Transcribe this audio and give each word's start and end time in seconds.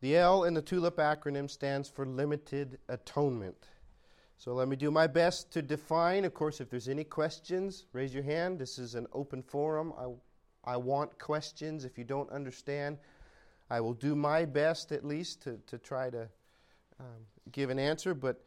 The 0.00 0.16
L 0.16 0.44
in 0.44 0.54
the 0.54 0.62
TULIP 0.62 0.96
acronym 0.96 1.48
stands 1.50 1.88
for 1.88 2.06
limited 2.06 2.78
atonement. 2.88 3.68
So 4.38 4.54
let 4.54 4.68
me 4.68 4.76
do 4.76 4.90
my 4.90 5.06
best 5.06 5.52
to 5.52 5.60
define. 5.60 6.24
Of 6.24 6.32
course, 6.32 6.62
if 6.62 6.70
there's 6.70 6.88
any 6.88 7.04
questions, 7.04 7.84
raise 7.92 8.14
your 8.14 8.22
hand. 8.22 8.58
This 8.58 8.78
is 8.78 8.94
an 8.94 9.06
open 9.12 9.42
forum. 9.42 9.92
I, 9.98 10.72
I 10.72 10.76
want 10.78 11.18
questions. 11.18 11.84
If 11.84 11.98
you 11.98 12.04
don't 12.04 12.30
understand, 12.30 12.96
I 13.68 13.82
will 13.82 13.92
do 13.92 14.16
my 14.16 14.46
best 14.46 14.92
at 14.92 15.04
least 15.04 15.42
to, 15.42 15.60
to 15.66 15.76
try 15.76 16.08
to 16.08 16.26
um, 16.98 17.26
give 17.52 17.68
an 17.68 17.78
answer. 17.78 18.14
But 18.14 18.42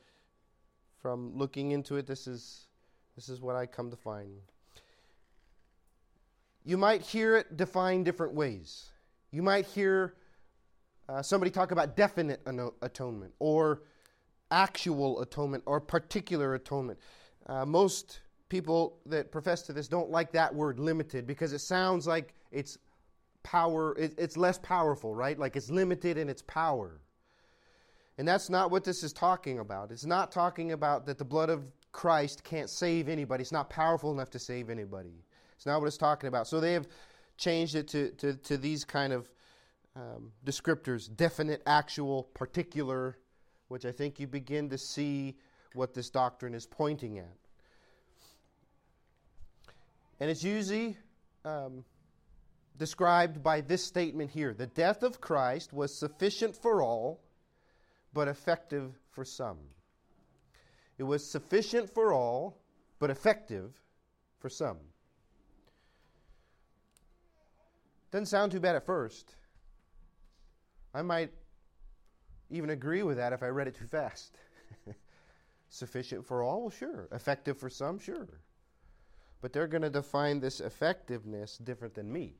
from 1.00 1.38
looking 1.38 1.72
into 1.72 1.98
it, 1.98 2.08
this 2.08 2.26
is, 2.26 2.66
this 3.16 3.30
is 3.30 3.40
what 3.40 3.56
I 3.56 3.68
come 3.68 3.92
to 3.92 3.98
find. 3.98 4.32
You 6.66 6.78
might 6.78 7.04
hear 7.04 7.38
it 7.38 7.56
defined 7.56 8.06
different 8.06 8.34
ways. 8.34 8.90
You 9.30 9.44
might 9.44 9.68
hear 9.68 10.16
uh, 11.14 11.22
somebody 11.22 11.52
talk 11.52 11.72
about 11.72 11.96
definite 11.96 12.42
atonement 12.82 13.34
or 13.38 13.84
actual 14.50 15.22
atonement 15.22 15.64
or 15.68 15.80
particular 15.80 16.56
atonement. 16.56 16.98
Uh, 17.46 17.66
most 17.66 18.22
people 18.50 18.98
that 19.06 19.32
profess 19.32 19.62
to 19.64 19.74
this 19.74 19.88
don't 19.88 20.10
like 20.10 20.32
that 20.32 20.54
word 20.54 20.80
limited 20.80 21.28
because 21.28 21.54
it 21.54 21.60
sounds 21.60 22.08
like 22.08 22.34
it's 22.52 22.78
power, 23.44 23.96
it, 23.98 24.16
it's 24.18 24.38
less 24.38 24.58
powerful, 24.60 25.14
right? 25.14 25.38
Like 25.38 25.56
it's 25.56 25.70
limited 25.70 26.18
in 26.18 26.30
its 26.30 26.42
power. 26.44 27.00
And 28.18 28.28
that's 28.28 28.50
not 28.50 28.72
what 28.72 28.84
this 28.84 29.04
is 29.04 29.14
talking 29.14 29.60
about. 29.60 29.92
It's 29.92 30.06
not 30.06 30.32
talking 30.32 30.72
about 30.72 31.06
that 31.06 31.18
the 31.20 31.26
blood 31.26 31.50
of 31.50 31.64
Christ 31.92 32.44
can't 32.44 32.70
save 32.70 33.08
anybody. 33.08 33.42
It's 33.42 33.52
not 33.52 33.70
powerful 33.70 34.12
enough 34.12 34.32
to 34.32 34.40
save 34.40 34.70
anybody. 34.70 35.24
It's 35.56 35.66
not 35.66 35.80
what 35.80 35.88
it's 35.88 35.98
talking 35.98 36.28
about. 36.28 36.48
So 36.48 36.60
they 36.60 36.74
have 36.74 36.88
changed 37.38 37.76
it 37.76 37.88
to, 37.90 38.10
to, 38.12 38.34
to 38.34 38.58
these 38.58 38.84
kind 38.84 39.14
of 39.14 39.30
um, 39.96 40.32
descriptors 40.46 41.14
definite, 41.16 41.62
actual, 41.66 42.24
particular, 42.24 43.18
which 43.68 43.86
I 43.86 43.92
think 43.92 44.20
you 44.20 44.28
begin 44.28 44.70
to 44.70 44.78
see 44.78 45.38
what 45.74 45.94
this 45.94 46.10
doctrine 46.10 46.54
is 46.54 46.66
pointing 46.66 47.20
at. 47.20 47.38
And 50.20 50.30
it's 50.30 50.44
usually 50.44 50.98
um, 51.44 51.84
described 52.78 53.44
by 53.44 53.62
this 53.62 53.84
statement 53.84 54.32
here 54.32 54.54
The 54.54 54.68
death 54.68 55.04
of 55.04 55.20
Christ 55.20 55.74
was 55.74 55.94
sufficient 55.94 56.56
for 56.56 56.82
all, 56.82 57.22
but 58.14 58.28
effective 58.28 58.94
for 59.12 59.26
some. 59.26 59.58
It 60.98 61.04
was 61.04 61.30
sufficient 61.30 61.90
for 61.90 62.14
all, 62.14 62.58
but 63.00 63.10
effective 63.10 63.74
for 64.40 64.50
some. 64.50 64.78
Doesn't 68.12 68.28
sound 68.28 68.52
too 68.52 68.60
bad 68.60 68.76
at 68.76 68.86
first. 68.86 69.36
I 70.94 71.02
might 71.02 71.32
even 72.50 72.70
agree 72.70 73.04
with 73.04 73.18
that 73.18 73.34
if 73.34 73.42
I 73.42 73.48
read 73.48 73.68
it 73.68 73.76
too 73.76 73.88
fast. 73.88 74.38
Sufficient 75.70 76.26
for 76.26 76.44
all? 76.44 76.70
Sure. 76.70 77.08
Effective 77.12 77.58
for 77.58 77.70
some? 77.70 77.98
Sure. 77.98 78.28
But 79.42 79.54
they're 79.54 79.68
going 79.68 79.82
to 79.82 79.90
define 79.90 80.40
this 80.40 80.60
effectiveness 80.60 81.58
different 81.58 81.96
than 81.96 82.12
me. 82.12 82.36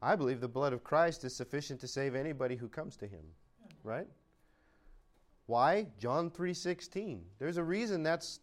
I 0.00 0.16
believe 0.16 0.40
the 0.40 0.48
blood 0.48 0.72
of 0.72 0.82
Christ 0.82 1.24
is 1.24 1.34
sufficient 1.34 1.80
to 1.80 1.88
save 1.88 2.14
anybody 2.14 2.56
who 2.56 2.68
comes 2.68 2.96
to 2.98 3.06
him. 3.06 3.24
Right? 3.82 4.08
Why? 5.46 5.86
John 5.98 6.30
3:16. 6.30 7.20
There's 7.38 7.58
a 7.58 7.64
reason 7.64 8.02
that's 8.02 8.40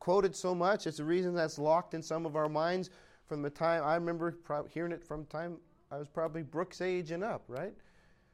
quoted 0.00 0.34
so 0.34 0.54
much. 0.54 0.86
It's 0.86 0.98
a 0.98 1.04
reason 1.04 1.34
that's 1.34 1.58
locked 1.58 1.94
in 1.94 2.02
some 2.02 2.26
of 2.26 2.36
our 2.36 2.48
minds 2.48 2.90
from 3.26 3.42
the 3.42 3.50
time 3.50 3.84
I 3.84 3.94
remember 3.94 4.36
hearing 4.68 4.92
it 4.92 5.04
from 5.04 5.26
time 5.26 5.58
I 5.92 5.98
was 5.98 6.08
probably 6.08 6.42
Brooks' 6.42 6.80
age 6.80 7.10
and 7.10 7.22
up, 7.22 7.44
right? 7.48 7.74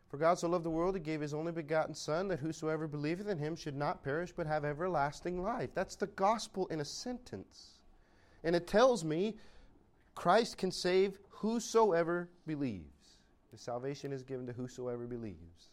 For 0.09 0.19
God 0.19 0.39
so 0.39 0.49
loved 0.49 0.65
the 0.65 0.71
world, 0.71 0.95
he 0.95 1.01
gave 1.01 1.21
his 1.21 1.35
only 1.35 1.53
begotten 1.53 1.95
Son, 1.95 2.29
that 2.29 2.39
whosoever 2.39 2.87
believeth 2.87 3.29
in 3.29 3.39
him 3.39 3.57
should 3.57 3.77
not 3.77 4.05
perish, 4.05 4.33
but 4.35 4.47
have 4.47 4.65
everlasting 4.65 5.43
life. 5.43 5.71
That's 5.75 5.97
the 5.97 6.07
gospel 6.07 6.67
in 6.69 6.81
a 6.81 6.85
sentence. 6.85 7.78
And 8.44 8.55
it 8.55 8.69
tells 8.69 9.05
me 9.05 9.37
Christ 10.15 10.59
can 10.59 10.71
save 10.71 11.19
whosoever 11.28 12.28
believes. 12.47 12.84
The 13.53 13.59
salvation 13.59 14.12
is 14.12 14.22
given 14.22 14.47
to 14.47 14.53
whosoever 14.53 15.06
believes. 15.06 15.71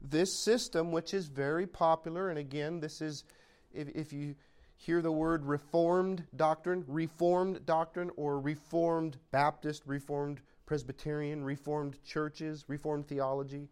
This 0.00 0.34
system, 0.34 0.92
which 0.92 1.12
is 1.14 1.26
very 1.26 1.66
popular, 1.66 2.30
and 2.30 2.38
again, 2.38 2.80
this 2.80 3.00
is, 3.00 3.24
if, 3.72 3.88
if 3.88 4.12
you 4.12 4.34
hear 4.76 5.02
the 5.02 5.12
word 5.12 5.44
Reformed 5.44 6.24
doctrine, 6.36 6.84
Reformed 6.86 7.64
doctrine, 7.66 8.10
or 8.16 8.40
Reformed 8.40 9.18
Baptist, 9.30 9.82
Reformed 9.86 10.40
Presbyterian, 10.66 11.44
Reformed 11.44 11.96
churches, 12.04 12.64
Reformed 12.68 13.06
theology. 13.06 13.68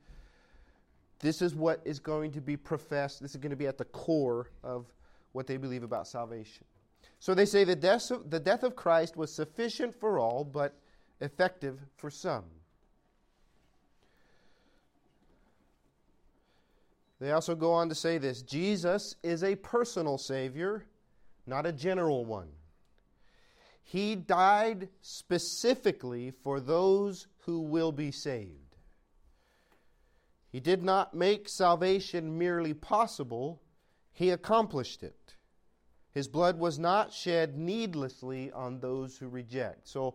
This 1.18 1.42
is 1.42 1.54
what 1.54 1.80
is 1.84 1.98
going 1.98 2.32
to 2.32 2.40
be 2.40 2.56
professed. 2.56 3.20
This 3.20 3.32
is 3.32 3.36
going 3.36 3.50
to 3.50 3.56
be 3.56 3.66
at 3.66 3.78
the 3.78 3.84
core 3.86 4.48
of 4.62 4.86
what 5.32 5.46
they 5.46 5.56
believe 5.56 5.82
about 5.82 6.06
salvation. 6.06 6.64
So 7.18 7.34
they 7.34 7.46
say 7.46 7.64
the 7.64 7.76
death 7.76 8.10
of, 8.10 8.30
the 8.30 8.40
death 8.40 8.62
of 8.62 8.76
Christ 8.76 9.16
was 9.16 9.32
sufficient 9.32 9.94
for 9.98 10.18
all, 10.18 10.44
but 10.44 10.78
effective 11.20 11.80
for 11.96 12.10
some. 12.10 12.44
They 17.20 17.32
also 17.32 17.54
go 17.54 17.72
on 17.72 17.88
to 17.88 17.94
say 17.94 18.18
this 18.18 18.42
Jesus 18.42 19.16
is 19.22 19.42
a 19.42 19.56
personal 19.56 20.18
Savior, 20.18 20.84
not 21.46 21.64
a 21.64 21.72
general 21.72 22.24
one. 22.24 22.48
He 23.84 24.16
died 24.16 24.88
specifically 25.02 26.32
for 26.42 26.58
those 26.58 27.28
who 27.44 27.60
will 27.60 27.92
be 27.92 28.10
saved. 28.10 28.76
He 30.50 30.58
did 30.58 30.82
not 30.82 31.14
make 31.14 31.48
salvation 31.48 32.38
merely 32.38 32.74
possible, 32.74 33.60
He 34.12 34.30
accomplished 34.30 35.02
it. 35.02 35.34
His 36.12 36.28
blood 36.28 36.58
was 36.58 36.78
not 36.78 37.12
shed 37.12 37.58
needlessly 37.58 38.52
on 38.52 38.78
those 38.78 39.18
who 39.18 39.28
reject. 39.28 39.88
So, 39.88 40.14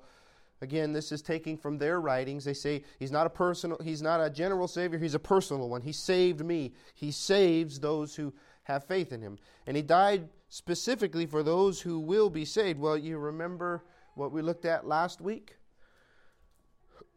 again, 0.61 0.93
this 0.93 1.11
is 1.11 1.21
taking 1.21 1.57
from 1.57 1.77
their 1.77 1.99
writings. 1.99 2.45
They 2.45 2.53
say 2.53 2.85
he's 2.99 3.11
not 3.11 3.27
a 3.27 3.29
personal, 3.29 3.77
he's 3.83 4.01
not 4.01 4.21
a 4.21 4.29
general 4.29 4.69
savior, 4.69 4.97
he's 4.97 5.13
a 5.13 5.19
personal 5.19 5.67
one. 5.67 5.81
He 5.81 5.91
saved 5.91 6.43
me. 6.43 6.73
He 6.95 7.11
saves 7.11 7.79
those 7.79 8.15
who 8.15 8.33
have 8.63 8.85
faith 8.85 9.11
in 9.11 9.21
him. 9.21 9.37
And 9.67 9.75
he 9.75 9.83
died 9.83 10.29
specifically 10.49 11.25
for 11.27 11.43
those 11.43 11.79
who 11.79 11.99
will 11.99 12.29
be 12.29 12.43
saved. 12.43 12.79
Well, 12.79 12.97
you 12.97 13.17
remember 13.19 13.83
what 14.15 14.31
we 14.31 14.41
looked 14.41 14.65
at 14.65 14.87
last 14.87 15.21
week? 15.21 15.55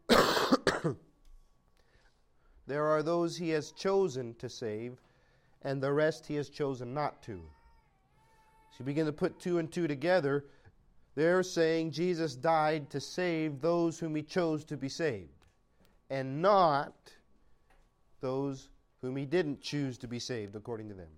there 2.67 2.85
are 2.85 3.03
those 3.03 3.35
he 3.35 3.49
has 3.49 3.71
chosen 3.71 4.35
to 4.35 4.47
save, 4.47 5.01
and 5.63 5.81
the 5.81 5.91
rest 5.91 6.27
he 6.27 6.35
has 6.35 6.49
chosen 6.49 6.93
not 6.93 7.23
to. 7.23 7.41
So 8.71 8.77
you 8.79 8.85
begin 8.85 9.07
to 9.07 9.13
put 9.13 9.39
two 9.39 9.57
and 9.57 9.71
two 9.71 9.87
together. 9.87 10.45
They're 11.15 11.43
saying 11.43 11.91
Jesus 11.91 12.35
died 12.35 12.89
to 12.91 12.99
save 12.99 13.61
those 13.61 13.99
whom 13.99 14.15
he 14.15 14.23
chose 14.23 14.63
to 14.65 14.77
be 14.77 14.89
saved, 14.89 15.45
and 16.09 16.41
not 16.41 16.93
those 18.21 18.69
whom 19.01 19.15
he 19.15 19.25
didn't 19.25 19.61
choose 19.61 19.97
to 19.99 20.07
be 20.07 20.19
saved, 20.19 20.55
according 20.55 20.89
to 20.89 20.95
them. 20.95 21.09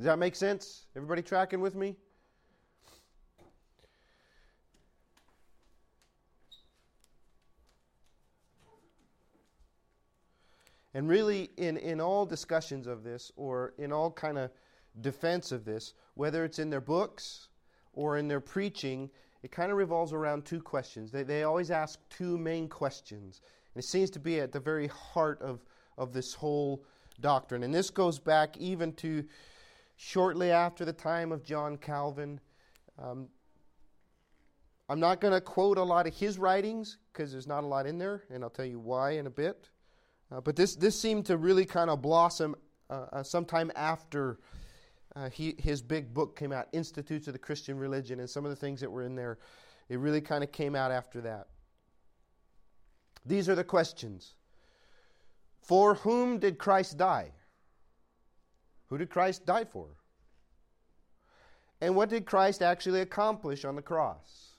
Does 0.00 0.06
that 0.06 0.18
make 0.18 0.34
sense? 0.34 0.86
Everybody 0.96 1.20
tracking 1.20 1.60
with 1.60 1.74
me? 1.74 1.94
And 10.94 11.06
really, 11.06 11.50
in, 11.58 11.76
in 11.76 12.00
all 12.00 12.24
discussions 12.24 12.86
of 12.86 13.04
this, 13.04 13.30
or 13.36 13.74
in 13.76 13.92
all 13.92 14.10
kind 14.10 14.38
of 14.38 14.50
defense 15.02 15.52
of 15.52 15.66
this, 15.66 15.92
whether 16.14 16.46
it's 16.46 16.58
in 16.58 16.70
their 16.70 16.80
books 16.80 17.48
or 17.92 18.16
in 18.16 18.26
their 18.26 18.40
preaching, 18.40 19.10
it 19.42 19.52
kind 19.52 19.70
of 19.70 19.76
revolves 19.76 20.14
around 20.14 20.46
two 20.46 20.62
questions. 20.62 21.12
They, 21.12 21.24
they 21.24 21.42
always 21.42 21.70
ask 21.70 22.00
two 22.08 22.38
main 22.38 22.70
questions. 22.70 23.42
And 23.74 23.84
it 23.84 23.86
seems 23.86 24.08
to 24.12 24.18
be 24.18 24.40
at 24.40 24.50
the 24.50 24.60
very 24.60 24.86
heart 24.86 25.42
of, 25.42 25.60
of 25.98 26.14
this 26.14 26.32
whole 26.32 26.86
doctrine. 27.20 27.64
And 27.64 27.74
this 27.74 27.90
goes 27.90 28.18
back 28.18 28.56
even 28.56 28.94
to 28.94 29.24
shortly 30.02 30.50
after 30.50 30.86
the 30.86 30.94
time 30.94 31.30
of 31.30 31.44
John 31.44 31.76
Calvin. 31.76 32.40
Um, 32.98 33.28
I'm 34.88 34.98
not 34.98 35.20
going 35.20 35.34
to 35.34 35.42
quote 35.42 35.76
a 35.76 35.82
lot 35.82 36.06
of 36.06 36.14
his 36.14 36.38
writings 36.38 36.96
because 37.12 37.30
there's 37.30 37.46
not 37.46 37.64
a 37.64 37.66
lot 37.66 37.86
in 37.86 37.98
there, 37.98 38.22
and 38.30 38.42
I'll 38.42 38.48
tell 38.48 38.64
you 38.64 38.78
why 38.78 39.12
in 39.12 39.26
a 39.26 39.30
bit. 39.30 39.68
Uh, 40.32 40.40
but 40.40 40.56
this, 40.56 40.74
this 40.74 40.98
seemed 40.98 41.26
to 41.26 41.36
really 41.36 41.66
kind 41.66 41.90
of 41.90 42.00
blossom 42.00 42.56
uh, 42.88 43.06
uh, 43.12 43.22
sometime 43.22 43.70
after 43.76 44.38
uh, 45.14 45.28
he, 45.28 45.54
his 45.58 45.82
big 45.82 46.14
book 46.14 46.34
came 46.34 46.50
out, 46.50 46.68
Institutes 46.72 47.26
of 47.26 47.34
the 47.34 47.38
Christian 47.38 47.76
Religion, 47.76 48.20
and 48.20 48.30
some 48.30 48.46
of 48.46 48.50
the 48.50 48.56
things 48.56 48.80
that 48.80 48.90
were 48.90 49.02
in 49.02 49.14
there. 49.14 49.38
It 49.90 49.98
really 49.98 50.22
kind 50.22 50.42
of 50.42 50.50
came 50.50 50.74
out 50.74 50.92
after 50.92 51.20
that. 51.20 51.48
These 53.26 53.50
are 53.50 53.54
the 53.54 53.64
questions 53.64 54.32
For 55.60 55.96
whom 55.96 56.38
did 56.38 56.56
Christ 56.56 56.96
die? 56.96 57.32
Who 58.90 58.98
did 58.98 59.08
Christ 59.08 59.46
die 59.46 59.64
for? 59.64 59.86
And 61.80 61.96
what 61.96 62.10
did 62.10 62.26
Christ 62.26 62.60
actually 62.60 63.00
accomplish 63.00 63.64
on 63.64 63.76
the 63.76 63.82
cross? 63.82 64.50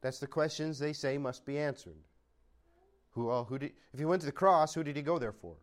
That's 0.00 0.20
the 0.20 0.26
questions 0.26 0.78
they 0.78 0.92
say 0.92 1.18
must 1.18 1.44
be 1.44 1.58
answered. 1.58 1.96
Who, 3.12 3.26
well, 3.26 3.44
who 3.44 3.58
did, 3.58 3.72
if 3.92 3.98
he 3.98 4.04
went 4.04 4.20
to 4.20 4.26
the 4.26 4.32
cross, 4.32 4.74
who 4.74 4.84
did 4.84 4.94
he 4.94 5.02
go 5.02 5.18
there 5.18 5.32
for? 5.32 5.56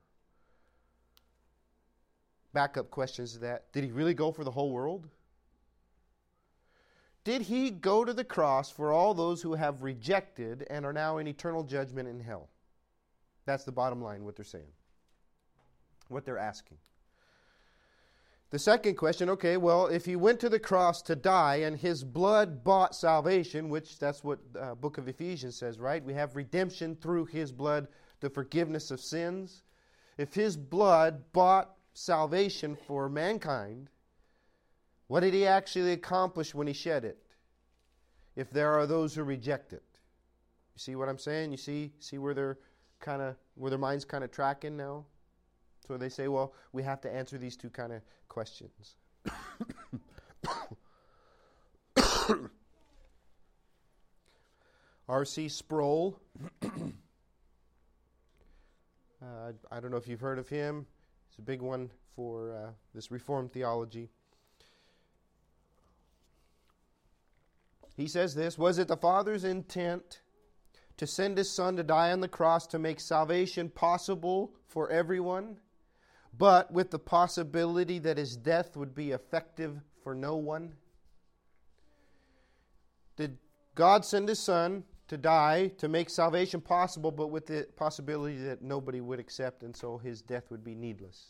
Backup 2.52 2.90
questions 2.90 3.34
to 3.34 3.40
that. 3.40 3.72
Did 3.72 3.84
he 3.84 3.92
really 3.92 4.14
go 4.14 4.32
for 4.32 4.44
the 4.44 4.52
whole 4.52 4.72
world? 4.72 5.08
Did 7.24 7.44
he 7.44 7.72
go 7.72 8.04
to 8.04 8.14
the 8.14 8.24
cross 8.24 8.70
for 8.70 8.92
all 8.92 9.14
those 9.14 9.42
who 9.42 9.54
have 9.54 9.84
rejected 9.84 10.66
and 10.70 10.86
are 10.86 10.94
now 10.94 11.18
in 11.18 11.28
eternal 11.28 11.64
judgment 11.64 12.08
in 12.08 12.20
hell? 12.20 12.50
That's 13.46 13.64
the 13.64 13.72
bottom 13.72 14.02
line, 14.02 14.24
what 14.24 14.36
they're 14.36 14.46
saying, 14.46 14.72
what 16.08 16.26
they're 16.26 16.38
asking. 16.38 16.78
The 18.52 18.60
second 18.60 18.96
question 18.96 19.30
okay, 19.32 19.58
well, 19.58 19.88
if 19.88 20.06
he 20.06 20.16
went 20.16 20.40
to 20.42 20.50
the 20.50 20.60
cross 20.60 21.02
to 21.04 21.16
die 21.16 21.58
and 21.58 21.78
his 21.78 22.04
blood 22.04 22.64
bought 22.64 22.96
salvation, 22.96 23.70
which 23.70 23.98
that's 23.98 24.24
what 24.24 24.40
uh, 24.60 24.76
book 24.76 24.98
of 24.98 25.08
Ephesians 25.08 25.58
says, 25.58 25.80
right? 25.80 26.04
We 26.04 26.14
have 26.14 26.36
redemption 26.36 26.96
through 26.96 27.26
his 27.26 27.52
blood, 27.52 27.88
the 28.20 28.30
forgiveness 28.30 28.92
of 28.92 29.02
sins. 29.02 29.64
If 30.18 30.34
his 30.34 30.56
blood 30.56 31.24
bought 31.34 31.76
salvation 31.94 32.78
for 32.88 33.10
mankind, 33.10 33.90
what 35.08 35.22
did 35.22 35.34
he 35.34 35.46
actually 35.46 35.92
accomplish 35.92 36.54
when 36.54 36.68
he 36.68 36.74
shed 36.74 37.04
it? 37.04 37.18
If 38.36 38.52
there 38.52 38.74
are 38.74 38.86
those 38.86 39.16
who 39.16 39.24
reject 39.24 39.74
it. 39.74 39.84
You 40.76 40.80
see 40.80 40.96
what 40.96 41.10
I'm 41.10 41.18
saying? 41.18 41.52
You 41.52 41.58
see 41.58 41.94
see 42.00 42.18
where 42.18 42.34
they're 42.34 42.58
kind 43.00 43.22
of 43.22 43.36
where 43.56 43.70
their 43.70 43.80
minds 43.80 44.06
kind 44.06 44.24
of 44.24 44.32
tracking 44.32 44.76
now? 44.76 45.06
So 45.88 45.98
they 45.98 46.10
say, 46.10 46.28
well, 46.28 46.54
we 46.74 46.84
have 46.84 47.00
to 47.02 47.14
answer 47.14 47.38
these 47.38 47.56
two 47.56 47.70
kind 47.70 47.94
of 47.94 48.02
questions. 48.28 48.96
R.C. 55.08 55.50
Sproul. 55.50 56.20
uh, 56.64 56.70
I 59.72 59.80
don't 59.80 59.92
know 59.92 59.98
if 59.98 60.08
you've 60.08 60.22
heard 60.22 60.40
of 60.40 60.50
him. 60.50 60.88
He's 61.30 61.38
a 61.38 61.44
big 61.44 61.62
one 61.62 61.92
for 62.16 62.52
uh, 62.52 62.72
this 62.94 63.12
Reformed 63.12 63.52
theology. 63.52 64.10
He 67.96 68.08
says 68.08 68.34
this 68.34 68.58
Was 68.58 68.80
it 68.80 68.88
the 68.88 68.98
Father's 68.98 69.44
intent 69.44 70.22
to 70.98 71.06
send 71.06 71.38
his 71.38 71.52
Son 71.52 71.76
to 71.76 71.84
die 71.84 72.12
on 72.12 72.22
the 72.22 72.28
cross 72.28 72.66
to 72.68 72.80
make 72.80 73.00
salvation 73.00 73.70
possible 73.70 74.56
for 74.68 74.90
everyone? 74.90 75.58
But 76.38 76.72
with 76.72 76.92
the 76.92 77.00
possibility 77.00 78.00
that 78.00 78.18
his 78.18 78.36
death 78.36 78.76
would 78.76 78.94
be 78.94 79.12
effective 79.12 79.80
for 80.04 80.14
no 80.16 80.36
one? 80.36 80.74
Did 83.16 83.38
God 83.76 84.04
send 84.04 84.28
his 84.28 84.40
son 84.40 84.84
to 85.08 85.18
die 85.18 85.68
to 85.78 85.88
make 85.88 86.10
salvation 86.10 86.62
possible, 86.62 87.12
but 87.12 87.28
with 87.28 87.46
the 87.46 87.68
possibility 87.76 88.38
that 88.38 88.62
nobody 88.62 89.02
would 89.02 89.20
accept, 89.20 89.64
and 89.64 89.76
so 89.76 89.98
his 89.98 90.22
death 90.22 90.50
would 90.50 90.64
be 90.64 90.76
needless? 90.76 91.28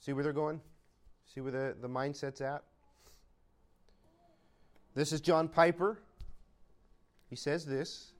See 0.00 0.12
where 0.12 0.24
they're 0.24 0.32
going? 0.32 0.60
See 1.32 1.40
where 1.40 1.52
the, 1.52 1.76
the 1.80 1.88
mindset's 1.88 2.40
at? 2.40 2.62
This 4.94 5.12
is 5.12 5.20
John 5.20 5.48
Piper. 5.48 5.98
He 7.28 7.36
says 7.36 7.66
this 7.66 8.12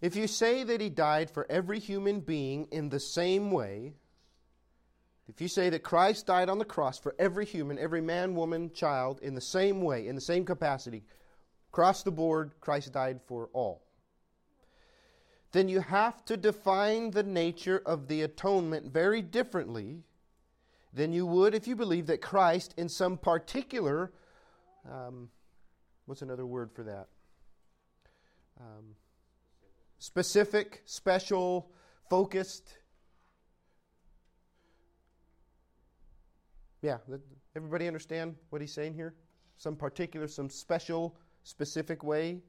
if 0.00 0.14
you 0.14 0.26
say 0.26 0.62
that 0.62 0.80
he 0.80 0.88
died 0.88 1.30
for 1.30 1.46
every 1.50 1.78
human 1.78 2.20
being 2.20 2.68
in 2.70 2.88
the 2.88 3.00
same 3.00 3.50
way, 3.50 3.94
if 5.28 5.40
you 5.40 5.48
say 5.48 5.68
that 5.70 5.82
Christ 5.82 6.26
died 6.26 6.48
on 6.48 6.58
the 6.58 6.64
cross 6.64 6.98
for 6.98 7.14
every 7.18 7.44
human, 7.44 7.78
every 7.78 8.00
man, 8.00 8.34
woman, 8.34 8.72
child, 8.72 9.20
in 9.20 9.34
the 9.34 9.40
same 9.40 9.82
way, 9.82 10.06
in 10.06 10.14
the 10.14 10.20
same 10.20 10.44
capacity, 10.44 11.02
across 11.70 12.02
the 12.02 12.10
board, 12.10 12.52
Christ 12.60 12.92
died 12.92 13.20
for 13.26 13.50
all, 13.52 13.82
then 15.52 15.68
you 15.68 15.80
have 15.80 16.24
to 16.26 16.36
define 16.36 17.10
the 17.10 17.22
nature 17.22 17.82
of 17.84 18.08
the 18.08 18.22
atonement 18.22 18.92
very 18.92 19.20
differently 19.20 20.02
than 20.94 21.12
you 21.12 21.26
would 21.26 21.54
if 21.54 21.66
you 21.66 21.76
believe 21.76 22.06
that 22.06 22.22
Christ, 22.22 22.74
in 22.78 22.88
some 22.88 23.18
particular, 23.18 24.12
um, 24.90 25.28
what's 26.06 26.22
another 26.22 26.46
word 26.46 26.70
for 26.72 26.84
that? 26.84 27.08
Um, 28.60 28.94
specific, 29.98 30.82
special, 30.84 31.70
focused. 32.08 32.78
Yeah, 36.82 36.98
everybody 37.56 37.86
understand 37.86 38.36
what 38.50 38.60
he's 38.60 38.72
saying 38.72 38.94
here? 38.94 39.14
Some 39.56 39.74
particular, 39.74 40.28
some 40.28 40.48
special, 40.48 41.16
specific 41.42 42.04
way. 42.04 42.40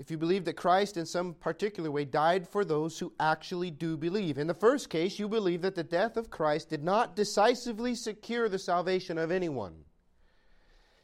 If 0.00 0.10
you 0.10 0.16
believe 0.16 0.46
that 0.46 0.54
Christ 0.54 0.96
in 0.96 1.04
some 1.04 1.34
particular 1.34 1.90
way 1.90 2.06
died 2.06 2.48
for 2.48 2.64
those 2.64 2.98
who 2.98 3.12
actually 3.20 3.70
do 3.70 3.98
believe. 3.98 4.38
In 4.38 4.46
the 4.46 4.54
first 4.54 4.88
case, 4.88 5.18
you 5.18 5.28
believe 5.28 5.60
that 5.60 5.74
the 5.74 5.84
death 5.84 6.16
of 6.16 6.30
Christ 6.30 6.70
did 6.70 6.82
not 6.82 7.14
decisively 7.14 7.94
secure 7.94 8.48
the 8.48 8.58
salvation 8.58 9.18
of 9.18 9.30
anyone. 9.30 9.74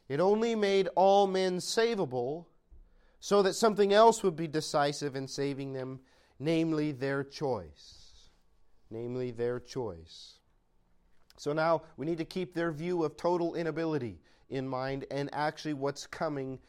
It 0.09 0.19
only 0.19 0.55
made 0.55 0.89
all 0.95 1.27
men 1.27 1.57
savable 1.57 2.45
so 3.19 3.41
that 3.41 3.53
something 3.53 3.93
else 3.93 4.23
would 4.23 4.35
be 4.35 4.47
decisive 4.47 5.15
in 5.15 5.27
saving 5.27 5.73
them, 5.73 5.99
namely 6.39 6.91
their 6.91 7.23
choice. 7.23 8.29
Namely 8.89 9.31
their 9.31 9.59
choice. 9.59 10.35
So 11.37 11.53
now 11.53 11.83
we 11.97 12.05
need 12.05 12.17
to 12.17 12.25
keep 12.25 12.53
their 12.53 12.71
view 12.71 13.03
of 13.03 13.17
total 13.17 13.55
inability 13.55 14.19
in 14.49 14.67
mind 14.67 15.05
and 15.11 15.29
actually 15.33 15.73
what's 15.73 16.07
coming 16.07 16.59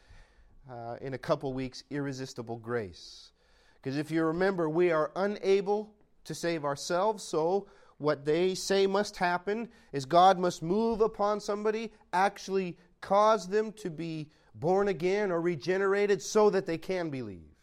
uh, 0.69 0.97
in 1.01 1.13
a 1.13 1.17
couple 1.17 1.53
weeks 1.53 1.83
irresistible 1.89 2.57
grace. 2.57 3.31
Because 3.75 3.97
if 3.97 4.11
you 4.11 4.23
remember, 4.23 4.69
we 4.69 4.91
are 4.91 5.11
unable 5.15 5.93
to 6.25 6.35
save 6.35 6.65
ourselves, 6.65 7.23
so 7.23 7.67
what 7.97 8.25
they 8.25 8.53
say 8.53 8.85
must 8.85 9.17
happen 9.17 9.69
is 9.93 10.05
God 10.05 10.37
must 10.37 10.61
move 10.61 11.01
upon 11.01 11.39
somebody, 11.39 11.91
actually 12.13 12.77
cause 13.01 13.47
them 13.47 13.71
to 13.73 13.89
be 13.89 14.29
born 14.59 14.87
again 14.87 15.31
or 15.31 15.39
regenerated 15.41 16.21
so 16.21 16.49
that 16.49 16.65
they 16.65 16.77
can 16.77 17.09
believe. 17.09 17.55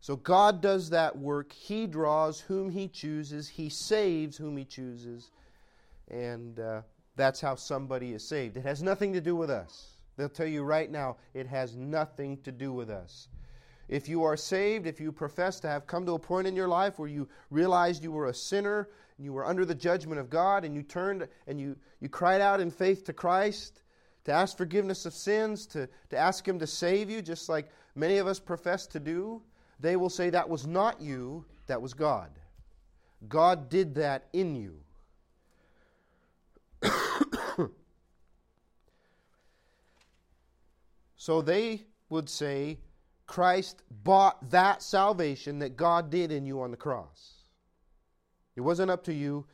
So 0.00 0.16
God 0.16 0.60
does 0.60 0.90
that 0.90 1.16
work. 1.16 1.52
He 1.52 1.86
draws 1.86 2.40
whom 2.40 2.70
He 2.70 2.88
chooses, 2.88 3.48
He 3.48 3.68
saves 3.68 4.36
whom 4.36 4.56
He 4.56 4.64
chooses, 4.64 5.30
and 6.10 6.58
uh, 6.58 6.82
that's 7.14 7.40
how 7.40 7.54
somebody 7.54 8.12
is 8.12 8.26
saved. 8.26 8.56
It 8.56 8.64
has 8.64 8.82
nothing 8.82 9.12
to 9.12 9.20
do 9.20 9.36
with 9.36 9.50
us. 9.50 9.96
They'll 10.16 10.28
tell 10.28 10.46
you 10.46 10.62
right 10.62 10.90
now, 10.90 11.16
it 11.34 11.46
has 11.46 11.76
nothing 11.76 12.38
to 12.42 12.52
do 12.52 12.72
with 12.72 12.90
us. 12.90 13.28
If 13.88 14.08
you 14.08 14.24
are 14.24 14.36
saved, 14.36 14.86
if 14.86 15.00
you 15.00 15.12
profess 15.12 15.60
to 15.60 15.68
have 15.68 15.86
come 15.86 16.06
to 16.06 16.14
a 16.14 16.18
point 16.18 16.46
in 16.46 16.56
your 16.56 16.68
life 16.68 16.98
where 16.98 17.08
you 17.08 17.28
realized 17.50 18.02
you 18.02 18.12
were 18.12 18.26
a 18.26 18.34
sinner, 18.34 18.88
and 19.16 19.24
you 19.24 19.32
were 19.32 19.46
under 19.46 19.64
the 19.64 19.74
judgment 19.74 20.20
of 20.20 20.30
God, 20.30 20.64
and 20.64 20.74
you 20.74 20.82
turned 20.82 21.28
and 21.46 21.60
you, 21.60 21.76
you 22.00 22.08
cried 22.08 22.40
out 22.40 22.60
in 22.60 22.70
faith 22.70 23.04
to 23.04 23.12
Christ, 23.12 23.81
to 24.24 24.32
ask 24.32 24.56
forgiveness 24.56 25.04
of 25.06 25.12
sins, 25.14 25.66
to, 25.66 25.88
to 26.10 26.16
ask 26.16 26.46
Him 26.46 26.58
to 26.58 26.66
save 26.66 27.10
you, 27.10 27.22
just 27.22 27.48
like 27.48 27.70
many 27.94 28.18
of 28.18 28.26
us 28.26 28.38
profess 28.38 28.86
to 28.88 29.00
do, 29.00 29.42
they 29.80 29.96
will 29.96 30.10
say 30.10 30.30
that 30.30 30.48
was 30.48 30.66
not 30.66 31.00
you, 31.00 31.44
that 31.66 31.82
was 31.82 31.94
God. 31.94 32.30
God 33.28 33.68
did 33.68 33.94
that 33.96 34.28
in 34.32 34.54
you. 34.54 34.78
so 41.16 41.42
they 41.42 41.82
would 42.08 42.28
say, 42.28 42.78
Christ 43.26 43.82
bought 44.04 44.50
that 44.50 44.82
salvation 44.82 45.58
that 45.60 45.76
God 45.76 46.10
did 46.10 46.30
in 46.32 46.44
you 46.44 46.60
on 46.60 46.70
the 46.70 46.76
cross. 46.76 47.44
It 48.56 48.60
wasn't 48.60 48.90
up 48.90 49.04
to 49.04 49.14
you, 49.14 49.46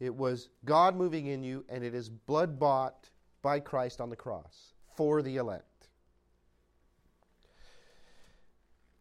it 0.00 0.14
was 0.14 0.48
God 0.64 0.96
moving 0.96 1.26
in 1.26 1.42
you, 1.42 1.64
and 1.68 1.82
it 1.84 1.94
is 1.94 2.08
blood 2.08 2.58
bought 2.58 3.08
by 3.42 3.60
Christ 3.60 4.00
on 4.00 4.10
the 4.10 4.16
cross 4.16 4.72
for 4.96 5.20
the 5.22 5.36
elect. 5.36 5.66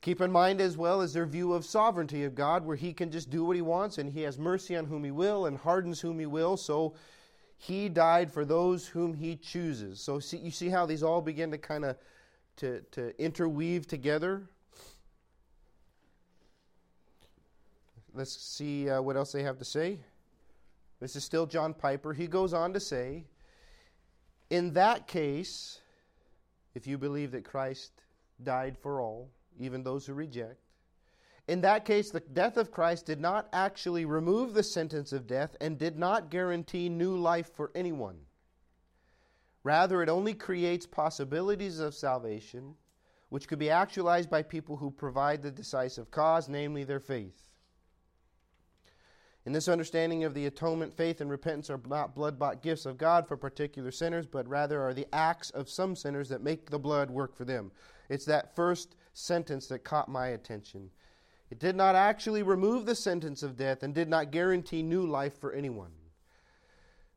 Keep 0.02 0.20
in 0.22 0.32
mind 0.32 0.60
as 0.60 0.78
well 0.78 1.02
as 1.02 1.14
their 1.14 1.28
view 1.28 1.54
of 1.54 1.64
sovereignty 1.64 2.24
of 2.24 2.34
God, 2.34 2.66
where 2.66 2.76
He 2.76 2.92
can 2.92 3.12
just 3.12 3.30
do 3.30 3.46
what 3.46 3.56
He 3.56 3.62
wants 3.62 4.00
and 4.00 4.10
He 4.10 4.22
has 4.22 4.40
mercy 4.40 4.76
on 4.76 4.86
whom 4.86 5.04
He 5.04 5.12
will 5.12 5.46
and 5.46 5.58
hardens 5.58 6.02
whom 6.02 6.18
He 6.18 6.26
will. 6.26 6.58
So 6.58 6.96
He 7.58 7.88
died 7.88 8.32
for 8.32 8.44
those 8.44 8.88
whom 8.88 9.14
He 9.14 9.36
chooses. 9.36 10.00
So 10.02 10.20
see, 10.20 10.38
you 10.38 10.50
see 10.50 10.70
how 10.70 10.88
these 10.88 11.04
all 11.04 11.22
begin 11.22 11.52
to 11.52 11.60
kind 11.60 11.86
of 11.86 11.98
to, 12.58 12.82
to 12.92 13.20
interweave 13.22 13.88
together. 13.88 14.50
Let's 18.14 18.36
see 18.36 18.90
uh, 18.90 19.02
what 19.02 19.16
else 19.16 19.32
they 19.32 19.44
have 19.44 19.60
to 19.60 19.66
say. 19.66 20.00
This 21.00 21.16
is 21.16 21.24
still 21.24 21.46
John 21.46 21.74
Piper. 21.74 22.12
He 22.12 22.28
goes 22.28 22.54
on 22.54 22.74
to 22.74 22.80
say 22.80 23.26
in 24.52 24.74
that 24.74 25.08
case, 25.08 25.80
if 26.76 26.86
you 26.86 26.98
believe 26.98 27.32
that 27.32 27.46
Christ 27.46 28.04
died 28.44 28.78
for 28.78 29.02
all, 29.02 29.32
even 29.58 29.82
those 29.82 30.06
who 30.06 30.14
reject, 30.14 30.60
in 31.48 31.62
that 31.62 31.86
case, 31.86 32.12
the 32.12 32.20
death 32.20 32.58
of 32.58 32.70
Christ 32.70 33.06
did 33.06 33.20
not 33.20 33.48
actually 33.52 34.06
remove 34.06 34.54
the 34.54 34.62
sentence 34.62 35.12
of 35.14 35.26
death 35.26 35.56
and 35.60 35.78
did 35.80 35.98
not 35.98 36.30
guarantee 36.30 36.90
new 36.90 37.18
life 37.18 37.52
for 37.56 37.72
anyone. 37.74 38.20
Rather, 39.64 40.04
it 40.04 40.10
only 40.10 40.34
creates 40.34 40.86
possibilities 40.86 41.80
of 41.80 41.96
salvation 41.96 42.76
which 43.30 43.48
could 43.48 43.60
be 43.60 43.70
actualized 43.70 44.30
by 44.30 44.44
people 44.44 44.76
who 44.76 44.92
provide 44.92 45.42
the 45.42 45.52
decisive 45.52 46.12
cause, 46.12 46.50
namely 46.50 46.84
their 46.84 47.00
faith. 47.00 47.51
In 49.46 49.54
this 49.54 49.68
understanding 49.68 50.24
of 50.24 50.36
the 50.36 50.46
atonement, 50.46 50.96
faith 50.96 51.20
and 51.20 51.30
repentance 51.30 51.70
are 51.72 51.82
not 51.88 52.14
blood 52.14 52.38
bought 52.38 52.62
gifts 52.62 52.86
of 52.86 52.98
God 52.98 53.28
for 53.28 53.36
particular 53.36 53.92
sinners, 53.92 54.28
but 54.28 54.48
rather 54.48 54.82
are 54.82 54.94
the 54.94 55.08
acts 55.14 55.50
of 55.50 55.70
some 55.70 55.96
sinners 55.96 56.30
that 56.30 56.44
make 56.44 56.70
the 56.70 56.78
blood 56.78 57.10
work 57.10 57.36
for 57.36 57.44
them. 57.44 57.72
It's 58.08 58.26
that 58.26 58.56
first 58.56 58.96
sentence 59.14 59.68
that 59.68 59.84
caught 59.84 60.10
my 60.10 60.28
attention. 60.28 60.92
It 61.50 61.60
did 61.60 61.76
not 61.76 61.96
actually 61.96 62.44
remove 62.44 62.86
the 62.86 62.96
sentence 62.96 63.42
of 63.42 63.58
death 63.58 63.84
and 63.84 63.96
did 63.96 64.08
not 64.08 64.32
guarantee 64.32 64.84
new 64.84 65.06
life 65.08 65.40
for 65.40 65.52
anyone. 65.52 65.92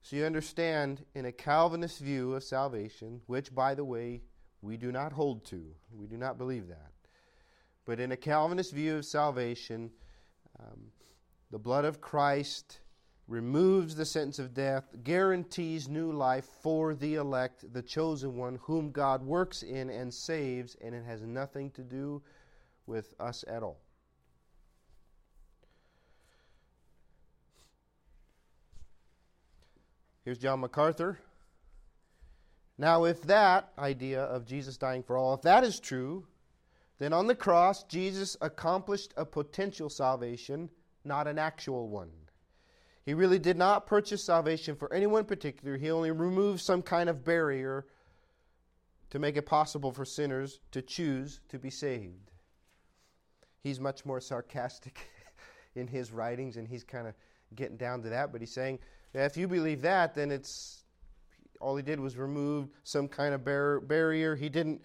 So 0.03 0.17
you 0.17 0.25
understand, 0.25 1.05
in 1.15 1.27
a 1.27 1.33
Calvinist 1.33 2.01
view 2.01 2.35
of 2.35 2.43
salvation, 2.43 3.21
which, 3.27 3.55
by 3.55 3.75
the 3.75 3.85
way, 3.85 4.23
we 4.61 4.77
do 4.77 4.91
not 4.91 5.13
hold 5.13 5.45
to. 5.47 5.63
We 5.93 6.07
do 6.07 6.17
not 6.17 6.39
believe 6.39 6.69
that. 6.69 6.93
But 7.85 8.01
in 8.01 8.13
a 8.13 8.17
Calvinist 8.17 8.73
view 8.73 8.97
of 8.97 9.05
salvation, 9.05 9.91
um, 10.59 10.81
the 11.55 11.59
blood 11.61 11.85
of 11.85 12.01
Christ 12.01 12.81
removes 13.29 13.95
the 13.95 14.05
sentence 14.05 14.41
of 14.41 14.55
death, 14.55 14.93
guarantees 15.05 15.89
new 15.89 16.11
life 16.11 16.47
for 16.63 16.97
the 16.97 17.15
elect, 17.15 17.73
the 17.73 17.81
chosen 17.81 18.35
one, 18.35 18.59
whom 18.63 18.91
God 18.91 19.23
works 19.23 19.63
in 19.63 19.89
and 19.89 20.13
saves, 20.13 20.77
and 20.83 20.97
it 20.97 21.05
has 21.05 21.23
nothing 21.23 21.71
to 21.71 21.83
do 21.85 22.21
with 22.89 23.15
us 23.21 23.45
at 23.47 23.63
all. 23.63 23.79
Here's 30.25 30.39
John 30.39 30.59
MacArthur 30.59 31.21
now, 32.79 33.05
if 33.05 33.23
that 33.23 33.71
idea 33.79 34.25
of 34.25 34.45
Jesus 34.45 34.77
dying 34.77 35.05
for 35.05 35.17
all, 35.17 35.35
if 35.35 35.43
that 35.43 35.63
is 35.63 35.79
true, 35.79 36.27
then 36.99 37.13
on 37.13 37.29
the 37.29 37.37
cross, 37.37 37.85
Jesus 37.85 38.37
accomplished 38.41 39.15
a 39.17 39.25
potential 39.25 39.89
salvation, 39.89 40.69
not 41.05 41.27
an 41.27 41.39
actual 41.39 41.89
one. 41.89 42.11
He 43.05 43.13
really 43.13 43.39
did 43.39 43.59
not 43.59 43.87
purchase 43.87 44.25
salvation 44.25 44.77
for 44.77 44.93
anyone 44.93 45.25
particular. 45.25 45.77
He 45.77 45.91
only 45.91 46.11
removed 46.11 46.61
some 46.61 46.81
kind 46.81 47.11
of 47.11 47.25
barrier 47.25 47.87
to 49.11 49.19
make 49.19 49.37
it 49.37 49.47
possible 49.47 49.93
for 49.93 50.05
sinners 50.05 50.61
to 50.73 50.81
choose 50.81 51.41
to 51.51 51.59
be 51.59 51.71
saved. 51.71 52.31
He's 53.63 53.79
much 53.79 54.05
more 54.05 54.21
sarcastic 54.21 55.07
in 55.75 55.87
his 55.87 56.13
writings, 56.13 56.57
and 56.57 56.67
he's 56.67 56.85
kind 56.85 57.07
of 57.07 57.15
getting 57.55 57.77
down 57.77 58.03
to 58.03 58.09
that, 58.09 58.33
but 58.33 58.41
he's 58.41 58.53
saying, 58.53 58.79
if 59.13 59.37
you 59.37 59.47
believe 59.47 59.83
that, 59.83 60.15
then 60.15 60.31
it's 60.31 60.83
all 61.61 61.77
he 61.77 61.83
did 61.83 62.01
was 62.01 62.17
remove 62.17 62.69
some 62.83 63.07
kind 63.07 63.35
of 63.35 63.45
bar- 63.45 63.81
barrier. 63.81 64.35
He 64.35 64.49
didn't 64.49 64.83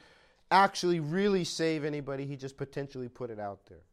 actually 0.51 0.99
really 0.99 1.43
save 1.43 1.83
anybody, 1.83 2.25
he 2.25 2.35
just 2.35 2.57
potentially 2.57 3.09
put 3.09 3.29
it 3.29 3.39
out 3.39 3.65
there. 3.67 3.83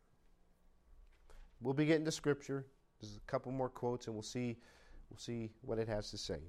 We'll 1.61 1.75
be 1.75 1.87
getting 1.87 2.05
to 2.05 2.13
scripture. 2.13 2.67
There's 3.01 3.17
a 3.17 3.31
couple 3.31 3.53
more 3.53 3.69
quotes 3.69 4.07
and 4.07 4.15
we'll 4.15 4.23
see 4.23 4.57
we'll 5.11 5.19
see 5.19 5.51
what 5.63 5.79
it 5.79 5.89
has 5.89 6.11
to 6.11 6.19
say. 6.19 6.41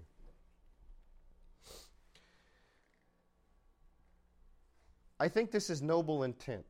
I 5.19 5.27
think 5.27 5.51
this 5.51 5.69
is 5.69 5.81
noble 5.81 6.23
intent. 6.23 6.65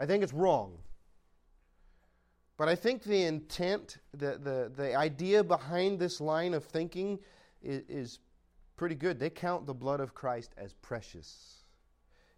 I 0.00 0.06
think 0.06 0.22
it's 0.22 0.32
wrong. 0.32 0.78
But 2.56 2.68
I 2.68 2.74
think 2.74 3.04
the 3.04 3.24
intent, 3.24 3.98
the, 4.12 4.38
the, 4.42 4.72
the 4.74 4.96
idea 4.96 5.44
behind 5.44 5.98
this 5.98 6.20
line 6.20 6.54
of 6.54 6.64
thinking 6.64 7.18
is, 7.62 7.82
is 7.88 8.18
pretty 8.76 8.94
good. 8.94 9.18
They 9.18 9.30
count 9.30 9.66
the 9.66 9.74
blood 9.74 10.00
of 10.00 10.14
Christ 10.14 10.54
as 10.56 10.72
precious. 10.72 11.57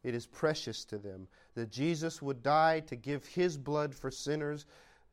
It 0.02 0.14
is 0.14 0.26
precious 0.26 0.84
to 0.86 0.98
them 0.98 1.28
that 1.54 1.70
Jesus 1.70 2.22
would 2.22 2.42
die 2.42 2.80
to 2.80 2.96
give 2.96 3.26
his 3.26 3.56
blood 3.56 3.94
for 3.94 4.10
sinners, 4.10 4.66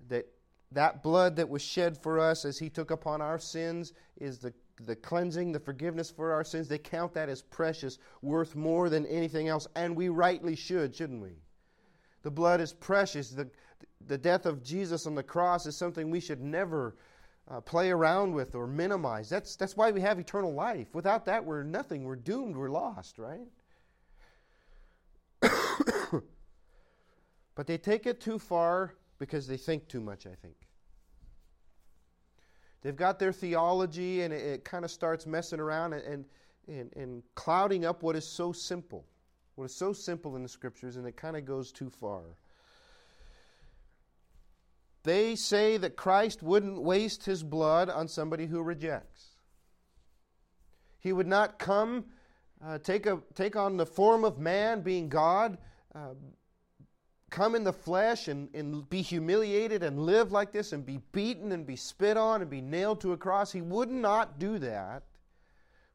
that 0.08 0.28
that 0.72 1.02
blood 1.02 1.36
that 1.38 1.50
was 1.50 1.62
shed 1.62 1.98
for 1.98 2.20
us 2.20 2.46
as 2.46 2.58
he 2.58 2.70
took 2.70 2.92
upon 2.92 3.22
our 3.22 3.40
sins 3.40 3.94
is 4.20 4.40
the, 4.40 4.54
the 4.86 4.96
cleansing, 4.96 5.52
the 5.52 5.60
forgiveness 5.60 6.12
for 6.12 6.34
our 6.34 6.44
sins. 6.44 6.68
They 6.68 6.78
count 6.78 7.14
that 7.14 7.30
as 7.30 7.42
precious, 7.42 8.00
worth 8.22 8.56
more 8.56 8.90
than 8.90 9.06
anything 9.06 9.48
else, 9.48 9.68
and 9.76 9.96
we 9.96 10.10
rightly 10.10 10.56
should, 10.56 10.96
shouldn't 10.96 11.22
we? 11.22 11.38
The 12.24 12.32
blood 12.32 12.60
is 12.60 12.74
precious. 12.74 13.30
The, 13.30 13.50
the 14.08 14.18
death 14.18 14.46
of 14.46 14.64
Jesus 14.64 15.08
on 15.08 15.16
the 15.16 15.24
cross 15.24 15.66
is 15.66 15.78
something 15.78 16.10
we 16.10 16.20
should 16.20 16.42
never 16.42 16.96
uh, 17.50 17.62
play 17.62 17.90
around 17.90 18.34
with 18.34 18.54
or 18.54 18.68
minimize. 18.68 19.30
That's, 19.30 19.56
that's 19.56 19.78
why 19.78 19.92
we 19.92 20.02
have 20.02 20.20
eternal 20.20 20.54
life. 20.54 20.94
Without 20.94 21.26
that, 21.26 21.46
we're 21.46 21.64
nothing. 21.64 22.04
We're 22.04 22.18
doomed. 22.18 22.58
We're 22.58 22.70
lost, 22.70 23.18
right? 23.18 23.48
But 27.58 27.66
they 27.66 27.80
take 27.80 28.06
it 28.06 28.22
too 28.22 28.38
far 28.38 28.94
because 29.18 29.48
they 29.48 29.58
think 29.58 29.88
too 29.88 30.00
much, 30.00 30.28
I 30.28 30.36
think. 30.44 30.56
They've 32.84 32.96
got 32.96 33.18
their 33.18 33.34
theology 33.34 34.22
and 34.22 34.32
it, 34.32 34.46
it 34.46 34.64
kind 34.64 34.86
of 34.86 34.92
starts 34.92 35.26
messing 35.26 35.60
around 35.60 35.94
and, 35.94 36.26
and, 36.68 36.94
and 36.96 37.24
clouding 37.34 37.84
up 37.84 38.04
what 38.04 38.16
is 38.16 38.28
so 38.28 38.52
simple. 38.52 39.06
What 39.56 39.66
is 39.66 39.76
so 39.76 39.92
simple 39.92 40.36
in 40.36 40.44
the 40.44 40.50
scriptures, 40.50 40.98
and 40.98 41.08
it 41.08 41.18
kind 41.18 41.36
of 41.36 41.46
goes 41.46 41.72
too 41.72 41.90
far. 41.90 42.22
They 45.02 45.36
say 45.36 45.78
that 45.78 45.96
Christ 45.96 46.44
wouldn't 46.44 46.80
waste 46.80 47.26
his 47.26 47.42
blood 47.42 47.90
on 47.90 48.08
somebody 48.08 48.46
who 48.46 48.62
rejects. 48.62 49.30
He 51.00 51.12
would 51.12 51.26
not 51.26 51.58
come, 51.58 52.06
uh, 52.64 52.78
take, 52.78 53.08
a, 53.08 53.20
take 53.34 53.56
on 53.56 53.78
the 53.78 53.86
form 53.88 54.24
of 54.24 54.38
man, 54.38 54.82
being 54.82 55.10
God, 55.10 55.58
uh, 55.96 56.14
come 57.30 57.56
in 57.56 57.64
the 57.64 57.74
flesh 57.74 58.28
and, 58.28 58.50
and 58.54 58.90
be 58.90 59.02
humiliated 59.02 59.84
and 59.84 60.00
live 60.00 60.32
like 60.32 60.52
this 60.52 60.74
and 60.74 60.86
be 60.86 61.00
beaten 61.12 61.52
and 61.52 61.66
be 61.66 61.76
spit 61.76 62.18
on 62.18 62.42
and 62.42 62.50
be 62.50 62.62
nailed 62.62 63.02
to 63.02 63.14
a 63.14 63.18
cross. 63.18 63.52
He 63.52 63.62
would 63.62 63.90
not 63.90 64.40
do 64.40 64.58
that 64.60 65.04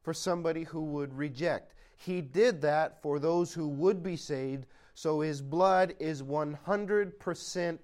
for 0.03 0.13
somebody 0.13 0.63
who 0.63 0.81
would 0.81 1.13
reject. 1.13 1.73
He 1.97 2.21
did 2.21 2.61
that 2.61 3.01
for 3.01 3.19
those 3.19 3.53
who 3.53 3.67
would 3.67 4.03
be 4.03 4.15
saved, 4.15 4.65
so 4.93 5.21
his 5.21 5.41
blood 5.41 5.95
is 5.99 6.21
100% 6.21 7.79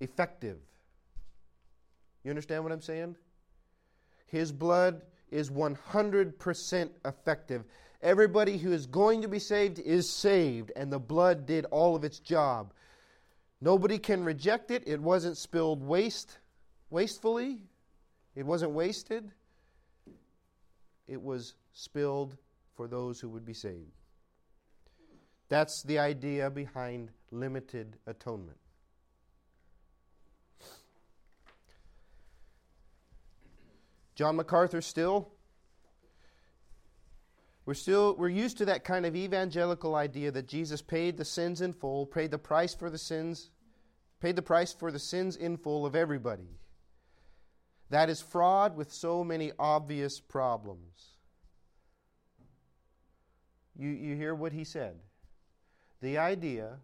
effective. 0.00 0.58
You 2.24 2.30
understand 2.30 2.62
what 2.62 2.72
I'm 2.72 2.80
saying? 2.80 3.16
His 4.26 4.52
blood 4.52 5.02
is 5.30 5.50
100% 5.50 6.90
effective. 7.04 7.64
Everybody 8.00 8.58
who 8.58 8.72
is 8.72 8.86
going 8.86 9.22
to 9.22 9.28
be 9.28 9.40
saved 9.40 9.80
is 9.80 10.08
saved, 10.08 10.70
and 10.76 10.92
the 10.92 11.00
blood 11.00 11.46
did 11.46 11.64
all 11.66 11.96
of 11.96 12.04
its 12.04 12.20
job. 12.20 12.72
Nobody 13.60 13.98
can 13.98 14.24
reject 14.24 14.70
it. 14.70 14.84
It 14.86 15.00
wasn't 15.00 15.36
spilled 15.36 15.82
waste, 15.82 16.38
wastefully. 16.90 17.58
It 18.36 18.46
wasn't 18.46 18.70
wasted. 18.70 19.32
It 21.08 21.20
was 21.20 21.54
spilled 21.72 22.36
for 22.76 22.86
those 22.86 23.18
who 23.18 23.28
would 23.30 23.44
be 23.44 23.54
saved. 23.54 23.90
That's 25.48 25.82
the 25.82 25.98
idea 25.98 26.50
behind 26.50 27.10
limited 27.32 27.96
atonement. 28.06 28.58
John 34.14 34.36
MacArthur 34.36 34.80
still 34.82 35.32
we're 37.68 37.74
still 37.74 38.14
we're 38.16 38.30
used 38.30 38.56
to 38.56 38.64
that 38.64 38.82
kind 38.82 39.04
of 39.04 39.14
evangelical 39.14 39.94
idea 39.94 40.30
that 40.30 40.48
Jesus 40.48 40.80
paid 40.80 41.18
the 41.18 41.24
sins 41.26 41.60
in 41.60 41.74
full, 41.74 42.06
paid 42.06 42.30
the 42.30 42.38
price 42.38 42.74
for 42.74 42.88
the 42.88 42.96
sins, 42.96 43.50
paid 44.20 44.36
the 44.36 44.40
price 44.40 44.72
for 44.72 44.90
the 44.90 44.98
sins 44.98 45.36
in 45.36 45.58
full 45.58 45.84
of 45.84 45.94
everybody. 45.94 46.48
That 47.90 48.08
is 48.08 48.22
fraud 48.22 48.74
with 48.74 48.90
so 48.90 49.22
many 49.22 49.52
obvious 49.58 50.18
problems. 50.18 51.08
You, 53.78 53.90
you 53.90 54.16
hear 54.16 54.34
what 54.34 54.54
he 54.54 54.64
said. 54.64 54.94
The 56.00 56.16
idea 56.16 56.78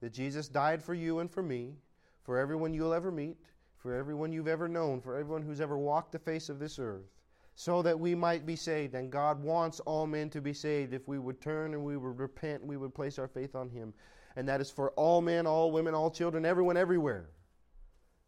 that 0.00 0.12
Jesus 0.12 0.48
died 0.48 0.82
for 0.82 0.94
you 0.94 1.20
and 1.20 1.30
for 1.30 1.44
me, 1.44 1.76
for 2.24 2.38
everyone 2.38 2.74
you'll 2.74 2.92
ever 2.92 3.12
meet, 3.12 3.36
for 3.76 3.94
everyone 3.94 4.32
you've 4.32 4.48
ever 4.48 4.66
known, 4.66 5.00
for 5.00 5.14
everyone 5.14 5.42
who's 5.42 5.60
ever 5.60 5.78
walked 5.78 6.10
the 6.10 6.18
face 6.18 6.48
of 6.48 6.58
this 6.58 6.80
earth, 6.80 7.13
so 7.54 7.82
that 7.82 7.98
we 7.98 8.14
might 8.14 8.46
be 8.46 8.56
saved. 8.56 8.94
And 8.94 9.10
God 9.10 9.42
wants 9.42 9.80
all 9.80 10.06
men 10.06 10.30
to 10.30 10.40
be 10.40 10.52
saved 10.52 10.92
if 10.92 11.06
we 11.06 11.18
would 11.18 11.40
turn 11.40 11.74
and 11.74 11.84
we 11.84 11.96
would 11.96 12.18
repent 12.18 12.64
we 12.64 12.76
would 12.76 12.94
place 12.94 13.18
our 13.18 13.28
faith 13.28 13.54
on 13.54 13.68
Him. 13.68 13.94
And 14.36 14.48
that 14.48 14.60
is 14.60 14.70
for 14.70 14.90
all 14.92 15.20
men, 15.20 15.46
all 15.46 15.70
women, 15.70 15.94
all 15.94 16.10
children, 16.10 16.44
everyone, 16.44 16.76
everywhere. 16.76 17.30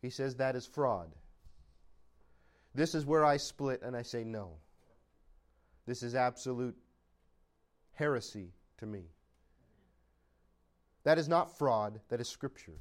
He 0.00 0.10
says 0.10 0.36
that 0.36 0.54
is 0.54 0.66
fraud. 0.66 1.10
This 2.74 2.94
is 2.94 3.06
where 3.06 3.24
I 3.24 3.38
split 3.38 3.82
and 3.82 3.96
I 3.96 4.02
say 4.02 4.22
no. 4.22 4.52
This 5.86 6.02
is 6.02 6.14
absolute 6.14 6.76
heresy 7.92 8.52
to 8.78 8.86
me. 8.86 9.04
That 11.04 11.18
is 11.18 11.28
not 11.28 11.56
fraud, 11.56 12.00
that 12.08 12.20
is 12.20 12.28
Scripture. 12.28 12.80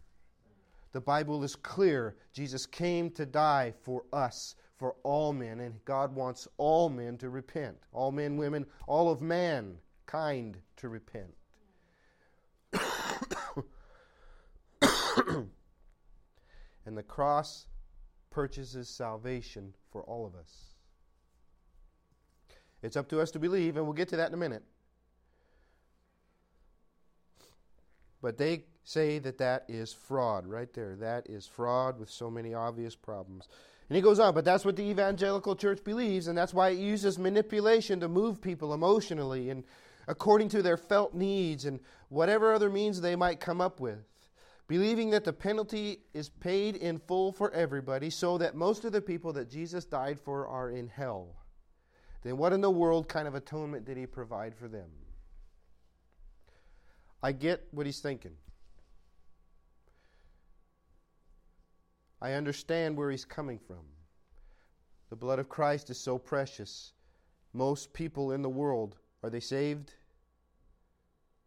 The 0.92 1.02
Bible 1.02 1.44
is 1.44 1.56
clear. 1.56 2.16
Jesus 2.34 2.66
came 2.66 3.10
to 3.12 3.26
die 3.26 3.74
for 3.82 4.04
us, 4.12 4.56
for 4.78 4.96
all 5.04 5.32
men, 5.34 5.60
and 5.60 5.84
God 5.86 6.14
wants 6.16 6.48
all 6.58 6.90
men 6.90 7.18
to 7.20 7.30
repent. 7.30 7.78
All 7.92 8.12
men, 8.12 8.38
women, 8.38 8.66
all 8.88 9.10
of 9.10 9.22
mankind 9.22 10.58
to 10.78 10.90
repent. 10.90 11.34
and 16.86 16.98
the 16.98 17.04
cross 17.04 17.68
purchases 18.30 18.90
salvation 18.90 19.74
for 19.92 20.04
all 20.04 20.26
of 20.26 20.36
us. 20.36 20.74
It's 22.84 22.98
up 22.98 23.08
to 23.10 23.22
us 23.22 23.32
to 23.32 23.40
believe, 23.40 23.78
and 23.78 23.86
we'll 23.86 23.94
get 23.94 24.10
to 24.10 24.18
that 24.18 24.28
in 24.28 24.34
a 24.34 24.38
minute. 24.38 24.64
But 28.22 28.38
they 28.38 28.66
say 28.84 29.20
that 29.20 29.38
that 29.38 29.66
is 29.68 29.94
fraud 29.94 30.48
right 30.48 30.72
there. 30.74 30.96
That 30.96 31.30
is 31.30 31.48
fraud 31.48 32.00
with 32.00 32.10
so 32.10 32.30
many 32.30 32.54
obvious 32.54 32.96
problems. 32.96 33.48
And 33.90 33.96
he 33.96 34.02
goes 34.02 34.20
on, 34.20 34.34
but 34.34 34.46
that's 34.46 34.66
what 34.66 34.76
the 34.76 34.84
evangelical 34.84 35.56
church 35.56 35.84
believes, 35.84 36.28
and 36.28 36.38
that's 36.38 36.54
why 36.54 36.70
it 36.70 36.80
uses 36.80 37.20
manipulation 37.20 38.00
to 38.00 38.08
move 38.08 38.42
people 38.42 38.74
emotionally 38.74 39.50
and 39.52 39.64
according 40.08 40.50
to 40.50 40.62
their 40.62 40.78
felt 40.78 41.14
needs 41.14 41.66
and 41.66 41.80
whatever 42.10 42.54
other 42.54 42.70
means 42.70 43.00
they 43.00 43.16
might 43.16 43.40
come 43.40 43.62
up 43.62 43.80
with. 43.80 44.04
Believing 44.68 45.12
that 45.12 45.24
the 45.24 45.34
penalty 45.34 46.00
is 46.16 46.30
paid 46.30 46.76
in 46.76 46.98
full 46.98 47.32
for 47.32 47.52
everybody, 47.52 48.10
so 48.10 48.40
that 48.40 48.56
most 48.56 48.84
of 48.84 48.92
the 48.92 49.02
people 49.02 49.34
that 49.34 49.50
Jesus 49.50 49.86
died 49.86 50.20
for 50.20 50.48
are 50.48 50.72
in 50.72 50.88
hell. 50.88 51.36
Then, 52.24 52.38
what 52.38 52.52
in 52.52 52.62
the 52.62 52.72
world 52.72 53.08
kind 53.08 53.28
of 53.28 53.36
atonement 53.36 53.86
did 53.86 53.98
he 53.98 54.08
provide 54.08 54.56
for 54.56 54.68
them? 54.68 54.90
I 57.22 57.32
get 57.32 57.68
what 57.70 57.86
he's 57.86 58.00
thinking. 58.00 58.32
I 62.22 62.34
understand 62.34 62.98
where 62.98 63.12
he's 63.12 63.26
coming 63.26 63.60
from. 63.60 63.86
The 65.10 65.16
blood 65.16 65.40
of 65.40 65.50
Christ 65.50 65.90
is 65.90 66.00
so 66.00 66.18
precious. 66.18 66.94
Most 67.54 67.94
people 67.94 68.32
in 68.32 68.42
the 68.42 68.50
world, 68.50 68.98
are 69.24 69.30
they 69.30 69.40
saved? 69.40 69.94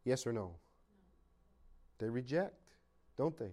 Yes 0.05 0.27
or 0.27 0.33
no? 0.33 0.55
They 1.99 2.09
reject, 2.09 2.75
don't 3.17 3.37
they? 3.37 3.53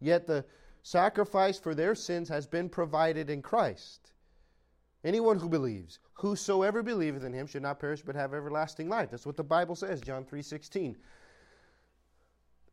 Yet 0.00 0.26
the 0.26 0.44
sacrifice 0.82 1.58
for 1.58 1.74
their 1.74 1.94
sins 1.94 2.28
has 2.28 2.46
been 2.46 2.68
provided 2.68 3.30
in 3.30 3.40
Christ. 3.40 4.12
Anyone 5.04 5.38
who 5.38 5.48
believes, 5.48 5.98
whosoever 6.14 6.82
believeth 6.82 7.24
in 7.24 7.32
him 7.32 7.46
should 7.46 7.62
not 7.62 7.80
perish 7.80 8.02
but 8.02 8.14
have 8.14 8.34
everlasting 8.34 8.88
life. 8.88 9.10
That's 9.10 9.26
what 9.26 9.36
the 9.36 9.44
Bible 9.44 9.74
says, 9.74 10.00
John 10.00 10.24
3:16. 10.24 10.96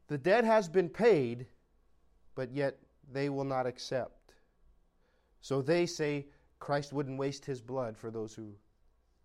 The 0.08 0.18
debt 0.18 0.44
has 0.44 0.68
been 0.68 0.89
paid, 0.89 1.48
but 2.36 2.51
yet 2.51 2.80
they 3.12 3.30
will 3.30 3.44
not 3.44 3.66
accept. 3.66 4.34
So 5.42 5.62
they 5.62 5.86
say 5.86 6.28
Christ 6.60 6.94
wouldn't 6.94 7.20
waste 7.20 7.46
his 7.46 7.62
blood 7.62 7.98
for 7.98 8.12
those 8.12 8.34
who 8.34 8.54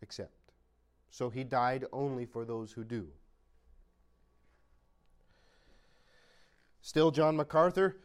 accept. 0.03 0.53
So 1.11 1.31
he 1.31 1.45
died 1.45 1.85
only 1.93 2.25
for 2.27 2.45
those 2.45 2.73
who 2.73 2.85
do. 2.85 3.09
Still, 6.83 7.11
John 7.11 7.37
MacArthur, 7.37 7.97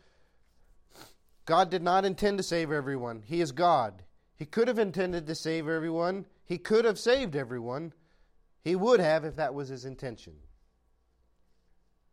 God 1.45 1.69
did 1.69 1.81
not 1.81 2.05
intend 2.05 2.37
to 2.37 2.43
save 2.43 2.71
everyone. 2.71 3.23
He 3.25 3.41
is 3.41 3.51
God. 3.51 4.03
He 4.37 4.45
could 4.45 4.67
have 4.67 4.79
intended 4.79 5.27
to 5.27 5.35
save 5.35 5.67
everyone. 5.67 6.25
He 6.45 6.57
could 6.57 6.85
have 6.85 6.97
saved 6.97 7.35
everyone. 7.35 7.93
He 8.63 8.75
would 8.75 8.99
have 8.99 9.25
if 9.25 9.35
that 9.35 9.53
was 9.53 9.67
his 9.69 9.83
intention. 9.83 10.33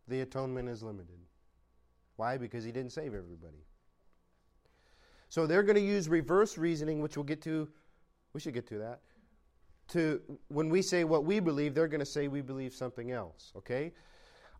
The 0.07 0.21
atonement 0.21 0.69
is 0.69 0.83
limited. 0.83 1.19
Why? 2.17 2.37
Because 2.37 2.63
he 2.63 2.71
didn't 2.71 2.91
save 2.91 3.13
everybody. 3.13 3.63
So 5.29 5.47
they're 5.47 5.63
going 5.63 5.75
to 5.75 5.81
use 5.81 6.09
reverse 6.09 6.57
reasoning, 6.57 7.01
which 7.01 7.15
we'll 7.15 7.23
get 7.23 7.41
to. 7.43 7.67
We 8.33 8.39
should 8.39 8.53
get 8.53 8.67
to 8.67 8.77
that. 8.79 8.99
To 9.89 10.21
when 10.49 10.69
we 10.69 10.81
say 10.81 11.03
what 11.03 11.23
we 11.23 11.39
believe, 11.39 11.73
they're 11.73 11.87
going 11.87 11.99
to 11.99 12.05
say 12.05 12.27
we 12.27 12.41
believe 12.41 12.73
something 12.73 13.11
else. 13.11 13.53
Okay? 13.55 13.93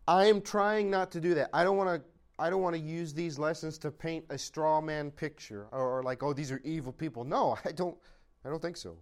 I 0.06 0.26
am 0.26 0.40
trying 0.40 0.90
not 0.90 1.10
to 1.12 1.20
do 1.20 1.34
that. 1.34 1.50
I 1.52 1.64
don't 1.64 1.76
want 1.76 2.00
to. 2.02 2.08
I 2.40 2.50
don't 2.50 2.62
want 2.62 2.76
to 2.76 2.80
use 2.80 3.12
these 3.12 3.36
lessons 3.36 3.78
to 3.78 3.90
paint 3.90 4.24
a 4.30 4.38
straw 4.38 4.80
man 4.80 5.10
picture 5.10 5.66
or, 5.72 6.04
like, 6.04 6.22
oh, 6.22 6.32
these 6.32 6.52
are 6.52 6.60
evil 6.62 6.92
people. 6.92 7.24
No, 7.24 7.58
I 7.64 7.72
don't. 7.72 7.96
I 8.44 8.48
don't 8.48 8.62
think 8.62 8.76
so. 8.76 8.96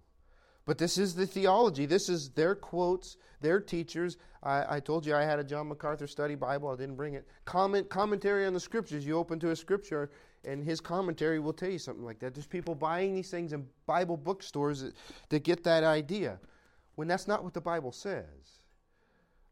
But 0.67 0.79
this 0.79 0.99
is 0.99 1.15
the 1.15 1.27
theology. 1.27 1.87
This 1.87 2.09
is 2.09 2.31
their 2.31 2.57
quotes, 2.57 3.17
their 3.41 3.61
teachers. 3.61 4.19
I, 4.43 4.77
I, 4.77 4.81
told 4.81 5.07
you 5.07 5.15
I 5.15 5.23
had 5.23 5.39
a 5.39 5.45
John 5.45 5.69
MacArthur 5.69 6.09
study 6.09 6.35
Bible. 6.35 6.69
I 6.69 6.77
didn't 6.77 6.97
bring 6.97 7.15
it. 7.15 7.27
Comment 7.45 7.89
commentary 7.89 8.47
on 8.47 8.53
the 8.53 8.61
scriptures. 8.61 9.07
You 9.07 9.17
open 9.17 9.39
to 9.41 9.51
a 9.51 9.57
scripture, 9.57 10.11
and 10.45 10.65
his 10.65 10.81
commentary 10.81 11.39
will 11.39 11.53
tell 11.53 11.71
you 11.71 11.79
something 11.79 12.05
like 12.05 12.19
that. 12.19 12.35
There's 12.35 12.49
people 12.49 12.75
buying 12.75 13.15
these 13.15 13.31
things 13.31 13.53
in 13.53 13.65
Bible 13.87 14.17
bookstores 14.17 14.93
that 15.29 15.45
get 15.45 15.63
that 15.63 15.85
idea, 15.85 16.41
when 16.97 17.07
that's 17.07 17.29
not 17.29 17.45
what 17.45 17.55
the 17.55 17.61
Bible 17.61 17.93
says. 17.93 18.61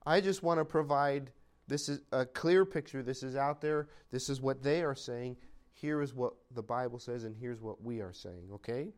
I 0.04 0.20
just 0.20 0.42
want 0.42 0.58
to 0.58 0.64
provide 0.64 1.30
this 1.68 1.88
is 1.88 2.00
a 2.10 2.26
clear 2.26 2.64
picture. 2.64 3.04
This 3.04 3.22
is 3.22 3.36
out 3.36 3.60
there. 3.60 3.88
This 4.10 4.28
is 4.28 4.40
what 4.40 4.62
they 4.62 4.82
are 4.82 4.96
saying. 4.96 5.36
Here 5.72 6.02
is 6.02 6.12
what 6.12 6.34
the 6.54 6.62
Bible 6.62 6.98
says, 6.98 7.24
and 7.24 7.36
here's 7.36 7.60
what 7.60 7.82
we 7.82 8.00
are 8.00 8.12
saying. 8.12 8.48
Okay. 8.52 8.88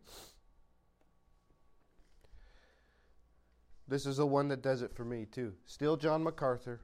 This 3.88 4.06
is 4.06 4.16
the 4.16 4.26
one 4.26 4.48
that 4.48 4.62
does 4.62 4.82
it 4.82 4.94
for 4.94 5.04
me, 5.04 5.26
too. 5.26 5.52
Still, 5.64 5.96
John 5.96 6.24
MacArthur. 6.24 6.80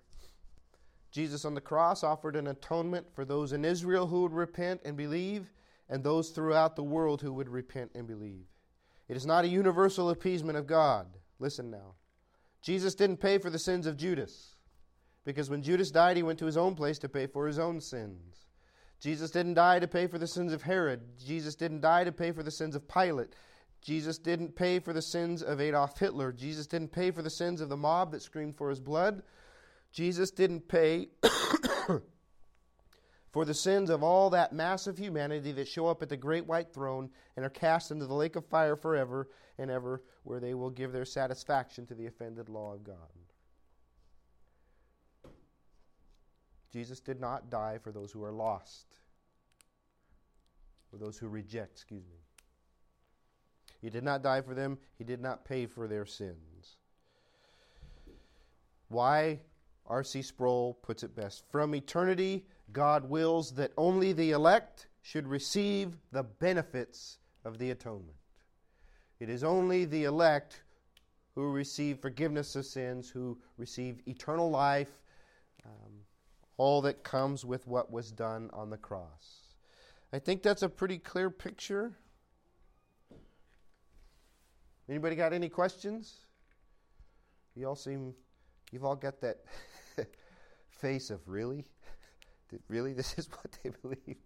Jesus 1.10 1.44
on 1.44 1.54
the 1.54 1.60
cross 1.60 2.02
offered 2.02 2.36
an 2.36 2.46
atonement 2.46 3.06
for 3.14 3.24
those 3.24 3.52
in 3.52 3.64
Israel 3.64 4.06
who 4.06 4.22
would 4.22 4.32
repent 4.32 4.80
and 4.84 4.96
believe, 4.96 5.50
and 5.88 6.02
those 6.02 6.30
throughout 6.30 6.74
the 6.74 6.82
world 6.82 7.20
who 7.20 7.32
would 7.32 7.48
repent 7.48 7.90
and 7.94 8.06
believe. 8.06 8.46
It 9.08 9.16
is 9.16 9.26
not 9.26 9.44
a 9.44 9.48
universal 9.48 10.08
appeasement 10.10 10.56
of 10.56 10.66
God. 10.66 11.06
Listen 11.38 11.70
now. 11.70 11.96
Jesus 12.62 12.94
didn't 12.94 13.18
pay 13.18 13.38
for 13.38 13.50
the 13.50 13.58
sins 13.58 13.86
of 13.86 13.96
Judas, 13.96 14.54
because 15.24 15.50
when 15.50 15.62
Judas 15.62 15.90
died, 15.90 16.16
he 16.16 16.22
went 16.22 16.38
to 16.38 16.46
his 16.46 16.56
own 16.56 16.74
place 16.74 16.98
to 17.00 17.08
pay 17.08 17.26
for 17.26 17.46
his 17.46 17.58
own 17.58 17.80
sins. 17.80 18.46
Jesus 19.00 19.32
didn't 19.32 19.54
die 19.54 19.80
to 19.80 19.88
pay 19.88 20.06
for 20.06 20.16
the 20.16 20.28
sins 20.28 20.52
of 20.52 20.62
Herod. 20.62 21.00
Jesus 21.18 21.56
didn't 21.56 21.80
die 21.80 22.04
to 22.04 22.12
pay 22.12 22.30
for 22.30 22.44
the 22.44 22.52
sins 22.52 22.76
of 22.76 22.88
Pilate. 22.88 23.34
Jesus 23.82 24.16
didn't 24.16 24.54
pay 24.54 24.78
for 24.78 24.92
the 24.92 25.02
sins 25.02 25.42
of 25.42 25.60
Adolf 25.60 25.98
Hitler. 25.98 26.32
Jesus 26.32 26.68
didn't 26.68 26.92
pay 26.92 27.10
for 27.10 27.20
the 27.20 27.30
sins 27.30 27.60
of 27.60 27.68
the 27.68 27.76
mob 27.76 28.12
that 28.12 28.22
screamed 28.22 28.56
for 28.56 28.70
his 28.70 28.78
blood. 28.78 29.24
Jesus 29.90 30.30
didn't 30.30 30.68
pay 30.68 31.08
for 33.32 33.44
the 33.44 33.52
sins 33.52 33.90
of 33.90 34.04
all 34.04 34.30
that 34.30 34.52
mass 34.52 34.86
of 34.86 34.98
humanity 34.98 35.50
that 35.52 35.66
show 35.66 35.88
up 35.88 36.00
at 36.00 36.08
the 36.08 36.16
great 36.16 36.46
white 36.46 36.72
throne 36.72 37.10
and 37.36 37.44
are 37.44 37.50
cast 37.50 37.90
into 37.90 38.06
the 38.06 38.14
lake 38.14 38.36
of 38.36 38.46
fire 38.46 38.76
forever 38.76 39.28
and 39.58 39.68
ever, 39.70 40.02
where 40.22 40.38
they 40.38 40.54
will 40.54 40.70
give 40.70 40.92
their 40.92 41.04
satisfaction 41.04 41.84
to 41.86 41.94
the 41.94 42.06
offended 42.06 42.48
law 42.48 42.72
of 42.72 42.84
God. 42.84 42.96
Jesus 46.72 47.00
did 47.00 47.20
not 47.20 47.50
die 47.50 47.78
for 47.82 47.90
those 47.90 48.12
who 48.12 48.24
are 48.24 48.32
lost, 48.32 48.86
for 50.90 50.96
those 50.96 51.18
who 51.18 51.28
reject, 51.28 51.72
excuse 51.72 52.04
me. 52.06 52.21
He 53.82 53.90
did 53.90 54.04
not 54.04 54.22
die 54.22 54.40
for 54.40 54.54
them, 54.54 54.78
He 54.96 55.04
did 55.04 55.20
not 55.20 55.44
pay 55.44 55.66
for 55.66 55.88
their 55.88 56.06
sins. 56.06 56.76
Why? 58.88 59.40
R.C. 59.86 60.22
Sproul 60.22 60.74
puts 60.74 61.02
it 61.02 61.16
best. 61.16 61.42
From 61.50 61.74
eternity, 61.74 62.46
God 62.72 63.10
wills 63.10 63.52
that 63.54 63.72
only 63.76 64.12
the 64.12 64.30
elect 64.30 64.86
should 65.02 65.26
receive 65.26 65.96
the 66.12 66.22
benefits 66.22 67.18
of 67.44 67.58
the 67.58 67.70
atonement. 67.70 68.16
It 69.18 69.28
is 69.28 69.42
only 69.42 69.84
the 69.84 70.04
elect 70.04 70.62
who 71.34 71.50
receive 71.50 71.98
forgiveness 71.98 72.54
of 72.54 72.64
sins, 72.64 73.08
who 73.08 73.38
receive 73.56 74.00
eternal 74.06 74.50
life, 74.50 75.00
um, 75.64 75.92
all 76.56 76.82
that 76.82 77.02
comes 77.02 77.44
with 77.44 77.66
what 77.66 77.90
was 77.90 78.12
done 78.12 78.50
on 78.52 78.70
the 78.70 78.76
cross. 78.76 79.54
I 80.12 80.18
think 80.18 80.42
that's 80.42 80.62
a 80.62 80.68
pretty 80.68 80.98
clear 80.98 81.30
picture 81.30 81.96
Anybody 84.92 85.16
got 85.16 85.32
any 85.32 85.48
questions? 85.48 86.18
You 87.54 87.66
all 87.66 87.74
seem, 87.74 88.12
you've 88.72 88.84
all 88.84 88.94
got 88.94 89.22
that 89.22 89.38
face 90.68 91.08
of 91.08 91.26
really? 91.26 91.64
really? 92.68 92.92
This 93.02 93.14
is 93.16 93.26
what 93.30 93.56
they 93.62 93.70
believe? 93.70 94.18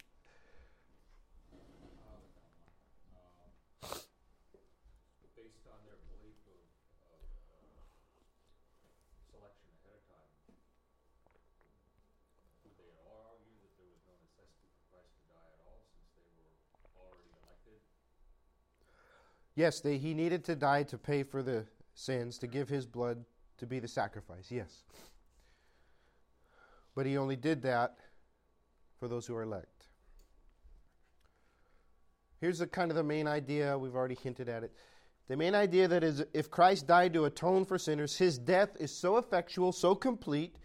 Yes, 19.56 19.80
they, 19.80 19.96
he 19.96 20.12
needed 20.12 20.44
to 20.44 20.54
die 20.54 20.82
to 20.84 20.98
pay 20.98 21.22
for 21.22 21.42
the 21.42 21.64
sins, 21.94 22.38
to 22.38 22.46
give 22.46 22.68
his 22.68 22.86
blood 22.86 23.24
to 23.56 23.66
be 23.66 23.78
the 23.78 23.88
sacrifice, 23.88 24.50
yes. 24.50 24.84
But 26.94 27.06
he 27.06 27.16
only 27.16 27.36
did 27.36 27.62
that 27.62 27.96
for 29.00 29.08
those 29.08 29.26
who 29.26 29.34
are 29.34 29.42
elect. 29.42 29.86
here's 32.40 32.58
the 32.58 32.66
kind 32.66 32.90
of 32.90 32.96
the 32.96 33.02
main 33.02 33.26
idea. 33.26 33.76
We've 33.76 33.94
already 33.94 34.14
hinted 34.14 34.48
at 34.48 34.62
it. 34.62 34.72
The 35.28 35.36
main 35.36 35.54
idea 35.54 35.88
that 35.88 36.04
is 36.04 36.22
if 36.34 36.50
Christ 36.50 36.86
died 36.86 37.14
to 37.14 37.24
atone 37.24 37.64
for 37.64 37.78
sinners, 37.78 38.16
his 38.16 38.38
death 38.38 38.76
is 38.78 38.92
so 38.92 39.16
effectual, 39.16 39.72
so 39.72 39.94
complete. 39.94 40.56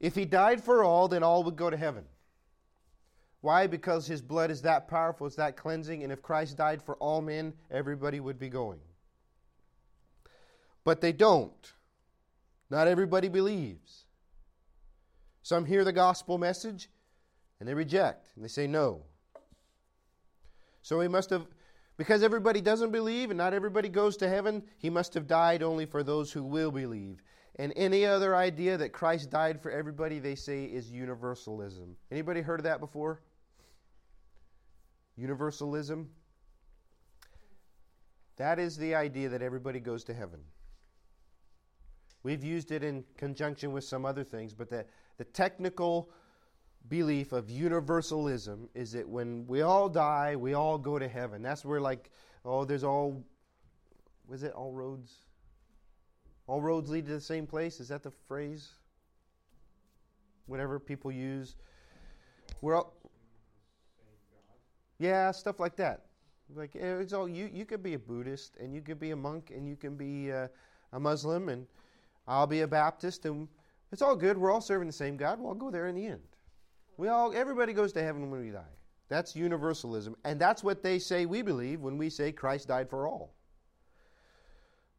If 0.00 0.14
he 0.14 0.24
died 0.24 0.62
for 0.62 0.84
all, 0.84 1.08
then 1.08 1.22
all 1.22 1.42
would 1.44 1.56
go 1.56 1.70
to 1.70 1.76
heaven. 1.76 2.04
Why? 3.40 3.66
Because 3.66 4.06
his 4.06 4.20
blood 4.20 4.50
is 4.50 4.62
that 4.62 4.88
powerful, 4.88 5.26
it's 5.26 5.36
that 5.36 5.56
cleansing, 5.56 6.02
and 6.02 6.12
if 6.12 6.22
Christ 6.22 6.56
died 6.56 6.82
for 6.82 6.96
all 6.96 7.20
men, 7.20 7.52
everybody 7.70 8.20
would 8.20 8.38
be 8.38 8.48
going. 8.48 8.80
But 10.84 11.00
they 11.00 11.12
don't. 11.12 11.72
Not 12.70 12.88
everybody 12.88 13.28
believes. 13.28 14.04
Some 15.42 15.64
hear 15.64 15.84
the 15.84 15.92
gospel 15.92 16.36
message 16.36 16.90
and 17.60 17.68
they 17.68 17.74
reject 17.74 18.28
and 18.34 18.44
they 18.44 18.48
say 18.48 18.66
no. 18.66 19.02
So 20.82 21.00
he 21.00 21.08
must 21.08 21.30
have, 21.30 21.46
because 21.96 22.22
everybody 22.22 22.60
doesn't 22.60 22.90
believe 22.90 23.30
and 23.30 23.38
not 23.38 23.54
everybody 23.54 23.88
goes 23.88 24.16
to 24.18 24.28
heaven, 24.28 24.62
he 24.78 24.90
must 24.90 25.14
have 25.14 25.26
died 25.26 25.62
only 25.62 25.86
for 25.86 26.02
those 26.02 26.32
who 26.32 26.42
will 26.42 26.70
believe. 26.70 27.22
And 27.56 27.72
any 27.76 28.04
other 28.04 28.36
idea 28.36 28.76
that 28.76 28.92
Christ 28.92 29.30
died 29.30 29.60
for 29.60 29.70
everybody, 29.70 30.18
they 30.18 30.36
say, 30.36 30.64
is 30.64 30.90
universalism. 30.90 31.96
Anybody 32.10 32.40
heard 32.40 32.60
of 32.60 32.64
that 32.64 32.78
before? 32.78 33.20
Universalism? 35.18 36.08
That 38.36 38.60
is 38.60 38.76
the 38.76 38.94
idea 38.94 39.28
that 39.30 39.42
everybody 39.42 39.80
goes 39.80 40.04
to 40.04 40.14
heaven. 40.14 40.40
We've 42.22 42.44
used 42.44 42.70
it 42.70 42.84
in 42.84 43.04
conjunction 43.16 43.72
with 43.72 43.84
some 43.84 44.06
other 44.06 44.22
things, 44.22 44.54
but 44.54 44.70
the, 44.70 44.84
the 45.16 45.24
technical 45.24 46.10
belief 46.88 47.32
of 47.32 47.50
universalism 47.50 48.68
is 48.74 48.92
that 48.92 49.08
when 49.08 49.44
we 49.46 49.62
all 49.62 49.88
die, 49.88 50.36
we 50.36 50.54
all 50.54 50.78
go 50.78 50.98
to 50.98 51.08
heaven. 51.08 51.42
That's 51.42 51.64
where, 51.64 51.80
like, 51.80 52.10
oh, 52.44 52.64
there's 52.64 52.84
all, 52.84 53.24
was 54.28 54.42
it 54.44 54.52
all 54.52 54.72
roads? 54.72 55.12
All 56.46 56.60
roads 56.60 56.90
lead 56.90 57.06
to 57.06 57.12
the 57.12 57.20
same 57.20 57.46
place? 57.46 57.80
Is 57.80 57.88
that 57.88 58.02
the 58.02 58.12
phrase? 58.28 58.68
Whatever 60.46 60.78
people 60.78 61.10
use. 61.10 61.56
We're 62.60 62.76
all, 62.76 62.94
yeah, 64.98 65.30
stuff 65.30 65.60
like 65.60 65.76
that. 65.76 66.02
Like 66.54 66.74
eh, 66.76 66.98
it's 66.98 67.12
all 67.12 67.28
you. 67.28 67.50
You 67.52 67.64
could 67.64 67.82
be 67.82 67.94
a 67.94 67.98
Buddhist, 67.98 68.56
and 68.58 68.74
you 68.74 68.80
could 68.80 68.98
be 68.98 69.10
a 69.10 69.16
monk, 69.16 69.52
and 69.54 69.68
you 69.68 69.76
can 69.76 69.96
be 69.96 70.32
uh, 70.32 70.48
a 70.92 71.00
Muslim, 71.00 71.48
and 71.48 71.66
I'll 72.26 72.46
be 72.46 72.62
a 72.62 72.68
Baptist, 72.68 73.26
and 73.26 73.48
it's 73.92 74.02
all 74.02 74.16
good. 74.16 74.36
We're 74.36 74.50
all 74.50 74.60
serving 74.60 74.86
the 74.86 74.92
same 74.92 75.16
God. 75.16 75.38
We'll 75.38 75.48
all 75.48 75.54
go 75.54 75.70
there 75.70 75.88
in 75.88 75.94
the 75.94 76.06
end. 76.06 76.22
We 76.96 77.08
all, 77.08 77.32
everybody 77.34 77.72
goes 77.72 77.92
to 77.92 78.02
heaven 78.02 78.30
when 78.30 78.40
we 78.40 78.50
die. 78.50 78.62
That's 79.08 79.34
universalism. 79.34 80.16
And 80.24 80.38
that's 80.38 80.62
what 80.62 80.82
they 80.82 80.98
say 80.98 81.26
we 81.26 81.42
believe 81.42 81.80
when 81.80 81.96
we 81.96 82.10
say 82.10 82.32
Christ 82.32 82.68
died 82.68 82.90
for 82.90 83.06
all. 83.06 83.32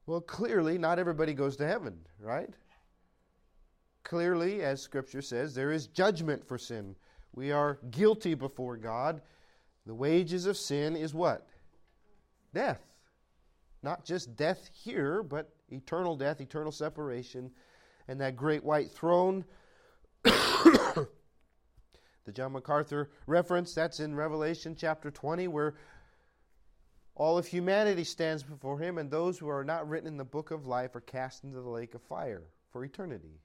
Well, 0.08 0.22
clearly, 0.22 0.80
not 0.80 0.98
everybody 0.98 1.34
goes 1.34 1.56
to 1.58 1.68
heaven, 1.68 2.00
right? 2.20 2.50
Clearly, 4.04 4.64
as 4.64 4.82
Scripture 4.82 5.22
says, 5.22 5.54
there 5.54 5.72
is 5.72 5.86
judgment 5.86 6.48
for 6.48 6.58
sin. 6.58 6.96
We 7.36 7.52
are 7.52 7.78
guilty 7.92 8.34
before 8.34 8.76
God. 8.76 9.22
The 9.90 9.96
wages 9.96 10.46
of 10.46 10.56
sin 10.56 10.96
is 10.96 11.16
what? 11.16 11.48
Death. 12.54 12.80
Not 13.82 14.06
just 14.06 14.36
death 14.36 14.70
here, 14.72 15.24
but 15.24 15.52
eternal 15.70 16.16
death, 16.16 16.42
eternal 16.42 16.72
separation, 16.72 17.50
and 18.08 18.22
that 18.22 18.36
great 18.36 18.64
white 18.64 18.92
throne 18.92 19.46
the 20.24 21.08
John 22.32 22.52
MacArthur 22.52 23.10
reference, 23.26 23.74
that's 23.74 24.00
in 24.00 24.14
Revelation 24.14 24.76
chapter 24.78 25.10
20, 25.10 25.48
where 25.48 25.74
all 27.16 27.40
of 27.40 27.48
humanity 27.48 28.04
stands 28.04 28.44
before 28.44 28.78
him, 28.78 29.00
and 29.00 29.10
those 29.10 29.40
who 29.40 29.50
are 29.50 29.64
not 29.64 29.90
written 29.90 30.08
in 30.08 30.18
the 30.18 30.24
book 30.24 30.52
of 30.52 30.68
life 30.68 30.96
are 30.96 31.02
cast 31.02 31.44
into 31.44 31.62
the 31.62 31.68
lake 31.68 31.96
of 31.96 32.04
fire 32.04 32.44
for 32.70 32.86
eternity. 32.86 33.42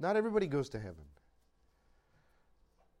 Not 0.00 0.16
everybody 0.16 0.48
goes 0.48 0.70
to 0.70 0.80
heaven. 0.80 1.04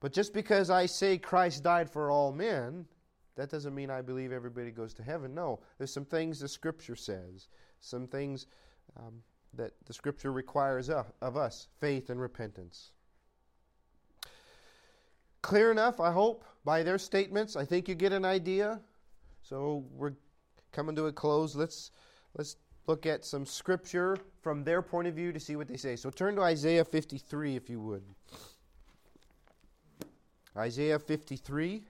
But 0.02 0.12
just 0.12 0.34
because 0.34 0.68
I 0.68 0.86
say 0.86 1.16
Christ 1.16 1.62
died 1.62 1.88
for 1.88 2.10
all 2.10 2.32
men, 2.32 2.86
that 3.36 3.48
doesn't 3.48 3.72
mean 3.72 3.88
I 3.88 4.02
believe 4.02 4.32
everybody 4.32 4.72
goes 4.72 4.92
to 4.94 5.02
heaven. 5.04 5.32
No, 5.32 5.60
there's 5.78 5.92
some 5.92 6.04
things 6.04 6.40
the 6.40 6.48
Scripture 6.48 6.96
says, 6.96 7.48
some 7.78 8.08
things 8.08 8.48
um, 8.96 9.22
that 9.54 9.70
the 9.86 9.92
Scripture 9.94 10.32
requires 10.32 10.90
of, 10.90 11.06
of 11.22 11.36
us 11.36 11.68
faith 11.80 12.10
and 12.10 12.20
repentance. 12.20 12.90
Clear 15.40 15.70
enough, 15.70 16.00
I 16.00 16.10
hope, 16.10 16.44
by 16.64 16.82
their 16.82 16.98
statements. 16.98 17.54
I 17.54 17.64
think 17.64 17.88
you 17.88 17.94
get 17.94 18.12
an 18.12 18.24
idea. 18.24 18.80
So 19.42 19.84
we're 19.92 20.14
coming 20.72 20.96
to 20.96 21.06
a 21.06 21.12
close. 21.12 21.54
Let's 21.54 21.92
let's 22.36 22.56
look 22.88 23.06
at 23.06 23.24
some 23.24 23.46
scripture 23.46 24.16
from 24.40 24.64
their 24.64 24.82
point 24.82 25.06
of 25.06 25.14
view 25.14 25.32
to 25.32 25.38
see 25.38 25.54
what 25.54 25.68
they 25.68 25.76
say. 25.76 25.94
So 25.94 26.10
turn 26.10 26.34
to 26.34 26.42
Isaiah 26.42 26.84
53 26.84 27.54
if 27.54 27.70
you 27.70 27.80
would. 27.80 28.02
Isaiah 30.56 30.98
53 30.98 31.82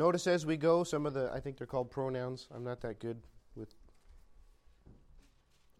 Notice 0.00 0.26
as 0.26 0.46
we 0.46 0.56
go 0.56 0.82
some 0.82 1.04
of 1.04 1.12
the, 1.12 1.30
I 1.30 1.40
think 1.40 1.58
they're 1.58 1.66
called 1.66 1.90
pronouns. 1.90 2.48
I'm 2.54 2.64
not 2.64 2.80
that 2.80 3.00
good 3.00 3.20
with 3.54 3.74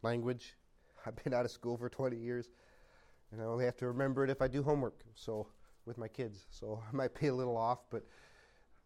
language. 0.03 0.57
I've 1.07 1.23
been 1.23 1.35
out 1.35 1.45
of 1.45 1.51
school 1.51 1.77
for 1.77 1.89
20 1.89 2.17
years, 2.17 2.49
and 3.33 3.41
I 3.41 3.45
only 3.45 3.65
have 3.65 3.77
to 3.79 3.87
remember 3.87 4.25
it 4.25 4.31
if 4.31 4.43
I 4.43 4.49
do 4.49 4.63
homework. 4.63 5.01
So 5.15 5.47
with 5.87 5.99
my 5.99 6.09
kids, 6.09 6.47
so 6.51 6.83
I 6.93 6.95
might 6.95 7.19
be 7.19 7.29
a 7.29 7.35
little 7.35 7.57
off. 7.57 7.81
But 7.91 8.05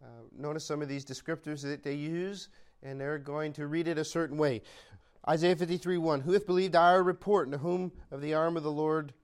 uh, 0.02 0.24
notice 0.36 0.64
some 0.64 0.82
of 0.82 0.88
these 0.88 1.04
descriptors 1.04 1.62
that 1.62 1.82
they 1.82 1.94
use, 1.94 2.48
and 2.82 3.00
they're 3.00 3.18
going 3.18 3.52
to 3.54 3.66
read 3.66 3.88
it 3.88 3.98
a 3.98 4.04
certain 4.04 4.36
way. 4.36 4.62
Isaiah 5.28 5.56
53 5.56 5.98
1 5.98 6.20
Who 6.20 6.32
hath 6.32 6.46
believed 6.46 6.76
our 6.76 7.02
report, 7.02 7.46
and 7.46 7.52
to 7.52 7.58
whom 7.58 7.92
of 8.10 8.20
the 8.20 8.34
arm 8.34 8.56
of 8.56 8.62
the 8.62 8.72
Lord, 8.72 9.14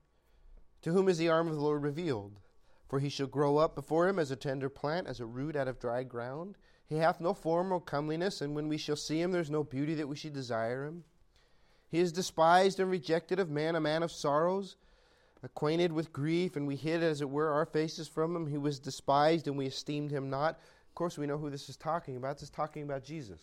to 0.81 0.91
whom 0.91 1.07
is 1.07 1.17
the 1.17 1.29
arm 1.29 1.47
of 1.47 1.55
the 1.55 1.61
Lord 1.61 1.83
revealed? 1.83 2.39
For 2.87 2.99
he 2.99 3.07
shall 3.07 3.27
grow 3.27 3.57
up 3.57 3.75
before 3.75 4.09
him 4.09 4.19
as 4.19 4.31
a 4.31 4.35
tender 4.35 4.67
plant, 4.67 5.07
as 5.07 5.21
a 5.21 5.25
root 5.25 5.55
out 5.55 5.69
of 5.69 5.79
dry 5.79 6.03
ground. 6.03 6.57
He 6.87 6.97
hath 6.97 7.21
no 7.21 7.33
form 7.33 7.71
or 7.71 7.79
comeliness, 7.79 8.41
and 8.41 8.53
when 8.53 8.67
we 8.67 8.77
shall 8.77 8.97
see 8.97 9.21
him, 9.21 9.31
there 9.31 9.39
is 9.39 9.49
no 9.49 9.63
beauty 9.63 9.93
that 9.93 10.09
we 10.09 10.17
should 10.17 10.33
desire 10.33 10.83
him. 10.83 11.05
He 11.91 11.99
is 11.99 12.13
despised 12.13 12.79
and 12.79 12.89
rejected 12.89 13.37
of 13.37 13.49
man, 13.49 13.75
a 13.75 13.81
man 13.81 14.01
of 14.01 14.13
sorrows, 14.13 14.77
acquainted 15.43 15.91
with 15.91 16.13
grief, 16.13 16.55
and 16.55 16.65
we 16.65 16.77
hid, 16.77 17.03
as 17.03 17.19
it 17.19 17.29
were, 17.29 17.49
our 17.49 17.65
faces 17.65 18.07
from 18.07 18.33
him. 18.33 18.47
He 18.47 18.57
was 18.57 18.79
despised, 18.79 19.47
and 19.47 19.57
we 19.57 19.65
esteemed 19.65 20.09
him 20.09 20.29
not. 20.29 20.57
Of 20.87 20.95
course, 20.95 21.17
we 21.17 21.27
know 21.27 21.37
who 21.37 21.49
this 21.49 21.67
is 21.67 21.75
talking 21.75 22.15
about. 22.15 22.37
This 22.37 22.43
is 22.43 22.49
talking 22.49 22.83
about 22.83 23.03
Jesus. 23.03 23.41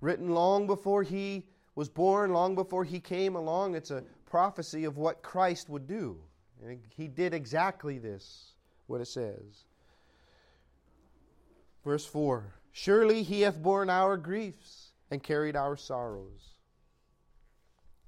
Written 0.00 0.34
long 0.34 0.66
before 0.66 1.04
he 1.04 1.46
was 1.76 1.88
born, 1.88 2.32
long 2.32 2.56
before 2.56 2.84
he 2.84 2.98
came 2.98 3.36
along, 3.36 3.76
it's 3.76 3.92
a 3.92 4.02
prophecy 4.26 4.84
of 4.84 4.96
what 4.96 5.22
Christ 5.22 5.68
would 5.68 5.86
do. 5.86 6.18
And 6.64 6.80
he 6.96 7.06
did 7.06 7.34
exactly 7.34 7.98
this, 7.98 8.54
what 8.88 9.00
it 9.00 9.06
says. 9.06 9.64
Verse 11.84 12.04
4 12.04 12.54
Surely 12.72 13.22
he 13.22 13.42
hath 13.42 13.62
borne 13.62 13.90
our 13.90 14.16
griefs 14.16 14.92
and 15.10 15.22
carried 15.22 15.56
our 15.56 15.76
sorrows. 15.76 16.59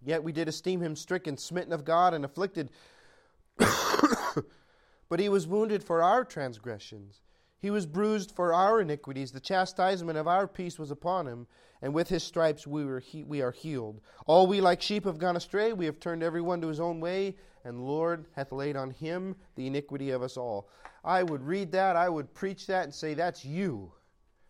Yet 0.05 0.25
we 0.25 0.33
did 0.33 0.49
esteem 0.49 0.81
him 0.81 0.97
stricken, 0.97 1.37
smitten 1.37 1.73
of 1.73 1.85
God, 1.85 2.15
and 2.15 2.25
afflicted. 2.25 2.71
but 3.57 5.21
he 5.21 5.29
was 5.29 5.47
wounded 5.47 5.85
for 5.85 6.03
our 6.03 6.25
transgressions, 6.25 7.21
he 7.61 7.71
was 7.71 7.87
bruised 7.87 8.33
for 8.33 8.53
our 8.53 8.81
iniquities. 8.81 9.31
The 9.31 9.41
chastisement 9.41 10.19
of 10.19 10.27
our 10.27 10.49
peace 10.49 10.79
was 10.79 10.91
upon 10.91 11.27
him, 11.27 11.47
and 11.81 11.95
with 11.95 12.09
his 12.09 12.25
stripes 12.25 12.67
we, 12.67 12.85
were 12.85 12.99
he- 12.99 13.23
we 13.23 13.41
are 13.41 13.53
healed. 13.53 14.01
All 14.27 14.47
we 14.47 14.61
like 14.61 14.83
sheep 14.83 15.05
have 15.05 15.19
gone 15.19 15.37
astray, 15.37 15.73
we 15.73 15.87
have 15.87 16.01
turned 16.01 16.23
every 16.23 16.41
one 16.41 16.61
to 16.61 16.69
his 16.69 16.81
own 16.81 16.99
way 16.99 17.37
and 17.65 17.79
the 17.79 17.83
Lord 17.83 18.27
hath 18.35 18.53
laid 18.53 18.77
on 18.77 18.91
him 18.91 19.37
the 19.57 19.67
iniquity 19.67 20.11
of 20.11 20.23
us 20.23 20.37
all. 20.37 20.69
I 21.05 21.23
would 21.23 21.43
read 21.43 21.73
that, 21.73 21.97
I 21.97 22.09
would 22.09 22.33
preach 22.35 22.67
that, 22.67 22.85
and 22.85 22.95
say, 22.95 23.15
That's 23.15 23.45
you. 23.45 23.93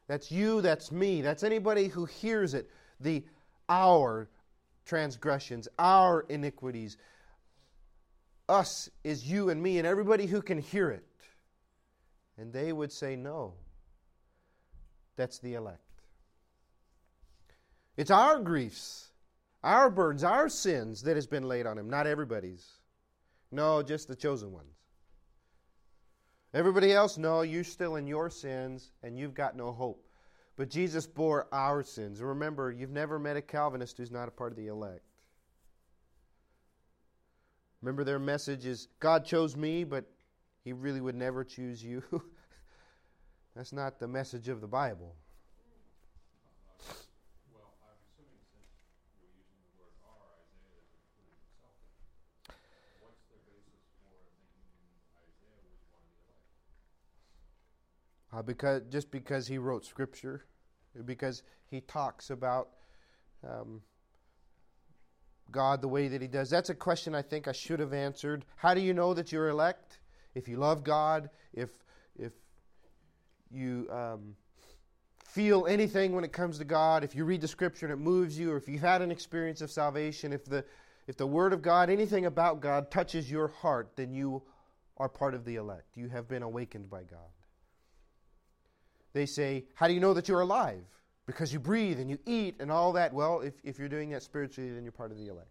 That's 0.08 0.30
you, 0.30 0.60
that's 0.60 0.92
me, 0.92 1.22
that's 1.22 1.42
anybody 1.42 1.88
who 1.88 2.04
hears 2.04 2.54
it. 2.54 2.68
The 3.00 3.24
our 3.68 4.28
transgressions, 4.84 5.68
our 5.78 6.26
iniquities. 6.28 6.96
Us 8.48 8.90
is 9.04 9.30
you 9.30 9.50
and 9.50 9.62
me, 9.62 9.78
and 9.78 9.86
everybody 9.86 10.26
who 10.26 10.42
can 10.42 10.58
hear 10.58 10.90
it. 10.90 11.06
And 12.36 12.52
they 12.52 12.72
would 12.72 12.92
say, 12.92 13.16
No. 13.16 13.54
That's 15.16 15.38
the 15.38 15.54
elect. 15.54 15.80
It's 17.96 18.10
our 18.10 18.40
griefs, 18.40 19.10
our 19.62 19.90
burdens, 19.90 20.24
our 20.24 20.48
sins 20.48 21.02
that 21.02 21.16
has 21.16 21.26
been 21.26 21.46
laid 21.46 21.66
on 21.66 21.78
him, 21.78 21.90
not 21.90 22.06
everybody's. 22.06 22.66
No, 23.50 23.82
just 23.82 24.08
the 24.08 24.16
chosen 24.16 24.50
ones. 24.50 24.74
Everybody 26.54 26.92
else, 26.92 27.18
no, 27.18 27.42
you're 27.42 27.64
still 27.64 27.96
in 27.96 28.06
your 28.06 28.30
sins 28.30 28.92
and 29.02 29.18
you've 29.18 29.34
got 29.34 29.56
no 29.56 29.72
hope. 29.72 30.06
But 30.62 30.70
Jesus 30.70 31.08
bore 31.08 31.48
our 31.50 31.82
sins. 31.82 32.22
Remember, 32.22 32.70
you've 32.70 32.92
never 32.92 33.18
met 33.18 33.36
a 33.36 33.42
Calvinist 33.42 33.98
who's 33.98 34.12
not 34.12 34.28
a 34.28 34.30
part 34.30 34.52
of 34.52 34.56
the 34.56 34.68
elect. 34.68 35.02
Remember, 37.80 38.04
their 38.04 38.20
message 38.20 38.64
is 38.64 38.86
God 39.00 39.24
chose 39.24 39.56
me, 39.56 39.82
but 39.82 40.04
he 40.62 40.72
really 40.72 41.00
would 41.00 41.16
never 41.16 41.42
choose 41.42 41.82
you. 41.82 42.04
That's 43.56 43.72
not 43.72 43.98
the 43.98 44.06
message 44.06 44.48
of 44.48 44.60
the 44.60 44.68
Bible. 44.68 45.16
Uh, 58.32 58.42
because 58.42 58.82
just 58.90 59.10
because 59.10 59.48
he 59.48 59.58
wrote 59.58 59.84
scripture, 59.84 60.44
because 61.04 61.42
he 61.70 61.80
talks 61.80 62.30
about 62.30 62.68
um, 63.48 63.82
God 65.50 65.82
the 65.82 65.88
way 65.88 66.08
that 66.08 66.20
he 66.20 66.28
does. 66.28 66.50
That's 66.50 66.70
a 66.70 66.74
question 66.74 67.14
I 67.14 67.22
think 67.22 67.48
I 67.48 67.52
should 67.52 67.80
have 67.80 67.92
answered. 67.92 68.44
How 68.56 68.74
do 68.74 68.80
you 68.80 68.94
know 68.94 69.14
that 69.14 69.32
you're 69.32 69.48
elect? 69.48 69.98
If 70.34 70.48
you 70.48 70.56
love 70.56 70.82
God, 70.82 71.30
if 71.52 71.70
if 72.18 72.32
you 73.50 73.86
um, 73.90 74.34
feel 75.24 75.66
anything 75.66 76.14
when 76.14 76.24
it 76.24 76.32
comes 76.32 76.58
to 76.58 76.64
God, 76.64 77.04
if 77.04 77.14
you 77.14 77.24
read 77.24 77.40
the 77.40 77.48
scripture 77.48 77.86
and 77.86 77.92
it 77.92 78.02
moves 78.02 78.38
you, 78.38 78.52
or 78.52 78.56
if 78.56 78.68
you've 78.68 78.80
had 78.80 79.02
an 79.02 79.10
experience 79.10 79.60
of 79.60 79.70
salvation, 79.70 80.32
if 80.32 80.44
the 80.44 80.64
if 81.06 81.16
the 81.16 81.26
word 81.26 81.52
of 81.52 81.62
God, 81.62 81.90
anything 81.90 82.26
about 82.26 82.60
God 82.60 82.90
touches 82.90 83.30
your 83.30 83.48
heart, 83.48 83.92
then 83.96 84.12
you 84.12 84.42
are 84.96 85.08
part 85.08 85.34
of 85.34 85.44
the 85.44 85.56
elect. 85.56 85.96
You 85.96 86.08
have 86.08 86.28
been 86.28 86.42
awakened 86.42 86.88
by 86.88 87.02
God. 87.02 87.30
They 89.12 89.26
say, 89.26 89.64
How 89.74 89.88
do 89.88 89.94
you 89.94 90.00
know 90.00 90.14
that 90.14 90.28
you're 90.28 90.40
alive? 90.40 90.84
Because 91.26 91.52
you 91.52 91.60
breathe 91.60 92.00
and 92.00 92.10
you 92.10 92.18
eat 92.26 92.56
and 92.60 92.70
all 92.70 92.92
that. 92.94 93.12
Well, 93.12 93.40
if, 93.40 93.54
if 93.62 93.78
you're 93.78 93.88
doing 93.88 94.10
that 94.10 94.22
spiritually, 94.22 94.70
then 94.70 94.82
you're 94.82 94.92
part 94.92 95.12
of 95.12 95.18
the 95.18 95.28
elect. 95.28 95.48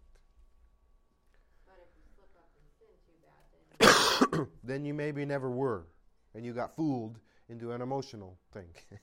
Then... 4.30 4.46
then 4.64 4.84
you 4.84 4.94
maybe 4.94 5.24
never 5.24 5.50
were, 5.50 5.86
and 6.34 6.44
you 6.44 6.52
got 6.52 6.76
fooled 6.76 7.18
into 7.48 7.72
an 7.72 7.80
emotional 7.80 8.36
thing. 8.52 8.68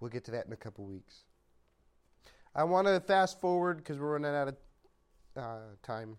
we'll 0.00 0.10
get 0.10 0.24
to 0.24 0.30
that 0.32 0.46
in 0.46 0.52
a 0.52 0.56
couple 0.56 0.84
weeks. 0.84 1.24
I 2.54 2.64
want 2.64 2.86
to 2.86 3.00
fast 3.00 3.40
forward 3.40 3.78
because 3.78 3.98
we're 3.98 4.12
running 4.12 4.34
out 4.34 4.48
of 4.48 4.56
uh, 5.36 5.58
time. 5.82 6.16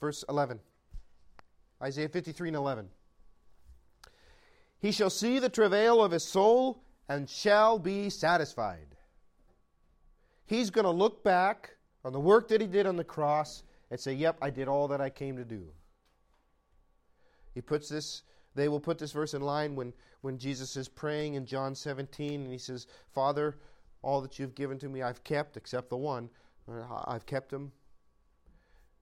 Verse 0.00 0.24
11. 0.28 0.60
Isaiah 1.82 2.08
53 2.08 2.48
and 2.48 2.56
11. 2.56 2.88
He 4.82 4.90
shall 4.90 5.10
see 5.10 5.38
the 5.38 5.48
travail 5.48 6.02
of 6.02 6.10
his 6.10 6.24
soul 6.24 6.82
and 7.08 7.30
shall 7.30 7.78
be 7.78 8.10
satisfied. 8.10 8.96
He's 10.44 10.70
going 10.70 10.84
to 10.84 10.90
look 10.90 11.22
back 11.22 11.76
on 12.04 12.12
the 12.12 12.18
work 12.18 12.48
that 12.48 12.60
he 12.60 12.66
did 12.66 12.88
on 12.88 12.96
the 12.96 13.04
cross 13.04 13.62
and 13.92 14.00
say, 14.00 14.12
Yep, 14.12 14.38
I 14.42 14.50
did 14.50 14.66
all 14.66 14.88
that 14.88 15.00
I 15.00 15.08
came 15.08 15.36
to 15.36 15.44
do. 15.44 15.68
He 17.54 17.60
puts 17.60 17.88
this, 17.88 18.24
they 18.56 18.66
will 18.66 18.80
put 18.80 18.98
this 18.98 19.12
verse 19.12 19.34
in 19.34 19.42
line 19.42 19.76
when, 19.76 19.92
when 20.22 20.36
Jesus 20.36 20.76
is 20.76 20.88
praying 20.88 21.34
in 21.34 21.46
John 21.46 21.76
17 21.76 22.42
and 22.42 22.50
he 22.50 22.58
says, 22.58 22.88
Father, 23.14 23.58
all 24.02 24.20
that 24.20 24.40
you've 24.40 24.56
given 24.56 24.80
to 24.80 24.88
me 24.88 25.00
I've 25.00 25.22
kept, 25.22 25.56
except 25.56 25.90
the 25.90 25.96
one. 25.96 26.28
I've 27.06 27.26
kept 27.26 27.50
them. 27.50 27.70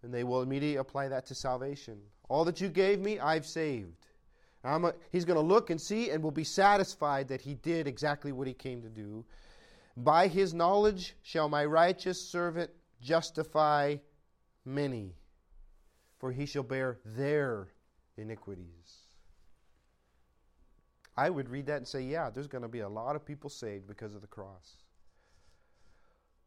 And 0.03 0.13
they 0.13 0.25
will 0.25 0.43
immediately 0.43 0.77
apply 0.77 1.09
that 1.09 1.25
to 1.27 1.35
salvation. 1.35 1.99
All 2.29 2.45
that 2.45 2.61
you 2.61 2.69
gave 2.69 3.01
me, 3.01 3.19
I've 3.19 3.47
saved. 3.47 4.09
A, 4.63 4.95
he's 5.11 5.25
going 5.25 5.39
to 5.39 5.45
look 5.45 5.71
and 5.71 5.81
see 5.81 6.11
and 6.11 6.23
will 6.23 6.31
be 6.31 6.45
satisfied 6.45 7.29
that 7.29 7.41
he 7.41 7.55
did 7.55 7.87
exactly 7.87 8.33
what 8.33 8.47
he 8.47 8.55
came 8.55 8.83
to 8.83 8.89
do. 8.89 9.25
By 9.97 10.29
his 10.29 10.55
knowledge 10.55 11.17
shall 11.23 11.49
my 11.49 11.65
righteous 11.65 12.21
servant 12.21 12.71
justify 13.01 13.97
many, 14.65 15.15
for 16.19 16.31
he 16.31 16.47
shall 16.47 16.63
bear 16.63 16.99
their 17.05 17.69
iniquities. 18.17 19.07
I 21.17 21.29
would 21.29 21.49
read 21.49 21.67
that 21.67 21.79
and 21.79 21.89
say, 21.89 22.03
yeah, 22.03 22.31
there's 22.31 22.47
going 22.47 22.63
to 22.63 22.69
be 22.69 22.81
a 22.81 22.89
lot 22.89 23.17
of 23.17 23.25
people 23.25 23.51
saved 23.51 23.87
because 23.87 24.15
of 24.15 24.21
the 24.21 24.27
cross. 24.27 24.77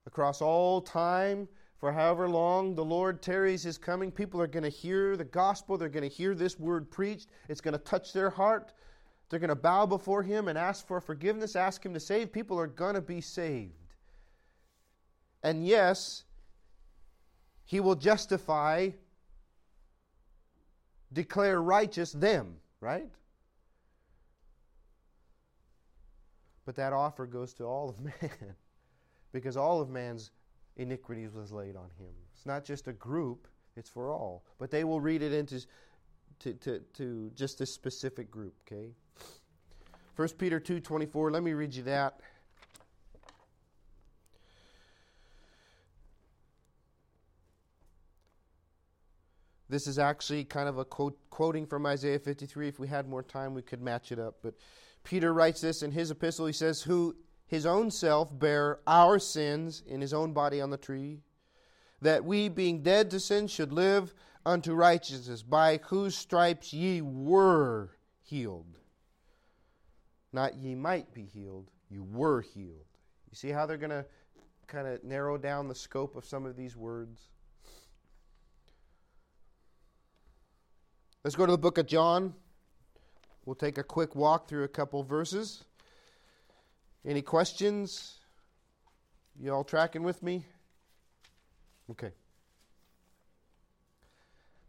Across 0.06 0.42
all 0.42 0.82
time, 0.82 1.48
for 1.84 1.92
however 1.92 2.30
long 2.30 2.76
the 2.76 2.86
Lord 2.86 3.22
tarries 3.22 3.62
his 3.62 3.78
coming, 3.78 4.10
people 4.10 4.40
are 4.40 4.48
going 4.48 4.64
to 4.64 4.70
hear 4.70 5.18
the 5.18 5.26
gospel. 5.26 5.78
They're 5.78 5.90
going 5.90 6.10
to 6.10 6.16
hear 6.16 6.34
this 6.34 6.58
word 6.58 6.90
preached. 6.90 7.28
It's 7.50 7.60
going 7.60 7.74
to 7.74 7.78
touch 7.78 8.14
their 8.14 8.30
heart. 8.30 8.72
They're 9.28 9.38
going 9.38 9.50
to 9.50 9.56
bow 9.56 9.86
before 9.86 10.24
him 10.24 10.48
and 10.48 10.58
ask 10.58 10.88
for 10.88 11.02
forgiveness, 11.02 11.58
ask 11.58 11.86
him 11.86 11.94
to 11.94 12.00
save. 12.00 12.32
People 12.32 12.58
are 12.58 12.68
going 12.68 12.96
to 12.96 13.02
be 13.02 13.20
saved. 13.20 13.74
And 15.44 15.68
yes, 15.68 16.24
he 17.66 17.82
will 17.82 17.96
justify, 17.96 18.92
declare 21.12 21.62
righteous 21.62 22.14
them, 22.14 22.56
right? 22.80 23.12
But 26.66 26.78
that 26.78 26.94
offer 26.94 27.26
goes 27.26 27.54
to 27.56 27.66
all 27.66 27.90
of 27.90 28.00
man 28.22 28.56
because 29.34 29.58
all 29.58 29.82
of 29.82 29.90
man's 29.90 30.32
iniquities 30.78 31.34
was 31.34 31.52
laid 31.52 31.76
on 31.76 31.90
him. 31.98 32.14
It's 32.36 32.46
not 32.46 32.66
just 32.66 32.88
a 32.88 32.94
group, 32.94 33.48
it's 33.76 33.90
for 33.90 34.10
all. 34.12 34.44
But 34.60 34.72
they 34.72 34.84
will 34.84 35.02
read 35.02 35.22
it 35.22 35.34
into 35.34 35.66
to, 36.40 36.54
to, 36.54 36.80
to 36.96 37.32
just 37.36 37.60
this 37.60 37.74
specific 37.74 38.30
group, 38.30 38.54
okay? 38.68 38.90
1 40.16 40.28
Peter 40.38 40.60
2.24, 40.60 41.32
let 41.32 41.44
me 41.44 41.54
read 41.54 41.74
you 41.74 41.84
that. 41.84 42.20
This 49.70 49.88
is 49.88 49.98
actually 49.98 50.44
kind 50.44 50.70
of 50.70 50.78
a 50.78 50.86
quote, 50.86 51.18
quoting 51.32 51.66
from 51.66 51.88
Isaiah 51.88 52.20
53. 52.20 52.68
If 52.68 52.80
we 52.80 52.88
had 52.88 53.08
more 53.08 53.24
time, 53.24 53.56
we 53.56 53.64
could 53.64 53.82
match 53.82 54.12
it 54.12 54.20
up. 54.20 54.36
But 54.44 54.54
Peter 55.04 55.34
writes 55.34 55.62
this 55.62 55.82
in 55.82 55.92
his 55.92 56.12
epistle. 56.12 56.46
He 56.46 56.54
says, 56.54 56.82
Who 56.84 57.16
his 57.54 57.68
own 57.68 57.92
self 57.92 58.38
bare 58.40 58.80
our 58.88 59.20
sins 59.20 59.84
in 59.86 60.02
his 60.02 60.12
own 60.12 60.34
body 60.34 60.60
on 60.60 60.72
the 60.72 60.78
tree, 60.78 61.20
that 62.02 62.26
we, 62.26 62.50
being 62.50 62.82
dead 62.82 63.12
to 63.12 63.20
sin, 63.20 63.48
should 63.48 63.72
live 63.72 64.16
unto 64.44 64.74
righteousness, 64.74 65.44
by 65.44 65.80
whose 65.86 66.18
stripes 66.18 66.74
ye 66.74 67.00
were 67.02 67.92
healed. 68.24 68.80
Not 70.34 70.56
ye 70.56 70.74
might 70.74 71.14
be 71.14 71.26
healed, 71.26 71.70
you 71.92 72.04
were 72.04 72.42
healed. 72.42 72.88
You 73.30 73.36
see 73.36 73.50
how 73.50 73.68
they're 73.68 73.78
going 73.78 73.92
to 73.92 74.06
kind 74.66 74.88
of 74.88 75.04
narrow 75.04 75.38
down 75.38 75.68
the 75.68 75.76
scope 75.76 76.16
of 76.16 76.26
some 76.26 76.48
of 76.48 76.56
these 76.56 76.76
words? 76.76 77.30
Let's 81.24 81.36
go 81.36 81.46
to 81.46 81.52
the 81.52 81.58
book 81.60 81.78
of 81.78 81.86
John. 81.86 82.34
We'll 83.46 83.56
take 83.56 83.78
a 83.78 83.84
quick 83.84 84.16
walk 84.16 84.50
through 84.50 84.64
a 84.64 84.70
couple 84.70 85.04
verses. 85.04 85.66
Any 87.06 87.22
questions? 87.22 88.20
You 89.38 89.54
all 89.54 89.66
tracking 89.66 90.04
with 90.04 90.24
me? 90.24 90.46
Okay. 91.92 92.12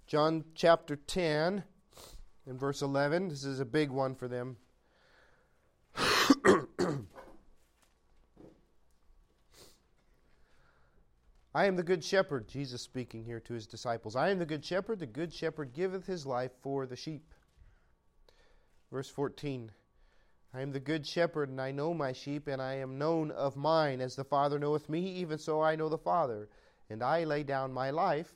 John 0.06 0.44
chapter 0.54 0.96
10 0.96 1.62
and 2.46 2.60
verse 2.60 2.82
11. 2.82 3.28
This 3.28 3.44
is 3.44 3.60
a 3.60 3.64
big 3.64 3.90
one 3.90 4.16
for 4.16 4.26
them. 4.26 4.56
I 11.56 11.66
am 11.66 11.76
the 11.76 11.84
good 11.84 12.02
shepherd, 12.02 12.48
Jesus 12.48 12.82
speaking 12.82 13.24
here 13.24 13.38
to 13.40 13.54
his 13.54 13.68
disciples. 13.68 14.16
I 14.16 14.30
am 14.30 14.40
the 14.40 14.46
good 14.46 14.64
shepherd. 14.64 14.98
The 14.98 15.06
good 15.06 15.32
shepherd 15.32 15.72
giveth 15.72 16.04
his 16.04 16.26
life 16.26 16.50
for 16.62 16.84
the 16.84 16.96
sheep. 16.96 17.32
Verse 18.90 19.08
14. 19.08 19.70
I 20.56 20.60
am 20.60 20.70
the 20.70 20.78
good 20.78 21.04
shepherd, 21.04 21.48
and 21.48 21.60
I 21.60 21.72
know 21.72 21.92
my 21.92 22.12
sheep, 22.12 22.46
and 22.46 22.62
I 22.62 22.74
am 22.74 22.96
known 22.96 23.32
of 23.32 23.56
mine. 23.56 24.00
As 24.00 24.14
the 24.14 24.22
Father 24.22 24.56
knoweth 24.56 24.88
me, 24.88 25.00
even 25.00 25.36
so 25.36 25.60
I 25.60 25.74
know 25.74 25.88
the 25.88 25.98
Father. 25.98 26.48
And 26.88 27.02
I 27.02 27.24
lay 27.24 27.42
down 27.42 27.72
my 27.72 27.90
life 27.90 28.32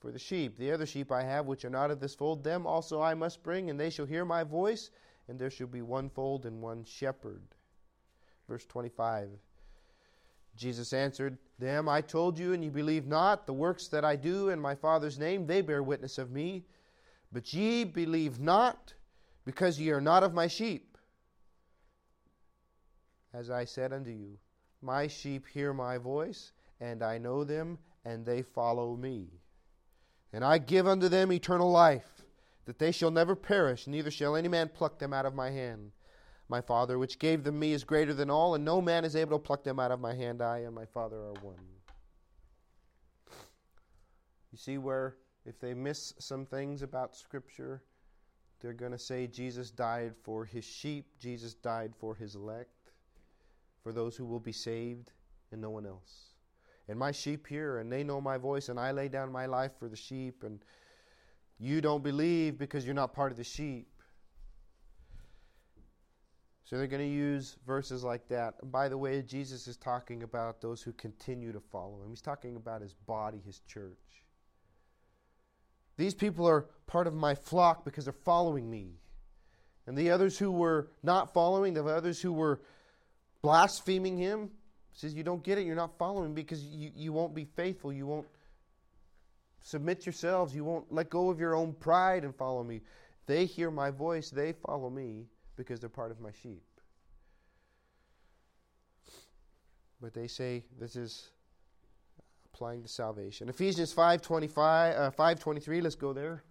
for 0.00 0.10
the 0.10 0.18
sheep. 0.18 0.56
The 0.56 0.72
other 0.72 0.84
sheep 0.84 1.12
I 1.12 1.22
have, 1.22 1.46
which 1.46 1.64
are 1.64 1.70
not 1.70 1.92
of 1.92 2.00
this 2.00 2.16
fold, 2.16 2.42
them 2.42 2.66
also 2.66 3.00
I 3.00 3.14
must 3.14 3.44
bring, 3.44 3.70
and 3.70 3.78
they 3.78 3.88
shall 3.88 4.06
hear 4.06 4.24
my 4.24 4.42
voice, 4.42 4.90
and 5.28 5.38
there 5.38 5.48
shall 5.50 5.68
be 5.68 5.80
one 5.80 6.10
fold 6.10 6.44
and 6.44 6.60
one 6.60 6.82
shepherd. 6.82 7.42
Verse 8.48 8.66
25 8.66 9.28
Jesus 10.56 10.92
answered, 10.92 11.38
Them 11.60 11.88
I 11.88 12.00
told 12.00 12.36
you, 12.36 12.52
and 12.52 12.64
ye 12.64 12.70
believe 12.70 13.06
not. 13.06 13.46
The 13.46 13.52
works 13.52 13.86
that 13.88 14.04
I 14.04 14.16
do 14.16 14.48
in 14.48 14.58
my 14.58 14.74
Father's 14.74 15.20
name, 15.20 15.46
they 15.46 15.62
bear 15.62 15.84
witness 15.84 16.18
of 16.18 16.32
me. 16.32 16.64
But 17.30 17.52
ye 17.54 17.84
believe 17.84 18.40
not, 18.40 18.92
because 19.44 19.78
ye 19.78 19.90
are 19.90 20.00
not 20.00 20.24
of 20.24 20.34
my 20.34 20.48
sheep 20.48 20.89
as 23.32 23.50
I 23.50 23.64
said 23.64 23.92
unto 23.92 24.10
you, 24.10 24.38
My 24.82 25.06
sheep 25.06 25.46
hear 25.46 25.72
my 25.72 25.98
voice, 25.98 26.52
and 26.80 27.02
I 27.02 27.18
know 27.18 27.44
them, 27.44 27.78
and 28.04 28.24
they 28.24 28.42
follow 28.42 28.96
me. 28.96 29.28
And 30.32 30.44
I 30.44 30.58
give 30.58 30.86
unto 30.86 31.08
them 31.08 31.32
eternal 31.32 31.70
life, 31.70 32.22
that 32.64 32.78
they 32.78 32.92
shall 32.92 33.10
never 33.10 33.34
perish, 33.34 33.86
neither 33.86 34.10
shall 34.10 34.36
any 34.36 34.48
man 34.48 34.68
pluck 34.68 34.98
them 34.98 35.12
out 35.12 35.26
of 35.26 35.34
my 35.34 35.50
hand. 35.50 35.92
My 36.48 36.60
Father, 36.60 36.98
which 36.98 37.18
gave 37.18 37.44
them 37.44 37.58
me, 37.58 37.72
is 37.72 37.84
greater 37.84 38.14
than 38.14 38.30
all, 38.30 38.54
and 38.54 38.64
no 38.64 38.80
man 38.80 39.04
is 39.04 39.14
able 39.14 39.38
to 39.38 39.44
pluck 39.44 39.62
them 39.62 39.78
out 39.78 39.92
of 39.92 40.00
my 40.00 40.14
hand. 40.14 40.42
I 40.42 40.58
and 40.60 40.74
my 40.74 40.86
Father 40.86 41.16
are 41.16 41.34
one. 41.42 41.54
You 44.50 44.58
see 44.58 44.78
where, 44.78 45.16
if 45.46 45.60
they 45.60 45.74
miss 45.74 46.12
some 46.18 46.44
things 46.44 46.82
about 46.82 47.14
Scripture, 47.14 47.82
they're 48.60 48.72
going 48.72 48.92
to 48.92 48.98
say 48.98 49.26
Jesus 49.26 49.70
died 49.70 50.14
for 50.22 50.44
his 50.44 50.64
sheep, 50.64 51.06
Jesus 51.18 51.54
died 51.54 51.92
for 51.98 52.14
his 52.14 52.34
elect, 52.34 52.79
for 53.82 53.92
those 53.92 54.16
who 54.16 54.24
will 54.24 54.40
be 54.40 54.52
saved, 54.52 55.12
and 55.52 55.60
no 55.60 55.70
one 55.70 55.86
else. 55.86 56.34
And 56.88 56.98
my 56.98 57.12
sheep 57.12 57.46
hear, 57.46 57.78
and 57.78 57.90
they 57.90 58.02
know 58.02 58.20
my 58.20 58.36
voice, 58.36 58.68
and 58.68 58.78
I 58.78 58.90
lay 58.90 59.08
down 59.08 59.30
my 59.30 59.46
life 59.46 59.72
for 59.78 59.88
the 59.88 59.96
sheep, 59.96 60.42
and 60.44 60.60
you 61.58 61.80
don't 61.80 62.02
believe 62.02 62.58
because 62.58 62.84
you're 62.84 62.94
not 62.94 63.12
part 63.12 63.30
of 63.30 63.38
the 63.38 63.44
sheep. 63.44 63.86
So 66.64 66.76
they're 66.76 66.86
going 66.86 67.02
to 67.02 67.08
use 67.08 67.56
verses 67.66 68.04
like 68.04 68.28
that. 68.28 68.54
And 68.62 68.70
by 68.70 68.88
the 68.88 68.96
way, 68.96 69.22
Jesus 69.22 69.66
is 69.66 69.76
talking 69.76 70.22
about 70.22 70.60
those 70.60 70.80
who 70.80 70.92
continue 70.92 71.52
to 71.52 71.58
follow 71.58 72.00
him. 72.02 72.10
He's 72.10 72.20
talking 72.20 72.54
about 72.54 72.80
his 72.80 72.94
body, 72.94 73.40
his 73.44 73.60
church. 73.66 73.98
These 75.96 76.14
people 76.14 76.46
are 76.46 76.66
part 76.86 77.06
of 77.08 77.12
my 77.12 77.34
flock 77.34 77.84
because 77.84 78.04
they're 78.04 78.12
following 78.12 78.70
me. 78.70 79.00
And 79.86 79.98
the 79.98 80.10
others 80.10 80.38
who 80.38 80.52
were 80.52 80.92
not 81.02 81.34
following, 81.34 81.74
the 81.74 81.84
others 81.84 82.22
who 82.22 82.32
were 82.32 82.60
blaspheming 83.42 84.16
him, 84.16 84.50
says, 84.92 85.14
You 85.14 85.22
don't 85.22 85.42
get 85.42 85.58
it, 85.58 85.66
you're 85.66 85.76
not 85.76 85.96
following 85.98 86.34
because 86.34 86.62
you, 86.64 86.90
you 86.94 87.12
won't 87.12 87.34
be 87.34 87.44
faithful. 87.44 87.92
You 87.92 88.06
won't 88.06 88.26
submit 89.62 90.06
yourselves. 90.06 90.54
You 90.54 90.64
won't 90.64 90.92
let 90.92 91.10
go 91.10 91.30
of 91.30 91.38
your 91.38 91.54
own 91.54 91.74
pride 91.74 92.24
and 92.24 92.34
follow 92.34 92.62
me. 92.62 92.80
They 93.26 93.44
hear 93.44 93.70
my 93.70 93.90
voice, 93.90 94.30
they 94.30 94.52
follow 94.52 94.90
me 94.90 95.26
because 95.56 95.80
they're 95.80 95.88
part 95.88 96.10
of 96.10 96.20
my 96.20 96.30
sheep. 96.42 96.62
But 100.00 100.14
they 100.14 100.26
say 100.26 100.64
this 100.78 100.96
is 100.96 101.28
applying 102.52 102.82
to 102.82 102.88
salvation. 102.88 103.48
Ephesians 103.48 103.94
5:25 103.94 104.98
uh, 104.98 105.10
5:23, 105.10 105.82
let's 105.82 105.94
go 105.94 106.12
there. 106.12 106.42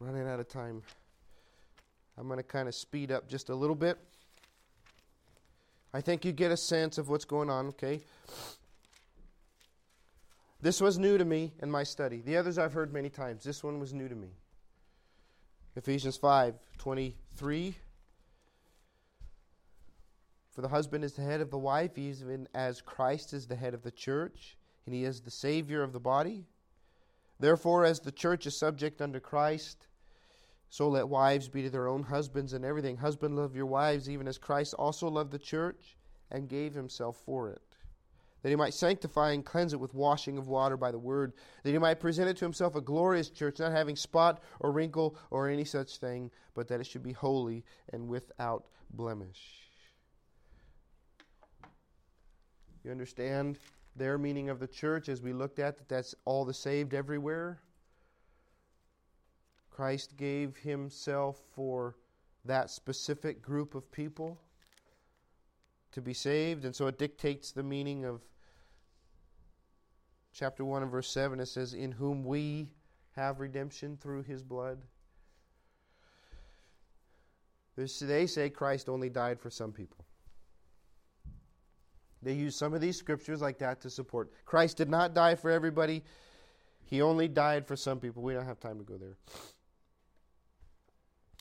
Running 0.00 0.28
out 0.28 0.40
of 0.40 0.48
time. 0.48 0.82
I'm 2.18 2.26
going 2.26 2.38
to 2.38 2.42
kind 2.42 2.68
of 2.68 2.74
speed 2.74 3.10
up 3.10 3.28
just 3.28 3.50
a 3.50 3.54
little 3.54 3.76
bit. 3.76 3.98
I 5.92 6.00
think 6.00 6.24
you 6.24 6.32
get 6.32 6.50
a 6.50 6.56
sense 6.56 6.98
of 6.98 7.08
what's 7.08 7.24
going 7.24 7.50
on, 7.50 7.68
okay? 7.68 8.00
This 10.60 10.80
was 10.80 10.98
new 10.98 11.16
to 11.18 11.24
me 11.24 11.52
in 11.62 11.70
my 11.70 11.84
study. 11.84 12.20
The 12.20 12.36
others 12.36 12.58
I've 12.58 12.72
heard 12.72 12.92
many 12.92 13.08
times. 13.08 13.44
This 13.44 13.62
one 13.62 13.78
was 13.78 13.92
new 13.92 14.08
to 14.08 14.14
me. 14.14 14.30
Ephesians 15.76 16.18
5:23 16.18 17.74
For 20.50 20.62
the 20.62 20.68
husband 20.68 21.04
is 21.04 21.12
the 21.12 21.22
head 21.22 21.42
of 21.42 21.50
the 21.50 21.58
wife, 21.58 21.98
even 21.98 22.48
as 22.54 22.80
Christ 22.80 23.34
is 23.34 23.46
the 23.46 23.56
head 23.56 23.74
of 23.74 23.82
the 23.82 23.90
church 23.90 24.56
and 24.86 24.94
he 24.94 25.04
is 25.04 25.20
the 25.20 25.30
Savior 25.30 25.82
of 25.82 25.92
the 25.92 26.00
body. 26.00 26.46
Therefore, 27.38 27.84
as 27.84 28.00
the 28.00 28.12
church 28.12 28.46
is 28.46 28.56
subject 28.56 29.02
unto 29.02 29.20
Christ, 29.20 29.85
so 30.68 30.88
let 30.88 31.08
wives 31.08 31.48
be 31.48 31.62
to 31.62 31.70
their 31.70 31.88
own 31.88 32.02
husbands 32.02 32.52
and 32.52 32.64
everything. 32.64 32.96
Husband, 32.96 33.36
love 33.36 33.56
your 33.56 33.66
wives, 33.66 34.10
even 34.10 34.28
as 34.28 34.38
Christ 34.38 34.74
also 34.74 35.08
loved 35.08 35.32
the 35.32 35.38
church 35.38 35.96
and 36.30 36.48
gave 36.48 36.74
himself 36.74 37.16
for 37.24 37.50
it. 37.50 37.62
That 38.42 38.50
he 38.50 38.56
might 38.56 38.74
sanctify 38.74 39.32
and 39.32 39.44
cleanse 39.44 39.72
it 39.72 39.80
with 39.80 39.94
washing 39.94 40.38
of 40.38 40.48
water 40.48 40.76
by 40.76 40.90
the 40.90 40.98
word, 40.98 41.32
that 41.62 41.72
he 41.72 41.78
might 41.78 42.00
present 42.00 42.28
it 42.28 42.36
to 42.38 42.44
himself 42.44 42.76
a 42.76 42.80
glorious 42.80 43.30
church, 43.30 43.58
not 43.58 43.72
having 43.72 43.96
spot 43.96 44.42
or 44.60 44.72
wrinkle 44.72 45.16
or 45.30 45.48
any 45.48 45.64
such 45.64 45.96
thing, 45.98 46.30
but 46.54 46.68
that 46.68 46.80
it 46.80 46.86
should 46.86 47.02
be 47.02 47.12
holy 47.12 47.64
and 47.92 48.08
without 48.08 48.66
blemish. 48.90 49.62
You 52.84 52.90
understand? 52.92 53.58
their 53.96 54.18
meaning 54.18 54.50
of 54.50 54.60
the 54.60 54.66
church, 54.66 55.08
as 55.08 55.22
we 55.22 55.32
looked 55.32 55.58
at, 55.58 55.78
that 55.78 55.88
that's 55.88 56.14
all 56.24 56.44
the 56.44 56.54
saved 56.54 56.94
everywhere. 56.94 57.60
Christ 59.76 60.16
gave 60.16 60.56
himself 60.56 61.38
for 61.54 61.96
that 62.46 62.70
specific 62.70 63.42
group 63.42 63.74
of 63.74 63.92
people 63.92 64.40
to 65.92 66.00
be 66.00 66.14
saved, 66.14 66.64
and 66.64 66.74
so 66.74 66.86
it 66.86 66.98
dictates 66.98 67.52
the 67.52 67.62
meaning 67.62 68.06
of 68.06 68.22
chapter 70.32 70.64
1 70.64 70.82
and 70.82 70.90
verse 70.90 71.10
7. 71.10 71.40
It 71.40 71.46
says, 71.46 71.74
In 71.74 71.92
whom 71.92 72.24
we 72.24 72.70
have 73.16 73.38
redemption 73.38 73.98
through 74.00 74.22
his 74.22 74.42
blood. 74.42 74.78
They 77.76 78.26
say 78.26 78.48
Christ 78.48 78.88
only 78.88 79.10
died 79.10 79.38
for 79.38 79.50
some 79.50 79.72
people. 79.72 80.06
They 82.22 82.32
use 82.32 82.56
some 82.56 82.72
of 82.72 82.80
these 82.80 82.96
scriptures 82.96 83.42
like 83.42 83.58
that 83.58 83.82
to 83.82 83.90
support. 83.90 84.32
Christ 84.46 84.78
did 84.78 84.88
not 84.88 85.12
die 85.12 85.34
for 85.34 85.50
everybody, 85.50 86.02
He 86.82 87.02
only 87.02 87.28
died 87.28 87.66
for 87.66 87.76
some 87.76 88.00
people. 88.00 88.22
We 88.22 88.32
don't 88.32 88.46
have 88.46 88.58
time 88.58 88.78
to 88.78 88.84
go 88.84 88.96
there. 88.96 89.18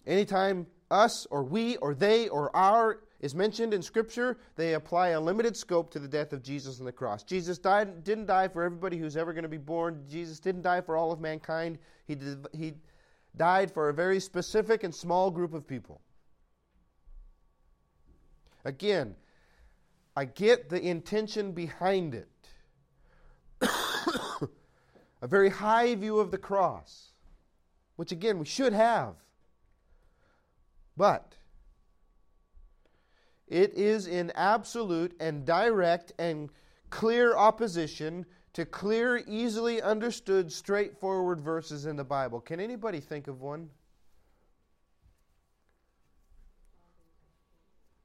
Anytime 0.07 0.67
us 0.91 1.25
or 1.31 1.43
we 1.43 1.77
or 1.77 1.95
they 1.95 2.27
or 2.29 2.55
our 2.55 3.01
is 3.19 3.33
mentioned 3.33 3.73
in 3.73 3.81
Scripture, 3.81 4.37
they 4.55 4.73
apply 4.73 5.09
a 5.09 5.19
limited 5.19 5.57
scope 5.57 5.89
to 5.91 5.99
the 5.99 6.07
death 6.07 6.31
of 6.31 6.43
Jesus 6.43 6.79
on 6.79 6.85
the 6.85 6.91
cross. 6.91 7.23
Jesus 7.23 7.57
died, 7.57 8.03
didn't 8.03 8.27
die 8.27 8.47
for 8.47 8.61
everybody 8.61 8.97
who's 8.97 9.17
ever 9.17 9.33
going 9.33 9.43
to 9.43 9.49
be 9.49 9.57
born. 9.57 10.03
Jesus 10.09 10.39
didn't 10.39 10.61
die 10.61 10.81
for 10.81 10.95
all 10.95 11.11
of 11.11 11.19
mankind. 11.19 11.79
He, 12.07 12.15
did, 12.15 12.45
he 12.53 12.73
died 13.35 13.71
for 13.71 13.89
a 13.89 13.93
very 13.93 14.19
specific 14.19 14.83
and 14.83 14.93
small 14.93 15.31
group 15.31 15.53
of 15.53 15.67
people. 15.67 16.01
Again, 18.63 19.15
I 20.15 20.25
get 20.25 20.69
the 20.69 20.81
intention 20.81 21.51
behind 21.51 22.15
it. 22.15 22.29
a 25.21 25.27
very 25.27 25.49
high 25.49 25.95
view 25.95 26.19
of 26.19 26.31
the 26.31 26.37
cross, 26.37 27.13
which 27.95 28.11
again 28.11 28.39
we 28.39 28.45
should 28.45 28.73
have. 28.73 29.15
But 30.97 31.35
it 33.47 33.73
is 33.73 34.07
in 34.07 34.31
absolute 34.31 35.15
and 35.19 35.45
direct 35.45 36.13
and 36.17 36.49
clear 36.89 37.35
opposition 37.35 38.25
to 38.53 38.65
clear, 38.65 39.17
easily 39.27 39.81
understood, 39.81 40.51
straightforward 40.51 41.41
verses 41.41 41.85
in 41.85 41.97
the 41.97 42.03
Bible. 42.03 42.39
Can 42.39 42.59
anybody 42.59 43.01
think 43.01 43.27
of 43.27 43.41
one? 43.41 43.69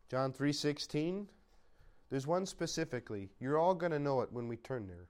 John 0.09 0.33
3:16 0.33 1.29
there's 2.11 2.27
one 2.27 2.45
specifically. 2.45 3.31
You're 3.39 3.57
all 3.57 3.75
going 3.75 3.93
to 3.93 3.99
know 3.99 4.21
it 4.21 4.33
when 4.33 4.49
we 4.49 4.57
turn 4.57 4.87
there. 4.87 5.07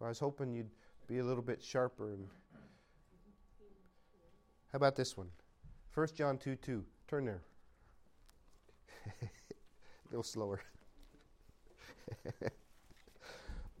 I 0.00 0.08
was 0.08 0.20
hoping 0.20 0.54
you'd 0.54 0.70
be 1.08 1.18
a 1.18 1.24
little 1.24 1.42
bit 1.42 1.62
sharper. 1.62 2.16
How 4.72 4.76
about 4.76 4.94
this 4.94 5.16
one? 5.16 5.28
1 5.92 6.08
John 6.14 6.38
2 6.38 6.54
2. 6.54 6.84
Turn 7.08 7.24
there. 7.24 7.42
a 9.22 9.28
little 10.10 10.22
slower. 10.22 10.62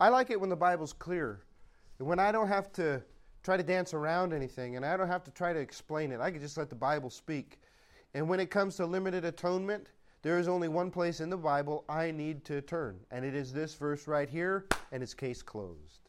I 0.00 0.08
like 0.08 0.30
it 0.30 0.40
when 0.40 0.50
the 0.50 0.56
Bible's 0.56 0.92
clear. 0.92 1.40
When 1.98 2.18
I 2.18 2.32
don't 2.32 2.48
have 2.48 2.72
to 2.74 3.02
try 3.42 3.56
to 3.56 3.62
dance 3.62 3.94
around 3.94 4.32
anything 4.32 4.76
and 4.76 4.84
I 4.84 4.96
don't 4.96 5.08
have 5.08 5.24
to 5.24 5.30
try 5.30 5.52
to 5.52 5.58
explain 5.58 6.12
it. 6.12 6.20
I 6.20 6.30
can 6.30 6.40
just 6.40 6.56
let 6.56 6.68
the 6.70 6.76
Bible 6.76 7.10
speak. 7.10 7.60
And 8.14 8.28
when 8.28 8.40
it 8.40 8.50
comes 8.50 8.76
to 8.76 8.86
limited 8.86 9.24
atonement, 9.24 9.88
there 10.22 10.38
is 10.38 10.46
only 10.46 10.68
one 10.68 10.90
place 10.90 11.20
in 11.20 11.30
the 11.30 11.36
Bible 11.36 11.84
I 11.88 12.12
need 12.12 12.44
to 12.44 12.60
turn, 12.60 13.00
and 13.10 13.24
it 13.24 13.34
is 13.34 13.52
this 13.52 13.74
verse 13.74 14.06
right 14.06 14.28
here, 14.28 14.66
and 14.92 15.02
it's 15.02 15.14
case 15.14 15.42
closed. 15.42 16.08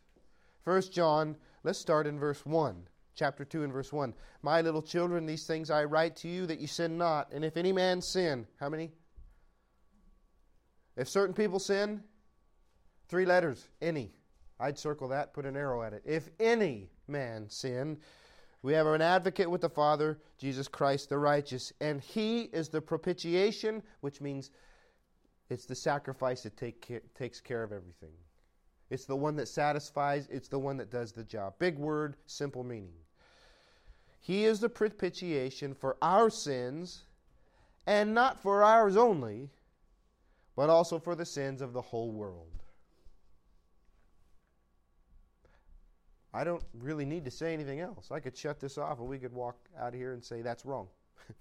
First 0.63 0.93
John, 0.93 1.35
let's 1.63 1.79
start 1.79 2.07
in 2.07 2.19
verse 2.19 2.45
1, 2.45 2.87
chapter 3.15 3.45
2 3.45 3.63
and 3.63 3.73
verse 3.73 3.91
1. 3.91 4.13
My 4.41 4.61
little 4.61 4.81
children, 4.81 5.25
these 5.25 5.45
things 5.45 5.69
I 5.69 5.85
write 5.85 6.15
to 6.17 6.27
you 6.27 6.45
that 6.45 6.59
you 6.59 6.67
sin 6.67 6.97
not. 6.97 7.31
And 7.31 7.43
if 7.43 7.57
any 7.57 7.71
man 7.71 8.01
sin, 8.01 8.45
how 8.59 8.69
many? 8.69 8.91
If 10.95 11.09
certain 11.09 11.33
people 11.33 11.59
sin, 11.59 12.03
three 13.07 13.25
letters, 13.25 13.67
any. 13.81 14.11
I'd 14.59 14.77
circle 14.77 15.07
that, 15.09 15.33
put 15.33 15.45
an 15.45 15.57
arrow 15.57 15.81
at 15.81 15.93
it. 15.93 16.03
If 16.05 16.29
any 16.39 16.89
man 17.07 17.49
sin, 17.49 17.97
we 18.61 18.73
have 18.73 18.87
an 18.87 19.01
advocate 19.01 19.49
with 19.49 19.61
the 19.61 19.69
Father, 19.69 20.19
Jesus 20.37 20.67
Christ 20.67 21.09
the 21.09 21.17
righteous, 21.17 21.73
and 21.81 21.99
he 21.99 22.43
is 22.43 22.69
the 22.69 22.81
propitiation, 22.81 23.83
which 24.01 24.21
means 24.21 24.51
it's 25.49 25.65
the 25.65 25.75
sacrifice 25.75 26.43
that 26.43 26.55
take 26.55 26.81
care, 26.81 27.01
takes 27.13 27.41
care 27.41 27.63
of 27.63 27.71
everything. 27.71 28.13
It's 28.93 29.05
the 29.05 29.15
one 29.15 29.35
that 29.37 29.47
satisfies, 29.47 30.27
it's 30.29 30.47
the 30.47 30.59
one 30.59 30.77
that 30.77 30.91
does 30.91 31.11
the 31.11 31.23
job. 31.23 31.55
Big 31.57 31.79
word, 31.79 32.15
simple 32.27 32.63
meaning. 32.63 32.93
He 34.19 34.45
is 34.45 34.59
the 34.59 34.69
propitiation 34.69 35.73
for 35.73 35.97
our 35.99 36.29
sins, 36.29 37.01
and 37.87 38.13
not 38.13 38.39
for 38.39 38.63
ours 38.63 38.95
only, 38.95 39.49
but 40.55 40.69
also 40.69 40.99
for 40.99 41.15
the 41.15 41.25
sins 41.25 41.59
of 41.59 41.73
the 41.73 41.81
whole 41.81 42.11
world. 42.11 42.51
I 46.31 46.43
don't 46.43 46.63
really 46.79 47.03
need 47.03 47.25
to 47.25 47.31
say 47.31 47.51
anything 47.51 47.79
else. 47.79 48.11
I 48.11 48.19
could 48.19 48.37
shut 48.37 48.59
this 48.59 48.77
off 48.77 48.99
and 48.99 49.07
we 49.07 49.17
could 49.17 49.33
walk 49.33 49.57
out 49.75 49.95
of 49.95 49.95
here 49.95 50.13
and 50.13 50.23
say 50.23 50.43
that's 50.43 50.67
wrong. 50.67 50.87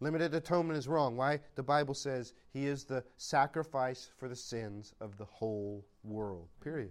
Limited 0.00 0.34
atonement 0.34 0.78
is 0.78 0.88
wrong. 0.88 1.16
Why? 1.16 1.40
The 1.56 1.62
Bible 1.62 1.94
says 1.94 2.32
he 2.52 2.66
is 2.66 2.84
the 2.84 3.04
sacrifice 3.16 4.10
for 4.16 4.28
the 4.28 4.36
sins 4.36 4.94
of 5.00 5.18
the 5.18 5.26
whole 5.26 5.86
world. 6.02 6.48
Period. 6.62 6.90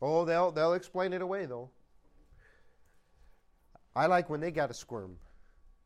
Oh, 0.00 0.24
they'll 0.24 0.50
they'll 0.50 0.72
explain 0.74 1.12
it 1.12 1.22
away 1.22 1.44
though. 1.44 1.70
I 3.94 4.06
like 4.06 4.30
when 4.30 4.40
they 4.40 4.50
got 4.50 4.68
to 4.68 4.74
squirm. 4.74 5.16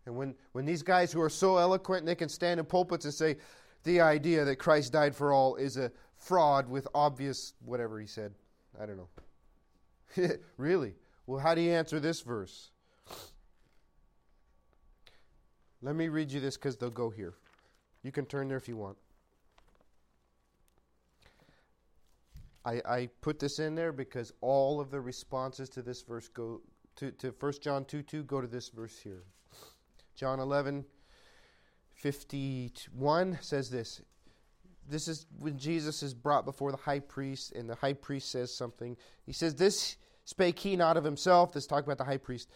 And 0.05 0.17
when, 0.17 0.35
when 0.53 0.65
these 0.65 0.83
guys 0.83 1.13
who 1.13 1.21
are 1.21 1.31
so 1.31 1.57
eloquent 1.57 2.01
and 2.01 2.09
they 2.09 2.15
can 2.15 2.29
stand 2.29 2.61
in 2.61 2.67
pulpits 2.67 3.05
and 3.05 3.15
say 3.15 3.37
the 3.85 4.01
idea 4.01 4.45
that 4.45 4.57
Christ 4.57 4.93
died 4.93 5.15
for 5.15 5.33
all 5.33 5.57
is 5.57 5.77
a 5.77 5.91
fraud 6.17 6.69
with 6.69 6.87
obvious 6.95 7.55
whatever 7.65 7.99
he 7.99 8.07
said. 8.07 8.35
I 8.81 8.87
don't 8.87 8.97
know. 8.97 10.29
really? 10.57 10.95
Well, 11.27 11.39
how 11.39 11.55
do 11.55 11.61
you 11.61 11.73
answer 11.73 12.01
this 12.01 12.21
verse? 12.21 12.71
Let 15.83 15.97
me 15.97 16.09
read 16.09 16.31
you 16.31 16.41
this 16.41 16.57
because 16.57 16.77
they'll 16.77 16.91
go 16.91 17.11
here. 17.11 17.35
You 18.03 18.13
can 18.13 18.25
turn 18.27 18.49
there 18.49 18.57
if 18.57 18.69
you 18.69 18.77
want. 18.77 18.97
I, 22.65 22.81
I 22.89 23.09
put 23.21 23.41
this 23.41 23.59
in 23.59 23.75
there 23.75 23.93
because 23.93 24.33
all 24.41 24.81
of 24.81 24.91
the 24.91 25.01
responses 25.01 25.69
to 25.71 25.83
this 25.83 26.03
verse 26.03 26.29
go 26.29 26.61
to, 26.97 27.11
to 27.11 27.35
1 27.39 27.53
John 27.61 27.85
2 27.85 28.03
2 28.03 28.23
go 28.23 28.41
to 28.41 28.47
this 28.47 28.69
verse 28.69 28.99
here. 28.99 29.25
John 30.15 30.39
11 30.39 30.85
51 31.95 33.39
says 33.41 33.71
this. 33.71 34.03
This 34.89 35.07
is 35.07 35.27
when 35.39 35.59
Jesus 35.59 36.03
is 36.03 36.15
brought 36.15 36.45
before 36.45 36.73
the 36.73 36.77
high 36.77 36.99
priest, 36.99 37.53
and 37.53 37.71
the 37.71 37.77
high 37.77 37.93
priest 37.93 38.31
says 38.31 38.53
something. 38.53 38.97
He 39.25 39.33
says, 39.33 39.55
This 39.55 39.97
spake 40.25 40.59
he 40.59 40.75
not 40.75 40.97
of 40.97 41.05
himself. 41.05 41.53
This 41.53 41.67
talk 41.67 41.85
about 41.85 41.99
the 41.99 42.05
high 42.05 42.17
priest. 42.17 42.49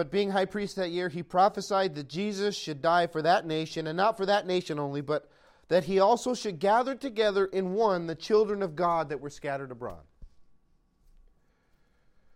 But 0.00 0.10
being 0.10 0.30
high 0.30 0.46
priest 0.46 0.76
that 0.76 0.92
year, 0.92 1.10
he 1.10 1.22
prophesied 1.22 1.94
that 1.96 2.08
Jesus 2.08 2.56
should 2.56 2.80
die 2.80 3.06
for 3.06 3.20
that 3.20 3.46
nation, 3.46 3.86
and 3.86 3.98
not 3.98 4.16
for 4.16 4.24
that 4.24 4.46
nation 4.46 4.78
only, 4.78 5.02
but 5.02 5.28
that 5.68 5.84
he 5.84 5.98
also 5.98 6.32
should 6.32 6.58
gather 6.58 6.94
together 6.94 7.44
in 7.44 7.74
one 7.74 8.06
the 8.06 8.14
children 8.14 8.62
of 8.62 8.74
God 8.74 9.10
that 9.10 9.20
were 9.20 9.28
scattered 9.28 9.70
abroad. 9.70 10.00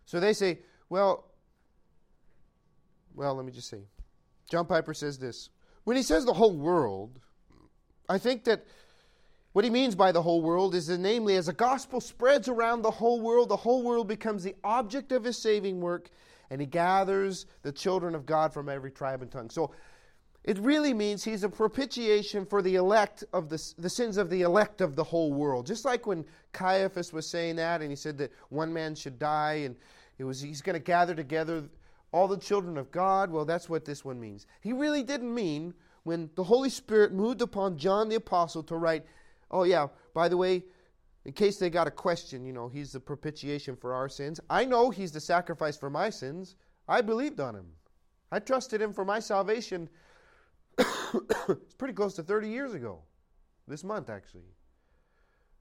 So 0.05 0.19
they 0.19 0.33
say, 0.33 0.59
well, 0.89 1.25
well, 3.15 3.33
let 3.33 3.43
me 3.43 3.51
just 3.51 3.69
say. 3.69 3.81
John 4.47 4.67
Piper 4.67 4.93
says 4.93 5.17
this. 5.17 5.49
When 5.85 5.97
he 5.97 6.03
says 6.03 6.23
the 6.23 6.33
whole 6.33 6.55
world, 6.55 7.19
I 8.07 8.19
think 8.19 8.43
that 8.43 8.63
what 9.53 9.65
he 9.65 9.71
means 9.71 9.95
by 9.95 10.11
the 10.11 10.21
whole 10.21 10.43
world 10.43 10.75
is 10.75 10.85
that, 10.85 10.99
namely, 10.99 11.35
as 11.35 11.47
the 11.47 11.53
gospel 11.53 11.99
spreads 11.99 12.47
around 12.47 12.83
the 12.83 12.91
whole 12.91 13.21
world, 13.21 13.49
the 13.49 13.55
whole 13.55 13.81
world 13.81 14.07
becomes 14.07 14.43
the 14.43 14.55
object 14.63 15.11
of 15.11 15.23
his 15.23 15.41
saving 15.41 15.81
work, 15.81 16.11
and 16.55 16.61
he 16.61 16.65
gathers 16.65 17.47
the 17.63 17.71
children 17.73 18.15
of 18.15 18.25
God 18.25 18.53
from 18.53 18.69
every 18.69 18.89
tribe 18.89 19.21
and 19.21 19.29
tongue. 19.29 19.49
So 19.49 19.71
it 20.45 20.57
really 20.59 20.93
means 20.93 21.21
he's 21.21 21.43
a 21.43 21.49
propitiation 21.49 22.45
for 22.45 22.61
the 22.61 22.75
elect 22.75 23.25
of 23.33 23.49
the, 23.49 23.61
the 23.77 23.89
sins 23.89 24.15
of 24.15 24.29
the 24.29 24.43
elect 24.43 24.79
of 24.79 24.95
the 24.95 25.03
whole 25.03 25.33
world. 25.33 25.65
Just 25.65 25.83
like 25.83 26.07
when 26.07 26.23
Caiaphas 26.53 27.11
was 27.11 27.29
saying 27.29 27.57
that, 27.57 27.81
and 27.81 27.89
he 27.89 27.95
said 27.97 28.17
that 28.19 28.31
one 28.47 28.71
man 28.71 28.95
should 28.95 29.19
die, 29.19 29.63
and 29.65 29.75
it 30.17 30.23
was 30.23 30.39
he's 30.39 30.61
going 30.61 30.75
to 30.75 30.79
gather 30.79 31.13
together 31.13 31.65
all 32.13 32.29
the 32.29 32.37
children 32.37 32.77
of 32.77 32.89
God. 32.89 33.29
Well, 33.29 33.43
that's 33.43 33.67
what 33.67 33.83
this 33.83 34.05
one 34.05 34.17
means. 34.17 34.47
He 34.61 34.71
really 34.71 35.03
didn't 35.03 35.35
mean 35.35 35.73
when 36.03 36.29
the 36.35 36.43
Holy 36.45 36.69
Spirit 36.69 37.11
moved 37.11 37.41
upon 37.41 37.77
John 37.77 38.07
the 38.07 38.15
apostle 38.15 38.63
to 38.63 38.77
write, 38.77 39.05
"Oh 39.51 39.63
yeah, 39.63 39.87
by 40.13 40.29
the 40.29 40.37
way, 40.37 40.63
in 41.25 41.33
case 41.33 41.57
they 41.57 41.71
got 41.71 41.87
a 41.87 41.91
question, 41.91 42.45
you 42.45 42.53
know, 42.53 42.67
he's 42.67 42.91
the 42.91 42.99
propitiation 42.99 43.75
for 43.75 43.93
our 43.93 44.07
sins. 44.07 44.39
I 44.49 44.63
know 44.63 44.91
he's 44.91 45.11
the 45.11 45.19
sacrifice 45.19 45.75
for 45.75 45.89
my 45.89 46.09
sins. 46.09 46.55
I 46.87 47.01
believed 47.01 47.39
on 47.39 47.55
him. 47.55 47.65
I 48.31 48.39
trusted 48.39 48.79
him 48.79 48.93
for 48.93 49.03
my 49.03 49.19
salvation. 49.19 49.89
it's 50.77 51.73
pretty 51.77 51.95
close 51.95 52.13
to 52.15 52.23
30 52.23 52.49
years 52.49 52.75
ago. 52.75 52.99
This 53.67 53.83
month 53.83 54.11
actually. 54.11 54.53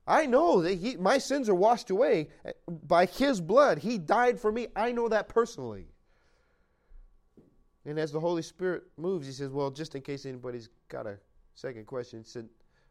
I 0.06 0.26
know 0.26 0.60
that 0.60 0.74
he, 0.74 0.96
my 0.96 1.16
sins 1.16 1.48
are 1.48 1.54
washed 1.54 1.88
away 1.88 2.28
by 2.68 3.06
his 3.06 3.40
blood. 3.40 3.78
He 3.78 3.96
died 3.96 4.38
for 4.38 4.52
me. 4.52 4.66
I 4.76 4.92
know 4.92 5.08
that 5.08 5.30
personally. 5.30 5.86
And 7.86 7.98
as 7.98 8.12
the 8.12 8.20
Holy 8.20 8.42
Spirit 8.42 8.82
moves, 8.98 9.26
he 9.26 9.32
says, 9.32 9.50
Well, 9.50 9.70
just 9.70 9.94
in 9.94 10.02
case 10.02 10.26
anybody's 10.26 10.68
got 10.88 11.06
a 11.06 11.18
second 11.54 11.86
question, 11.86 12.22
said, 12.22 12.50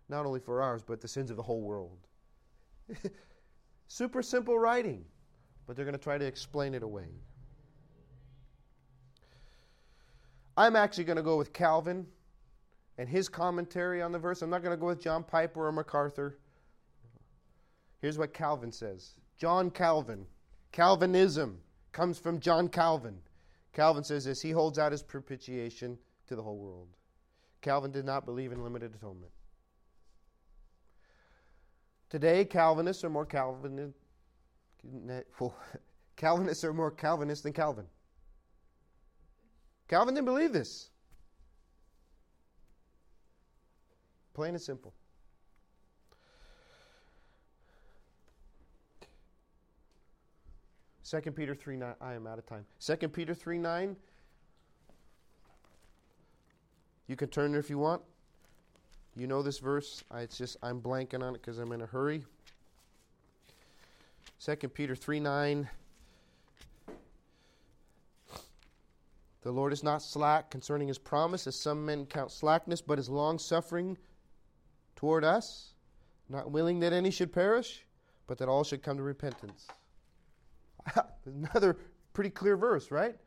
Not 0.10 0.26
only 0.26 0.40
for 0.40 0.62
ours, 0.64 0.84
but 0.84 1.02
the 1.02 1.08
sins 1.08 1.30
of 1.30 1.38
the 1.38 1.44
whole 1.44 1.62
world. 1.62 2.00
Super 3.88 4.22
simple 4.22 4.58
writing, 4.58 5.06
but 5.66 5.76
they're 5.76 5.86
going 5.86 5.98
to 5.98 6.04
try 6.04 6.18
to 6.18 6.26
explain 6.26 6.74
it 6.74 6.84
away. 6.84 7.08
I'm 10.56 10.76
actually 10.76 11.06
going 11.06 11.18
to 11.18 11.24
go 11.24 11.38
with 11.38 11.54
Calvin 11.54 12.06
and 12.98 13.10
his 13.10 13.28
commentary 13.28 14.02
on 14.02 14.12
the 14.12 14.20
verse. 14.20 14.42
I'm 14.42 14.50
not 14.50 14.62
going 14.62 14.76
to 14.76 14.80
go 14.80 14.88
with 14.88 15.02
John 15.02 15.24
Piper 15.24 15.68
or 15.68 15.72
MacArthur. 15.72 16.38
Here's 18.02 18.18
what 18.18 18.34
Calvin 18.34 18.72
says 18.72 19.16
John 19.38 19.72
Calvin, 19.72 20.26
Calvinism 20.72 21.60
comes 21.92 22.20
from 22.20 22.40
John 22.40 22.68
Calvin. 22.68 23.18
Calvin 23.72 24.04
says 24.04 24.26
this 24.26 24.42
he 24.42 24.52
holds 24.52 24.78
out 24.78 24.92
his 24.92 25.02
propitiation 25.02 25.98
to 26.28 26.36
the 26.36 26.44
whole 26.44 26.58
world. 26.58 26.90
Calvin 27.62 27.92
did 27.92 28.06
not 28.06 28.26
believe 28.26 28.52
in 28.52 28.64
limited 28.64 28.94
atonement. 28.94 29.32
Today, 32.14 32.46
Calvinists 32.46 33.04
are 33.04 33.10
more 33.10 33.26
Calvinist. 33.26 33.98
Calvinists 36.16 36.64
are 36.64 36.72
more 36.72 36.92
Calvinist 36.92 37.42
than 37.42 37.54
Calvin. 37.54 37.88
Calvin 39.88 40.14
didn't 40.14 40.28
believe 40.28 40.54
this. 40.54 40.92
Plain 44.36 44.52
and 44.52 44.62
simple. 44.62 44.94
Second 51.02 51.36
Peter 51.36 51.56
3 51.56 51.78
9. 51.78 51.96
I 52.00 52.14
am 52.14 52.28
out 52.28 52.38
of 52.38 52.46
time. 52.46 52.68
Second 52.78 53.12
Peter 53.12 53.34
3 53.34 53.58
9. 53.58 53.96
You 57.08 57.16
can 57.16 57.30
turn 57.30 57.56
if 57.56 57.72
you 57.72 57.80
want. 57.80 58.04
You 59.16 59.28
know 59.28 59.44
this 59.44 59.60
verse. 59.60 60.04
I, 60.10 60.22
it's 60.22 60.38
just 60.38 60.58
I'm 60.64 60.82
blanking 60.82 61.22
on 61.22 61.36
it 61.36 61.42
because 61.42 61.60
I'm 61.60 61.72
in 61.72 61.82
a 61.82 61.86
hurry. 61.86 62.24
2 64.44 64.56
Peter 64.70 64.96
3 64.96 65.20
9. 65.20 65.70
The 69.44 69.52
Lord 69.52 69.74
is 69.74 69.84
not 69.84 70.02
slack 70.02 70.50
concerning 70.50 70.88
his 70.88 70.98
promise, 70.98 71.48
as 71.48 71.56
some 71.56 71.86
men 71.86 72.06
count 72.06 72.32
slackness, 72.32 72.82
but 72.82 72.98
is 72.98 73.10
long 73.10 73.38
suffering 73.38 73.98
toward 74.96 75.26
us, 75.26 75.74
not 76.30 76.50
willing 76.50 76.80
that 76.80 76.94
any 76.94 77.12
should 77.12 77.34
perish, 77.34 77.86
but 78.26 78.38
that 78.38 78.48
all 78.48 78.64
should 78.64 78.82
come 78.82 78.96
to 78.98 79.04
repentance. 79.04 79.68
Another 81.26 81.78
pretty 82.14 82.30
clear 82.30 82.56
verse, 82.56 82.90
right? 82.90 83.18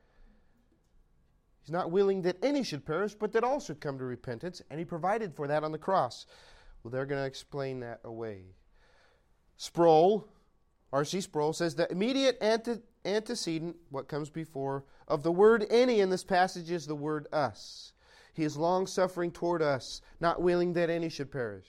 He's 1.67 1.73
not 1.73 1.91
willing 1.91 2.23
that 2.23 2.37
any 2.45 2.63
should 2.63 2.87
perish, 2.87 3.17
but 3.17 3.33
that 3.33 3.43
all 3.43 3.59
should 3.59 3.81
come 3.81 3.99
to 3.99 4.05
repentance, 4.05 4.63
and 4.71 4.79
he 4.79 4.85
provided 4.85 5.35
for 5.35 5.49
that 5.49 5.65
on 5.65 5.73
the 5.73 5.79
cross. 5.79 6.25
Well, 6.83 6.93
they're 6.93 7.07
going 7.07 7.21
to 7.21 7.27
explain 7.27 7.81
that 7.81 7.99
away. 8.05 8.45
Sproul, 9.57 10.29
R.C. 10.93 11.23
Sproul, 11.23 11.53
says 11.53 11.75
the 11.75 11.91
immediate 11.91 12.39
ante- 12.41 12.83
antecedent, 13.05 13.75
what 13.91 14.07
comes 14.07 14.31
before, 14.31 14.85
of 15.09 15.25
the 15.25 15.33
word 15.33 15.67
any 15.69 15.99
in 15.99 16.09
this 16.09 16.23
passage 16.23 16.71
is 16.71 16.87
the 16.87 16.95
word 16.95 17.27
us. 17.33 17.95
He 18.33 18.45
is 18.45 18.57
long 18.57 18.87
suffering 18.87 19.33
toward 19.33 19.61
us, 19.61 20.03
not 20.21 20.41
willing 20.41 20.75
that 20.75 20.89
any 20.89 21.09
should 21.09 21.33
perish. 21.33 21.67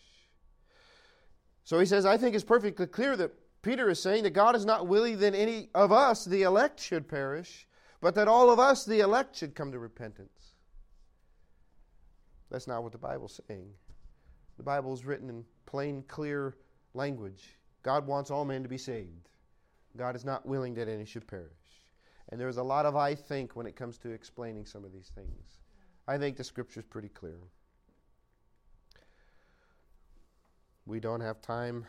So 1.63 1.79
he 1.79 1.87
says, 1.87 2.05
I 2.05 2.17
think 2.17 2.35
it's 2.35 2.43
perfectly 2.43 2.85
clear 2.85 3.17
that 3.17 3.33
Peter 3.63 3.89
is 3.89 3.99
saying 3.99 4.25
that 4.25 4.33
God 4.33 4.55
is 4.55 4.63
not 4.63 4.85
willing 4.85 5.17
that 5.21 5.33
any 5.33 5.71
of 5.73 5.91
us, 5.91 6.23
the 6.23 6.43
elect, 6.43 6.79
should 6.79 7.07
perish, 7.07 7.66
but 8.01 8.15
that 8.15 8.27
all 8.27 8.49
of 8.49 8.59
us, 8.59 8.85
the 8.85 8.99
elect, 8.99 9.35
should 9.35 9.55
come 9.55 9.71
to 9.71 9.79
repentance. 9.79 10.53
That's 12.49 12.67
not 12.67 12.83
what 12.83 12.91
the 12.91 12.97
Bible's 12.97 13.39
saying. 13.47 13.69
The 14.57 14.63
Bible 14.63 14.93
is 14.93 15.05
written 15.05 15.29
in 15.29 15.45
plain, 15.65 16.03
clear 16.07 16.55
language. 16.93 17.57
God 17.83 18.07
wants 18.07 18.31
all 18.31 18.45
men 18.45 18.63
to 18.63 18.69
be 18.69 18.77
saved. 18.77 19.29
God 19.95 20.15
is 20.15 20.25
not 20.25 20.45
willing 20.45 20.73
that 20.75 20.87
any 20.87 21.05
should 21.05 21.27
perish. 21.27 21.51
And 22.29 22.39
there's 22.39 22.57
a 22.57 22.63
lot 22.63 22.85
of 22.85 22.95
I 22.95 23.15
think 23.15 23.55
when 23.55 23.65
it 23.65 23.75
comes 23.75 23.97
to 23.99 24.09
explaining 24.09 24.65
some 24.65 24.83
of 24.83 24.91
these 24.91 25.11
things. 25.15 25.59
I 26.07 26.17
think 26.17 26.37
the 26.37 26.43
scripture 26.43 26.79
is 26.79 26.85
pretty 26.85 27.09
clear. 27.09 27.39
We 30.85 30.99
don't 30.99 31.21
have 31.21 31.41
time. 31.41 31.85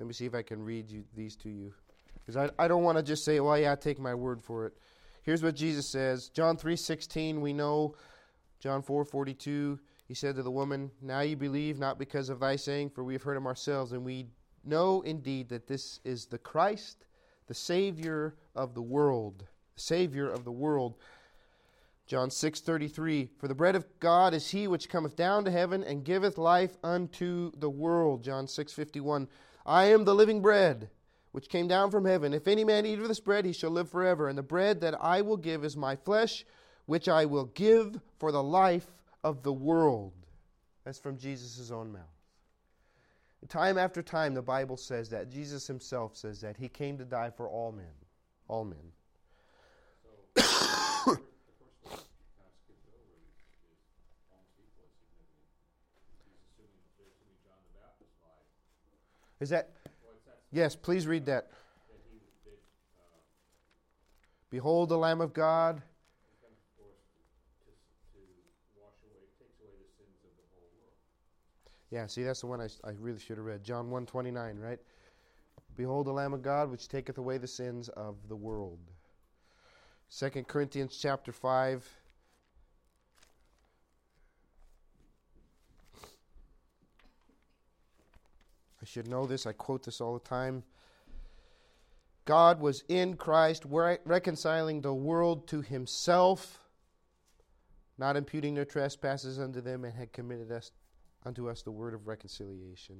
Let 0.00 0.06
me 0.06 0.14
see 0.14 0.24
if 0.24 0.34
I 0.34 0.40
can 0.40 0.64
read 0.64 0.90
you, 0.90 1.04
these 1.14 1.36
to 1.36 1.50
you. 1.50 1.74
Because 2.14 2.34
I, 2.34 2.64
I 2.64 2.68
don't 2.68 2.82
want 2.82 2.96
to 2.96 3.02
just 3.02 3.22
say, 3.22 3.38
well, 3.38 3.58
yeah, 3.58 3.74
take 3.74 3.98
my 3.98 4.14
word 4.14 4.42
for 4.42 4.64
it. 4.64 4.72
Here's 5.24 5.42
what 5.42 5.54
Jesus 5.54 5.86
says. 5.86 6.30
John 6.30 6.56
3.16, 6.56 7.38
we 7.38 7.52
know. 7.52 7.94
John 8.60 8.82
4.42, 8.82 9.78
he 10.08 10.14
said 10.14 10.36
to 10.36 10.42
the 10.42 10.50
woman, 10.50 10.90
Now 11.02 11.20
you 11.20 11.36
believe, 11.36 11.78
not 11.78 11.98
because 11.98 12.30
of 12.30 12.40
thy 12.40 12.56
saying, 12.56 12.90
for 12.90 13.04
we 13.04 13.12
have 13.12 13.22
heard 13.22 13.36
him 13.36 13.46
ourselves, 13.46 13.92
and 13.92 14.02
we 14.02 14.28
know 14.64 15.02
indeed 15.02 15.50
that 15.50 15.66
this 15.66 16.00
is 16.02 16.24
the 16.24 16.38
Christ, 16.38 17.04
the 17.46 17.52
Savior 17.52 18.36
of 18.54 18.72
the 18.72 18.80
world. 18.80 19.44
Savior 19.76 20.30
of 20.30 20.44
the 20.46 20.50
world. 20.52 20.96
John 22.06 22.30
6:33 22.30 23.28
For 23.38 23.48
the 23.48 23.54
bread 23.54 23.76
of 23.76 23.84
God 24.00 24.32
is 24.32 24.48
he 24.48 24.66
which 24.66 24.88
cometh 24.88 25.14
down 25.14 25.44
to 25.44 25.50
heaven 25.50 25.84
and 25.84 26.04
giveth 26.04 26.38
life 26.38 26.78
unto 26.82 27.52
the 27.54 27.70
world. 27.70 28.24
John 28.24 28.46
6:51 28.46 29.28
I 29.64 29.86
am 29.86 30.04
the 30.04 30.14
living 30.14 30.40
bread 30.40 30.90
which 31.32 31.48
came 31.48 31.68
down 31.68 31.90
from 31.90 32.04
heaven. 32.04 32.34
If 32.34 32.48
any 32.48 32.64
man 32.64 32.86
eat 32.86 32.98
of 32.98 33.08
this 33.08 33.20
bread, 33.20 33.44
he 33.44 33.52
shall 33.52 33.70
live 33.70 33.88
forever. 33.88 34.28
And 34.28 34.36
the 34.36 34.42
bread 34.42 34.80
that 34.80 35.00
I 35.00 35.20
will 35.20 35.36
give 35.36 35.64
is 35.64 35.76
my 35.76 35.96
flesh, 35.96 36.44
which 36.86 37.08
I 37.08 37.24
will 37.24 37.44
give 37.46 38.00
for 38.18 38.32
the 38.32 38.42
life 38.42 38.88
of 39.22 39.42
the 39.42 39.52
world. 39.52 40.12
That's 40.84 40.98
from 40.98 41.18
Jesus' 41.18 41.70
own 41.70 41.92
mouth. 41.92 42.02
Time 43.48 43.78
after 43.78 44.02
time, 44.02 44.34
the 44.34 44.42
Bible 44.42 44.76
says 44.76 45.08
that. 45.10 45.30
Jesus 45.30 45.66
himself 45.66 46.16
says 46.16 46.40
that. 46.42 46.56
He 46.56 46.68
came 46.68 46.98
to 46.98 47.04
die 47.04 47.30
for 47.30 47.48
all 47.48 47.72
men. 47.72 47.86
All 48.48 48.64
men. 48.64 48.92
Is 59.40 59.50
that 59.50 59.70
Yes, 60.52 60.74
please 60.74 61.06
read 61.06 61.26
that. 61.26 61.50
Behold 64.50 64.88
the 64.88 64.98
Lamb 64.98 65.20
of 65.20 65.32
God. 65.32 65.80
Yeah, 71.90 72.06
see, 72.06 72.22
that's 72.22 72.40
the 72.40 72.46
one 72.46 72.60
I, 72.60 72.68
I 72.84 72.92
really 73.00 73.18
should 73.18 73.36
have 73.36 73.46
read. 73.46 73.64
John 73.64 73.90
1 73.90 74.06
29, 74.06 74.58
right? 74.58 74.78
Behold 75.76 76.06
the 76.06 76.12
Lamb 76.12 76.34
of 76.34 76.42
God, 76.42 76.70
which 76.70 76.88
taketh 76.88 77.18
away 77.18 77.38
the 77.38 77.48
sins 77.48 77.88
of 77.90 78.16
the 78.28 78.36
world. 78.36 78.78
2 80.16 80.30
Corinthians 80.44 80.98
chapter 81.00 81.32
5. 81.32 81.99
I 88.82 88.86
should 88.86 89.08
know 89.08 89.26
this. 89.26 89.46
I 89.46 89.52
quote 89.52 89.84
this 89.84 90.00
all 90.00 90.14
the 90.14 90.20
time. 90.20 90.62
God 92.24 92.60
was 92.60 92.84
in 92.88 93.16
Christ 93.16 93.64
reconciling 93.66 94.80
the 94.80 94.94
world 94.94 95.48
to 95.48 95.62
himself, 95.62 96.60
not 97.98 98.16
imputing 98.16 98.54
their 98.54 98.64
trespasses 98.64 99.38
unto 99.38 99.60
them, 99.60 99.84
and 99.84 99.94
had 99.94 100.12
committed 100.12 100.52
us 100.52 100.70
unto 101.26 101.48
us 101.50 101.62
the 101.62 101.70
word 101.70 101.92
of 101.92 102.06
reconciliation. 102.06 102.96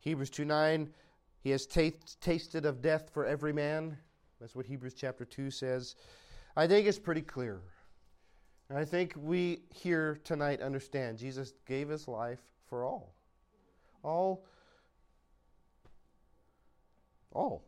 Hebrews 0.00 0.30
2 0.30 0.44
9, 0.44 0.90
he 1.40 1.50
has 1.50 1.66
taste, 1.66 2.20
tasted 2.20 2.64
of 2.64 2.80
death 2.80 3.10
for 3.12 3.26
every 3.26 3.52
man. 3.52 3.98
That's 4.40 4.54
what 4.54 4.66
Hebrews 4.66 4.94
chapter 4.94 5.24
2 5.24 5.50
says. 5.50 5.94
I 6.56 6.66
think 6.66 6.86
it's 6.86 6.98
pretty 6.98 7.22
clear. 7.22 7.60
And 8.68 8.78
I 8.78 8.84
think 8.84 9.14
we 9.16 9.60
here 9.70 10.18
tonight 10.24 10.60
understand 10.60 11.18
Jesus 11.18 11.52
gave 11.66 11.88
his 11.88 12.08
life 12.08 12.40
for 12.66 12.84
all. 12.84 13.14
All 14.02 14.46
all. 17.34 17.64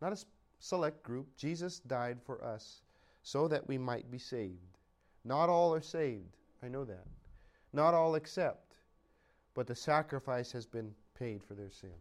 Not 0.00 0.12
a 0.12 0.24
select 0.58 1.02
group. 1.02 1.36
Jesus 1.36 1.78
died 1.80 2.18
for 2.24 2.42
us 2.44 2.82
so 3.22 3.48
that 3.48 3.66
we 3.66 3.78
might 3.78 4.10
be 4.10 4.18
saved. 4.18 4.78
Not 5.24 5.48
all 5.48 5.74
are 5.74 5.80
saved. 5.80 6.36
I 6.62 6.68
know 6.68 6.84
that. 6.84 7.06
Not 7.72 7.94
all 7.94 8.14
accept. 8.14 8.74
But 9.54 9.66
the 9.66 9.74
sacrifice 9.74 10.52
has 10.52 10.66
been 10.66 10.94
paid 11.18 11.42
for 11.42 11.54
their 11.54 11.70
sins. 11.70 11.92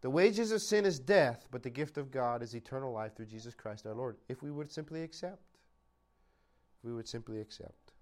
The 0.00 0.10
wages 0.10 0.52
of 0.52 0.62
sin 0.62 0.84
is 0.84 1.00
death, 1.00 1.46
but 1.50 1.62
the 1.62 1.70
gift 1.70 1.98
of 1.98 2.10
God 2.10 2.42
is 2.42 2.54
eternal 2.54 2.92
life 2.92 3.16
through 3.16 3.26
Jesus 3.26 3.54
Christ 3.54 3.86
our 3.86 3.94
Lord. 3.94 4.16
If 4.28 4.42
we 4.42 4.50
would 4.50 4.70
simply 4.70 5.02
accept. 5.02 5.58
If 6.78 6.84
we 6.84 6.94
would 6.94 7.08
simply 7.08 7.40
accept. 7.40 7.92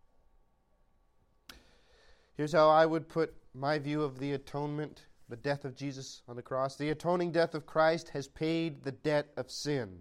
Here's 2.36 2.52
how 2.52 2.68
I 2.68 2.84
would 2.84 3.08
put 3.08 3.34
my 3.54 3.78
view 3.78 4.02
of 4.02 4.18
the 4.18 4.32
atonement 4.32 5.06
the 5.28 5.36
death 5.36 5.64
of 5.64 5.74
Jesus 5.74 6.22
on 6.28 6.36
the 6.36 6.42
cross. 6.42 6.76
The 6.76 6.90
atoning 6.90 7.32
death 7.32 7.54
of 7.54 7.66
Christ 7.66 8.10
has 8.10 8.28
paid 8.28 8.82
the 8.82 8.92
debt 8.92 9.28
of 9.36 9.50
sin. 9.50 9.98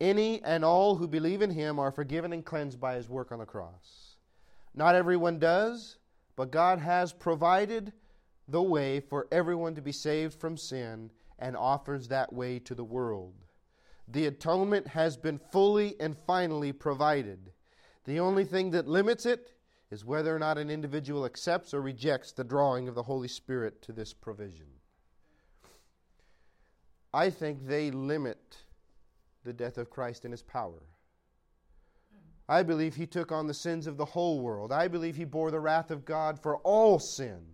Any 0.00 0.42
and 0.42 0.64
all 0.64 0.96
who 0.96 1.06
believe 1.06 1.42
in 1.42 1.50
him 1.50 1.78
are 1.78 1.90
forgiven 1.90 2.32
and 2.32 2.44
cleansed 2.44 2.80
by 2.80 2.94
his 2.94 3.08
work 3.08 3.30
on 3.32 3.38
the 3.38 3.44
cross. 3.44 4.16
Not 4.74 4.94
everyone 4.94 5.38
does, 5.38 5.98
but 6.36 6.50
God 6.50 6.78
has 6.78 7.12
provided 7.12 7.92
the 8.48 8.62
way 8.62 9.00
for 9.00 9.28
everyone 9.30 9.74
to 9.74 9.82
be 9.82 9.92
saved 9.92 10.40
from 10.40 10.56
sin 10.56 11.10
and 11.38 11.56
offers 11.56 12.08
that 12.08 12.32
way 12.32 12.58
to 12.60 12.74
the 12.74 12.84
world. 12.84 13.34
The 14.08 14.26
atonement 14.26 14.88
has 14.88 15.16
been 15.16 15.38
fully 15.38 15.94
and 16.00 16.16
finally 16.26 16.72
provided. 16.72 17.52
The 18.04 18.20
only 18.20 18.44
thing 18.44 18.70
that 18.70 18.88
limits 18.88 19.26
it 19.26 19.52
is 19.90 20.04
whether 20.04 20.34
or 20.34 20.38
not 20.38 20.58
an 20.58 20.70
individual 20.70 21.24
accepts 21.24 21.74
or 21.74 21.80
rejects 21.80 22.32
the 22.32 22.44
drawing 22.44 22.88
of 22.88 22.94
the 22.94 23.02
Holy 23.02 23.28
Spirit 23.28 23.82
to 23.82 23.92
this 23.92 24.12
provision. 24.12 24.66
I 27.12 27.30
think 27.30 27.66
they 27.66 27.90
limit 27.90 28.58
the 29.44 29.52
death 29.52 29.78
of 29.78 29.90
Christ 29.90 30.24
in 30.24 30.30
his 30.30 30.42
power. 30.42 30.82
I 32.48 32.62
believe 32.62 32.94
he 32.94 33.06
took 33.06 33.32
on 33.32 33.46
the 33.46 33.54
sins 33.54 33.86
of 33.86 33.96
the 33.96 34.04
whole 34.04 34.40
world. 34.40 34.72
I 34.72 34.88
believe 34.88 35.16
he 35.16 35.24
bore 35.24 35.50
the 35.50 35.60
wrath 35.60 35.90
of 35.90 36.04
God 36.04 36.40
for 36.40 36.56
all 36.58 36.98
sin 36.98 37.46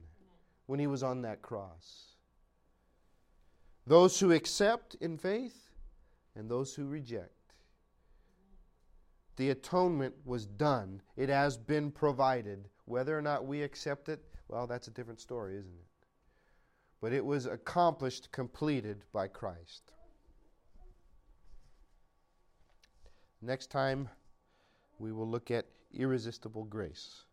when 0.66 0.80
he 0.80 0.86
was 0.86 1.02
on 1.02 1.22
that 1.22 1.42
cross. 1.42 2.16
Those 3.86 4.18
who 4.18 4.32
accept 4.32 4.94
in 4.96 5.16
faith 5.16 5.70
and 6.34 6.50
those 6.50 6.74
who 6.74 6.86
reject. 6.86 7.35
The 9.36 9.50
atonement 9.50 10.14
was 10.24 10.46
done, 10.46 11.02
it 11.16 11.28
has 11.28 11.58
been 11.58 11.90
provided. 11.90 12.68
Whether 12.86 13.16
or 13.16 13.22
not 13.22 13.46
we 13.46 13.62
accept 13.62 14.08
it, 14.08 14.24
well, 14.48 14.66
that's 14.66 14.88
a 14.88 14.92
different 14.92 15.20
story, 15.20 15.56
isn't 15.56 15.74
it? 15.74 15.86
But 17.00 17.12
it 17.12 17.24
was 17.24 17.44
accomplished, 17.46 18.32
completed 18.32 19.04
by 19.12 19.28
Christ. 19.28 19.92
Next 23.42 23.70
time, 23.70 24.08
we 24.98 25.12
will 25.12 25.28
look 25.28 25.50
at 25.50 25.66
irresistible 25.92 26.64
grace. 26.64 27.25